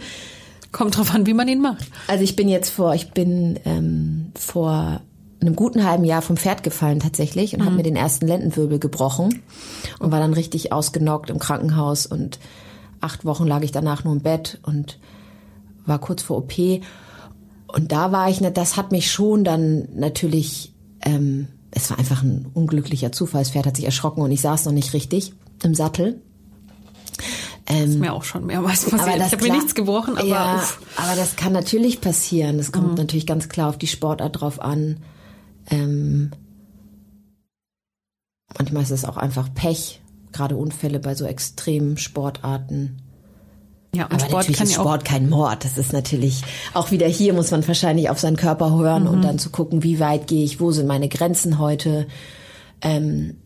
Kommt 0.70 0.96
drauf 0.96 1.14
an, 1.14 1.26
wie 1.26 1.34
man 1.34 1.48
ihn 1.48 1.60
macht. 1.60 1.86
Also 2.08 2.24
ich 2.24 2.36
bin 2.36 2.48
jetzt 2.48 2.70
vor, 2.70 2.94
ich 2.94 3.12
bin 3.12 3.58
ähm, 3.64 4.32
vor 4.34 5.00
einem 5.40 5.56
guten 5.56 5.84
halben 5.84 6.04
Jahr 6.04 6.20
vom 6.20 6.36
Pferd 6.36 6.62
gefallen 6.62 7.00
tatsächlich 7.00 7.54
und 7.54 7.60
mhm. 7.60 7.64
habe 7.66 7.76
mir 7.76 7.82
den 7.82 7.96
ersten 7.96 8.26
Lendenwirbel 8.26 8.78
gebrochen 8.78 9.42
und 9.98 10.10
war 10.10 10.20
dann 10.20 10.34
richtig 10.34 10.72
ausgenockt 10.72 11.30
im 11.30 11.38
Krankenhaus 11.38 12.06
und 12.06 12.38
acht 13.00 13.24
Wochen 13.24 13.46
lag 13.46 13.62
ich 13.62 13.72
danach 13.72 14.04
nur 14.04 14.14
im 14.14 14.20
Bett 14.20 14.58
und 14.62 14.98
war 15.86 15.98
kurz 15.98 16.22
vor 16.22 16.38
OP. 16.38 16.52
Und 17.68 17.92
da 17.92 18.12
war 18.12 18.30
ich, 18.30 18.38
das 18.38 18.76
hat 18.76 18.92
mich 18.92 19.10
schon 19.10 19.44
dann 19.44 19.88
natürlich, 19.94 20.74
ähm, 21.02 21.48
es 21.70 21.90
war 21.90 21.98
einfach 21.98 22.22
ein 22.22 22.46
unglücklicher 22.54 23.12
Zufall. 23.12 23.42
Das 23.42 23.50
Pferd 23.50 23.66
hat 23.66 23.76
sich 23.76 23.84
erschrocken 23.84 24.22
und 24.22 24.30
ich 24.30 24.40
saß 24.40 24.64
noch 24.64 24.72
nicht 24.72 24.94
richtig 24.94 25.34
im 25.62 25.74
Sattel. 25.74 26.22
Ähm, 27.66 27.80
das 27.80 27.90
ist 27.90 28.00
mir 28.00 28.12
auch 28.14 28.24
schon 28.24 28.46
mehrmals 28.46 28.88
passiert. 28.88 29.16
ich 29.16 29.32
habe 29.32 29.42
mir 29.44 29.52
nichts 29.52 29.74
gebrochen, 29.74 30.16
aber 30.16 30.26
ja, 30.26 30.56
uff. 30.56 30.80
aber 30.96 31.14
das 31.16 31.36
kann 31.36 31.52
natürlich 31.52 32.00
passieren. 32.00 32.56
Das 32.56 32.72
kommt 32.72 32.92
mhm. 32.92 32.94
natürlich 32.94 33.26
ganz 33.26 33.48
klar 33.48 33.68
auf 33.68 33.76
die 33.76 33.86
Sportart 33.86 34.40
drauf 34.40 34.60
an. 34.60 34.98
Ähm, 35.70 36.30
manchmal 38.56 38.82
ist 38.82 38.90
es 38.90 39.04
auch 39.04 39.18
einfach 39.18 39.52
Pech 39.52 40.00
gerade 40.32 40.56
Unfälle 40.56 41.00
bei 41.00 41.14
so 41.14 41.24
extremen 41.24 41.96
Sportarten. 41.96 43.02
Ja, 43.94 44.04
und 44.04 44.12
Aber 44.12 44.20
Sport 44.20 44.32
natürlich 44.48 44.60
ist 44.60 44.74
Sport 44.74 45.04
kein 45.04 45.28
Mord. 45.28 45.64
Das 45.64 45.78
ist 45.78 45.92
natürlich 45.92 46.42
auch 46.74 46.90
wieder 46.90 47.06
hier 47.06 47.32
muss 47.32 47.50
man 47.50 47.66
wahrscheinlich 47.66 48.10
auf 48.10 48.18
seinen 48.18 48.36
Körper 48.36 48.76
hören 48.76 49.04
mhm. 49.04 49.08
und 49.08 49.22
dann 49.22 49.38
zu 49.38 49.50
gucken, 49.50 49.82
wie 49.82 49.98
weit 49.98 50.26
gehe 50.26 50.44
ich, 50.44 50.60
wo 50.60 50.70
sind 50.72 50.86
meine 50.86 51.08
Grenzen 51.08 51.58
heute. 51.58 52.06
Ähm, 52.82 53.36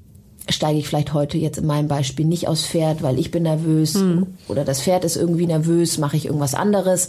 steige 0.48 0.78
ich 0.78 0.88
vielleicht 0.88 1.12
heute 1.12 1.38
jetzt 1.38 1.58
in 1.58 1.66
meinem 1.66 1.86
Beispiel 1.86 2.26
nicht 2.26 2.48
aufs 2.48 2.66
Pferd, 2.66 3.02
weil 3.02 3.18
ich 3.18 3.30
bin 3.30 3.44
nervös 3.44 3.94
mhm. 3.94 4.26
oder 4.48 4.64
das 4.64 4.82
Pferd 4.82 5.04
ist 5.04 5.16
irgendwie 5.16 5.46
nervös, 5.46 5.98
mache 5.98 6.16
ich 6.16 6.26
irgendwas 6.26 6.54
anderes. 6.54 7.08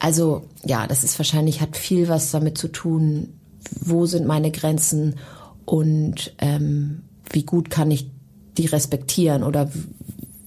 Also 0.00 0.42
ja, 0.64 0.86
das 0.86 1.04
ist 1.04 1.18
wahrscheinlich 1.18 1.60
hat 1.60 1.76
viel 1.76 2.08
was 2.08 2.32
damit 2.32 2.58
zu 2.58 2.68
tun, 2.68 3.34
wo 3.80 4.06
sind 4.06 4.26
meine 4.26 4.50
Grenzen 4.50 5.14
und 5.64 6.34
ähm, 6.38 7.02
wie 7.30 7.44
gut 7.44 7.70
kann 7.70 7.90
ich 7.90 8.10
die 8.58 8.66
respektieren 8.66 9.42
oder 9.42 9.70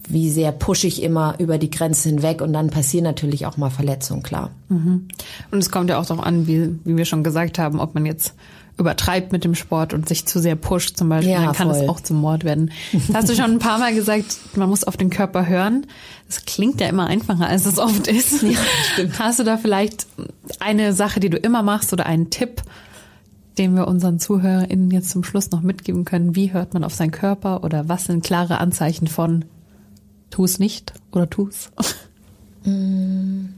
wie 0.08 0.30
sehr 0.30 0.52
pushe 0.52 0.88
ich 0.88 1.02
immer 1.02 1.36
über 1.40 1.58
die 1.58 1.72
Grenze 1.72 2.10
hinweg 2.10 2.42
und 2.42 2.54
dann 2.54 2.70
passieren 2.70 3.04
natürlich 3.04 3.46
auch 3.46 3.58
mal 3.58 3.70
Verletzungen, 3.70 4.24
klar. 4.24 4.52
Mhm. 4.70 5.08
Und 5.52 5.60
es 5.60 5.72
kommt 5.72 5.90
ja 5.90 6.00
auch 6.00 6.06
darauf 6.06 6.24
an, 6.24 6.48
wie, 6.48 6.78
wie 6.84 6.98
wir 6.98 7.06
schon 7.06 7.24
gesagt 7.24 7.58
haben, 7.58 7.80
ob 7.80 7.96
man 7.96 8.06
jetzt 8.06 8.34
übertreibt 8.78 9.32
mit 9.32 9.44
dem 9.46 9.56
Sport 9.56 9.94
und 9.94 10.08
sich 10.08 10.26
zu 10.26 10.40
sehr 10.40 10.56
pusht 10.56 10.98
zum 10.98 11.08
Beispiel, 11.08 11.32
ja, 11.32 11.46
dann 11.46 11.54
kann 11.54 11.70
voll. 11.70 11.84
es 11.84 11.90
auch 11.90 12.02
zum 12.02 12.18
Mord 12.18 12.44
werden. 12.44 12.72
Das 12.92 13.16
hast 13.16 13.30
du 13.30 13.36
schon 13.36 13.52
ein 13.52 13.60
paar 13.60 13.80
Mal 13.80 13.96
gesagt, 13.96 14.38
man 14.56 14.70
muss 14.70 14.84
auf 14.84 14.98
den 14.98 15.10
Körper 15.10 15.48
hören. 15.48 15.88
Das 16.28 16.46
klingt 16.46 16.82
ja 16.82 16.88
immer 16.88 17.08
einfacher, 17.08 17.48
als 17.48 17.66
es 17.66 17.80
oft 17.80 18.08
ist. 18.08 18.44
Ja. 18.44 18.60
Hast 19.18 19.40
du 19.40 19.44
da 19.44 19.58
vielleicht 19.58 20.08
eine 20.60 20.94
Sache, 20.94 21.20
die 21.20 21.30
du 21.30 21.38
immer 21.38 21.64
machst 21.64 21.94
oder 21.94 22.06
einen 22.06 22.30
Tipp, 22.30 22.64
den 23.58 23.76
wir 23.76 23.88
unseren 23.88 24.20
ZuhörerInnen 24.20 24.92
jetzt 24.92 25.10
zum 25.10 25.24
Schluss 25.24 25.52
noch 25.52 25.62
mitgeben 25.62 26.06
können? 26.06 26.36
Wie 26.36 26.54
hört 26.54 26.74
man 26.74 26.84
auf 26.84 26.94
seinen 26.94 27.12
Körper 27.12 27.64
oder 27.64 27.90
was 27.90 28.06
sind 28.06 28.24
klare 28.24 28.60
Anzeichen 28.60 29.08
von 29.08 29.46
tu 30.30 30.44
es 30.46 30.60
nicht 30.60 30.94
oder 31.12 31.30
tu 31.30 31.48
es? 31.48 31.72
Mm. 32.68 33.50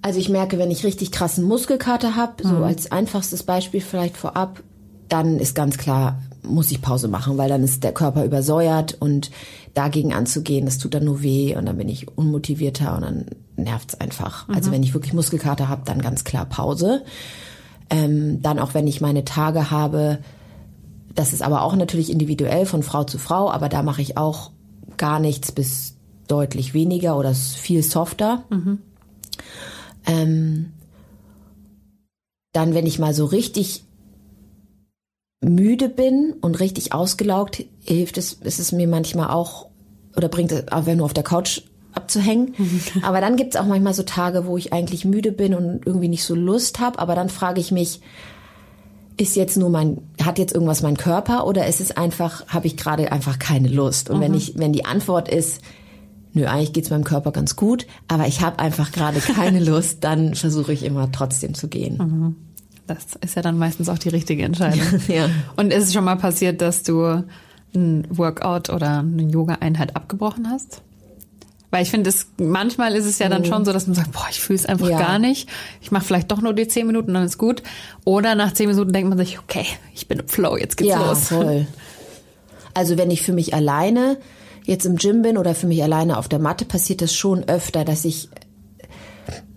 Also 0.00 0.20
ich 0.20 0.28
merke, 0.28 0.56
wenn 0.56 0.70
ich 0.70 0.84
richtig 0.84 1.10
krassen 1.10 1.42
Muskelkater 1.42 2.14
habe, 2.14 2.40
so 2.44 2.54
mhm. 2.54 2.62
als 2.62 2.92
einfachstes 2.92 3.42
Beispiel 3.42 3.80
vielleicht 3.80 4.16
vorab, 4.16 4.62
dann 5.08 5.40
ist 5.40 5.56
ganz 5.56 5.78
klar, 5.78 6.22
muss 6.46 6.70
ich 6.70 6.82
Pause 6.82 7.08
machen, 7.08 7.38
weil 7.38 7.48
dann 7.48 7.62
ist 7.62 7.84
der 7.84 7.92
Körper 7.92 8.24
übersäuert 8.24 8.96
und 9.00 9.30
dagegen 9.74 10.12
anzugehen, 10.12 10.64
das 10.64 10.78
tut 10.78 10.94
dann 10.94 11.04
nur 11.04 11.22
weh 11.22 11.54
und 11.56 11.66
dann 11.66 11.76
bin 11.76 11.88
ich 11.88 12.16
unmotivierter 12.16 12.96
und 12.96 13.02
dann 13.02 13.26
nervt 13.56 13.92
es 13.92 14.00
einfach. 14.00 14.48
Also 14.48 14.50
mhm. 14.50 14.56
Also 14.56 14.72
wenn 14.72 14.82
ich 14.82 14.94
wirklich 14.94 15.12
Muskelkater 15.12 15.68
habe, 15.68 15.82
dann 15.84 16.00
ganz 16.00 16.24
klar 16.24 16.46
Pause. 16.46 17.02
Ähm, 17.90 18.42
dann 18.42 18.58
auch 18.58 18.74
wenn 18.74 18.86
ich 18.86 19.00
meine 19.00 19.24
Tage 19.24 19.70
habe, 19.70 20.18
das 21.14 21.32
ist 21.32 21.42
aber 21.42 21.62
auch 21.62 21.76
natürlich 21.76 22.10
individuell 22.10 22.66
von 22.66 22.82
Frau 22.82 23.04
zu 23.04 23.18
Frau, 23.18 23.50
aber 23.50 23.68
da 23.68 23.82
mache 23.82 24.02
ich 24.02 24.16
auch 24.16 24.50
gar 24.96 25.18
nichts 25.20 25.52
bis 25.52 25.94
deutlich 26.28 26.74
weniger 26.74 27.16
oder 27.16 27.34
viel 27.34 27.82
softer. 27.82 28.44
Mhm. 28.50 28.78
Ähm, 30.06 30.72
dann, 32.52 32.74
wenn 32.74 32.86
ich 32.86 32.98
mal 32.98 33.14
so 33.14 33.24
richtig 33.26 33.85
müde 35.48 35.88
bin 35.88 36.34
und 36.40 36.60
richtig 36.60 36.92
ausgelaugt, 36.92 37.64
hilft 37.84 38.18
es, 38.18 38.34
ist 38.34 38.58
es 38.58 38.72
mir 38.72 38.88
manchmal 38.88 39.30
auch, 39.30 39.68
oder 40.16 40.28
bringt 40.28 40.52
es, 40.52 40.70
auch 40.72 40.86
wenn 40.86 40.98
nur 40.98 41.06
auf 41.06 41.14
der 41.14 41.24
Couch 41.24 41.62
abzuhängen. 41.92 42.54
aber 43.02 43.20
dann 43.20 43.36
gibt 43.36 43.54
es 43.54 43.60
auch 43.60 43.66
manchmal 43.66 43.94
so 43.94 44.02
Tage, 44.02 44.46
wo 44.46 44.56
ich 44.56 44.72
eigentlich 44.72 45.04
müde 45.04 45.32
bin 45.32 45.54
und 45.54 45.86
irgendwie 45.86 46.08
nicht 46.08 46.24
so 46.24 46.34
Lust 46.34 46.80
habe, 46.80 46.98
aber 46.98 47.14
dann 47.14 47.28
frage 47.28 47.60
ich 47.60 47.72
mich, 47.72 48.00
ist 49.18 49.34
jetzt 49.34 49.56
nur 49.56 49.70
mein, 49.70 49.98
hat 50.22 50.38
jetzt 50.38 50.52
irgendwas 50.52 50.82
mein 50.82 50.96
Körper 50.96 51.46
oder 51.46 51.66
ist 51.66 51.80
es 51.80 51.96
einfach, 51.96 52.46
habe 52.48 52.66
ich 52.66 52.76
gerade 52.76 53.10
einfach 53.12 53.38
keine 53.38 53.68
Lust? 53.68 54.10
Und 54.10 54.18
mhm. 54.18 54.22
wenn 54.22 54.34
ich, 54.34 54.58
wenn 54.58 54.72
die 54.72 54.84
Antwort 54.84 55.28
ist, 55.28 55.62
nö, 56.34 56.44
eigentlich 56.46 56.74
geht's 56.74 56.90
meinem 56.90 57.04
Körper 57.04 57.32
ganz 57.32 57.56
gut, 57.56 57.86
aber 58.08 58.26
ich 58.26 58.42
habe 58.42 58.58
einfach 58.58 58.92
gerade 58.92 59.20
keine 59.20 59.60
Lust, 59.64 60.04
dann 60.04 60.34
versuche 60.34 60.72
ich 60.72 60.84
immer 60.84 61.10
trotzdem 61.12 61.54
zu 61.54 61.68
gehen. 61.68 61.96
Mhm. 61.96 62.36
Das 62.86 63.04
ist 63.20 63.34
ja 63.34 63.42
dann 63.42 63.58
meistens 63.58 63.88
auch 63.88 63.98
die 63.98 64.08
richtige 64.08 64.44
Entscheidung. 64.44 64.86
ja. 65.08 65.28
Und 65.56 65.72
ist 65.72 65.84
es 65.84 65.92
schon 65.92 66.04
mal 66.04 66.16
passiert, 66.16 66.60
dass 66.60 66.82
du 66.82 67.24
ein 67.74 68.06
Workout 68.10 68.70
oder 68.70 69.00
eine 69.00 69.22
Yoga-Einheit 69.22 69.96
abgebrochen 69.96 70.48
hast? 70.48 70.82
Weil 71.70 71.82
ich 71.82 71.90
finde, 71.90 72.10
manchmal 72.38 72.94
ist 72.94 73.06
es 73.06 73.18
ja 73.18 73.28
dann 73.28 73.44
schon 73.44 73.64
so, 73.64 73.72
dass 73.72 73.86
man 73.86 73.94
sagt, 73.94 74.12
boah, 74.12 74.26
ich 74.30 74.40
fühle 74.40 74.58
es 74.58 74.66
einfach 74.66 74.88
ja. 74.88 74.98
gar 74.98 75.18
nicht. 75.18 75.48
Ich 75.80 75.90
mache 75.90 76.04
vielleicht 76.04 76.30
doch 76.30 76.40
nur 76.40 76.54
die 76.54 76.68
zehn 76.68 76.86
Minuten, 76.86 77.12
dann 77.12 77.24
ist 77.24 77.38
gut. 77.38 77.62
Oder 78.04 78.34
nach 78.34 78.54
zehn 78.54 78.68
Minuten 78.68 78.92
denkt 78.92 79.08
man 79.08 79.18
sich, 79.18 79.38
okay, 79.40 79.66
ich 79.92 80.06
bin 80.06 80.20
im 80.20 80.28
Flow, 80.28 80.56
jetzt 80.56 80.76
geht's 80.76 80.90
ja, 80.90 81.06
los. 81.06 81.28
Voll. 81.28 81.66
Also 82.72 82.98
wenn 82.98 83.10
ich 83.10 83.22
für 83.22 83.32
mich 83.32 83.54
alleine 83.54 84.18
jetzt 84.64 84.84
im 84.84 84.96
Gym 84.96 85.22
bin 85.22 85.38
oder 85.38 85.54
für 85.54 85.66
mich 85.66 85.82
alleine 85.82 86.18
auf 86.18 86.28
der 86.28 86.38
Matte, 86.38 86.66
passiert 86.66 87.00
das 87.00 87.14
schon 87.14 87.48
öfter, 87.48 87.86
dass 87.86 88.04
ich 88.04 88.28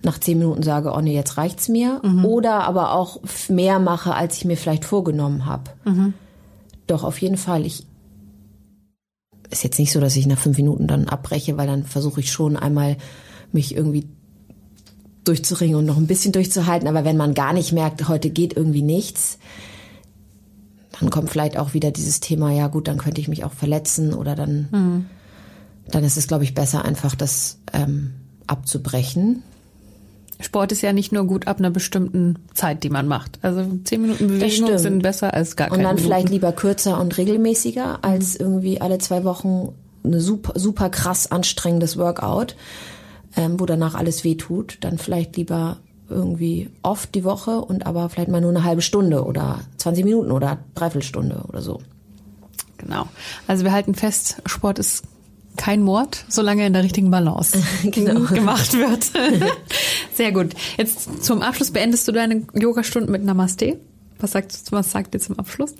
nach 0.02 0.18
zehn 0.18 0.38
Minuten 0.38 0.62
sage, 0.62 0.92
oh 0.92 1.00
nee, 1.00 1.14
jetzt 1.14 1.36
reicht's 1.36 1.68
mir. 1.68 2.00
Mhm. 2.02 2.24
Oder 2.24 2.64
aber 2.64 2.92
auch 2.92 3.20
mehr 3.48 3.78
mache, 3.78 4.14
als 4.14 4.36
ich 4.36 4.44
mir 4.44 4.56
vielleicht 4.56 4.84
vorgenommen 4.84 5.46
habe. 5.46 5.70
Mhm. 5.84 6.14
Doch, 6.86 7.04
auf 7.04 7.20
jeden 7.20 7.36
Fall. 7.36 7.66
Ich 7.66 7.86
ist 9.50 9.64
jetzt 9.64 9.78
nicht 9.78 9.92
so, 9.92 10.00
dass 10.00 10.16
ich 10.16 10.26
nach 10.26 10.38
fünf 10.38 10.56
Minuten 10.56 10.86
dann 10.86 11.08
abbreche, 11.08 11.56
weil 11.56 11.66
dann 11.66 11.84
versuche 11.84 12.20
ich 12.20 12.30
schon 12.30 12.56
einmal 12.56 12.96
mich 13.52 13.74
irgendwie 13.74 14.08
durchzuringen 15.24 15.76
und 15.76 15.86
noch 15.86 15.96
ein 15.96 16.06
bisschen 16.06 16.32
durchzuhalten. 16.32 16.88
Aber 16.88 17.04
wenn 17.04 17.16
man 17.16 17.34
gar 17.34 17.52
nicht 17.52 17.72
merkt, 17.72 18.08
heute 18.08 18.30
geht 18.30 18.56
irgendwie 18.56 18.82
nichts, 18.82 19.38
dann 20.98 21.10
kommt 21.10 21.30
vielleicht 21.30 21.58
auch 21.58 21.74
wieder 21.74 21.90
dieses 21.90 22.20
Thema, 22.20 22.52
ja 22.52 22.68
gut, 22.68 22.88
dann 22.88 22.98
könnte 22.98 23.20
ich 23.20 23.28
mich 23.28 23.44
auch 23.44 23.52
verletzen 23.52 24.14
oder 24.14 24.34
dann, 24.34 24.68
mhm. 24.70 25.06
dann 25.90 26.04
ist 26.04 26.16
es, 26.16 26.28
glaube 26.28 26.44
ich, 26.44 26.54
besser 26.54 26.84
einfach 26.84 27.14
das 27.14 27.58
ähm, 27.72 28.12
abzubrechen. 28.46 29.42
Sport 30.40 30.72
ist 30.72 30.82
ja 30.82 30.92
nicht 30.92 31.12
nur 31.12 31.26
gut 31.26 31.46
ab 31.46 31.58
einer 31.58 31.70
bestimmten 31.70 32.38
Zeit, 32.54 32.82
die 32.82 32.90
man 32.90 33.06
macht. 33.06 33.38
Also 33.42 33.64
zehn 33.84 34.02
Minuten 34.02 34.26
Bewegung 34.28 34.78
sind 34.78 35.02
besser 35.02 35.34
als 35.34 35.56
gar 35.56 35.68
keine 35.68 35.78
Und 35.78 35.84
dann 35.84 35.96
Minuten. 35.96 36.06
vielleicht 36.06 36.28
lieber 36.30 36.52
kürzer 36.52 37.00
und 37.00 37.16
regelmäßiger 37.16 37.98
als 38.02 38.38
mhm. 38.38 38.46
irgendwie 38.46 38.80
alle 38.80 38.98
zwei 38.98 39.24
Wochen 39.24 39.74
eine 40.02 40.20
super, 40.20 40.58
super 40.58 40.88
krass 40.88 41.30
anstrengendes 41.30 41.96
Workout, 41.98 42.56
ähm, 43.36 43.60
wo 43.60 43.66
danach 43.66 43.94
alles 43.94 44.24
weh 44.24 44.34
tut. 44.34 44.78
Dann 44.80 44.98
vielleicht 44.98 45.36
lieber 45.36 45.76
irgendwie 46.08 46.70
oft 46.82 47.14
die 47.14 47.24
Woche 47.24 47.60
und 47.60 47.86
aber 47.86 48.08
vielleicht 48.08 48.30
mal 48.30 48.40
nur 48.40 48.50
eine 48.50 48.64
halbe 48.64 48.82
Stunde 48.82 49.24
oder 49.24 49.60
20 49.76 50.04
Minuten 50.04 50.32
oder 50.32 50.58
dreiviertel 50.74 51.06
Stunde 51.06 51.44
oder 51.48 51.62
so. 51.62 51.80
Genau. 52.78 53.06
Also 53.46 53.64
wir 53.64 53.72
halten 53.72 53.94
fest, 53.94 54.42
Sport 54.46 54.78
ist 54.78 55.04
kein 55.60 55.82
Mord, 55.82 56.24
solange 56.28 56.62
er 56.62 56.68
in 56.68 56.72
der 56.72 56.82
richtigen 56.82 57.10
Balance 57.10 57.62
genau. 57.82 58.20
gemacht 58.34 58.72
wird. 58.72 59.04
Sehr 60.14 60.32
gut. 60.32 60.54
Jetzt 60.78 61.22
zum 61.22 61.42
Abschluss 61.42 61.70
beendest 61.70 62.08
du 62.08 62.12
deine 62.12 62.46
Yogastunde 62.54 63.12
mit 63.12 63.22
Namaste. 63.22 63.78
Was 64.20 64.32
sagt, 64.32 64.54
was 64.70 64.90
sagt 64.90 65.14
ihr 65.14 65.20
zum 65.20 65.38
Abschluss? 65.38 65.74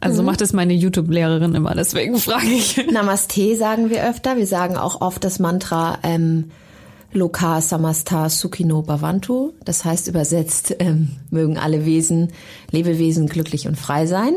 Also 0.00 0.22
mhm. 0.22 0.26
macht 0.26 0.40
es 0.40 0.52
meine 0.52 0.72
YouTube-Lehrerin 0.72 1.54
immer, 1.54 1.74
deswegen 1.76 2.18
frage 2.18 2.48
ich. 2.48 2.84
Namaste 2.90 3.54
sagen 3.54 3.88
wir 3.88 4.04
öfter. 4.04 4.36
Wir 4.36 4.48
sagen 4.48 4.76
auch 4.76 5.00
oft 5.00 5.22
das 5.22 5.38
Mantra 5.38 5.98
ähm, 6.02 6.50
Loka 7.12 7.60
Samasta 7.60 8.28
Sukhino 8.28 8.82
Bhavantu. 8.82 9.52
Das 9.64 9.84
heißt 9.84 10.08
übersetzt, 10.08 10.74
ähm, 10.80 11.12
mögen 11.30 11.56
alle 11.56 11.86
Wesen, 11.86 12.32
Lebewesen 12.72 13.28
glücklich 13.28 13.68
und 13.68 13.76
frei 13.76 14.06
sein 14.06 14.34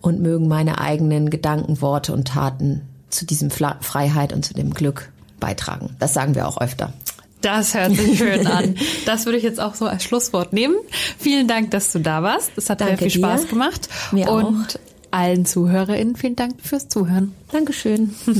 und 0.00 0.20
mögen 0.20 0.46
meine 0.46 0.78
eigenen 0.80 1.28
Gedanken, 1.28 1.80
Worte 1.80 2.12
und 2.12 2.28
Taten 2.28 2.82
zu 3.12 3.24
diesem 3.26 3.50
Fla 3.50 3.76
Freiheit 3.80 4.32
und 4.32 4.44
zu 4.44 4.54
dem 4.54 4.74
Glück 4.74 5.12
beitragen. 5.38 5.94
Das 5.98 6.14
sagen 6.14 6.34
wir 6.34 6.48
auch 6.48 6.60
öfter. 6.60 6.92
Das 7.40 7.74
hört 7.74 7.96
sich 7.96 8.18
schön 8.18 8.46
an. 8.46 8.76
Das 9.04 9.24
würde 9.26 9.36
ich 9.36 9.44
jetzt 9.44 9.60
auch 9.60 9.74
so 9.74 9.86
als 9.86 10.04
Schlusswort 10.04 10.52
nehmen. 10.52 10.76
Vielen 11.18 11.48
Dank, 11.48 11.72
dass 11.72 11.90
du 11.92 11.98
da 11.98 12.22
warst. 12.22 12.52
Es 12.56 12.70
hat 12.70 12.80
Danke 12.80 12.98
sehr 12.98 13.10
viel 13.10 13.20
dir. 13.20 13.26
Spaß 13.26 13.48
gemacht. 13.48 13.88
Mir 14.12 14.30
und 14.30 14.44
auch. 14.44 14.78
allen 15.10 15.44
ZuhörerInnen 15.44 16.14
vielen 16.16 16.36
Dank 16.36 16.54
fürs 16.62 16.88
Zuhören. 16.88 17.34
Dankeschön. 17.50 18.14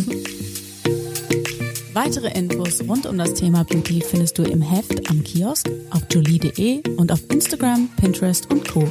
Weitere 1.95 2.31
Infos 2.39 2.81
rund 2.89 3.05
um 3.07 3.19
das 3.19 3.35
Thema 3.35 3.65
Beauty 3.65 4.03
findest 4.09 4.39
du 4.39 4.45
im 4.45 4.63
Heft 4.63 5.11
am 5.11 5.23
Kiosk, 5.25 5.69
auf 5.91 6.03
jolie.de 6.11 6.83
und 6.97 7.13
auf 7.13 7.21
Instagram, 7.29 7.91
Pinterest 8.01 8.51
und 8.51 8.67
Co. 8.67 8.91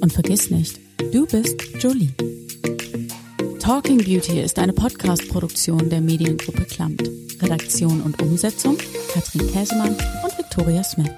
Und 0.00 0.12
vergiss 0.12 0.50
nicht, 0.50 0.78
du 1.12 1.26
bist 1.26 1.56
Jolie. 1.80 2.10
Talking 3.66 3.98
Beauty 3.98 4.40
ist 4.42 4.60
eine 4.60 4.72
Podcast-Produktion 4.72 5.90
der 5.90 6.00
Mediengruppe 6.00 6.66
Klamt. 6.66 7.02
Redaktion 7.42 8.00
und 8.00 8.22
Umsetzung 8.22 8.78
Katrin 9.12 9.50
Käsemann 9.50 9.96
und 10.22 10.38
Victoria 10.38 10.84
Smith. 10.84 11.10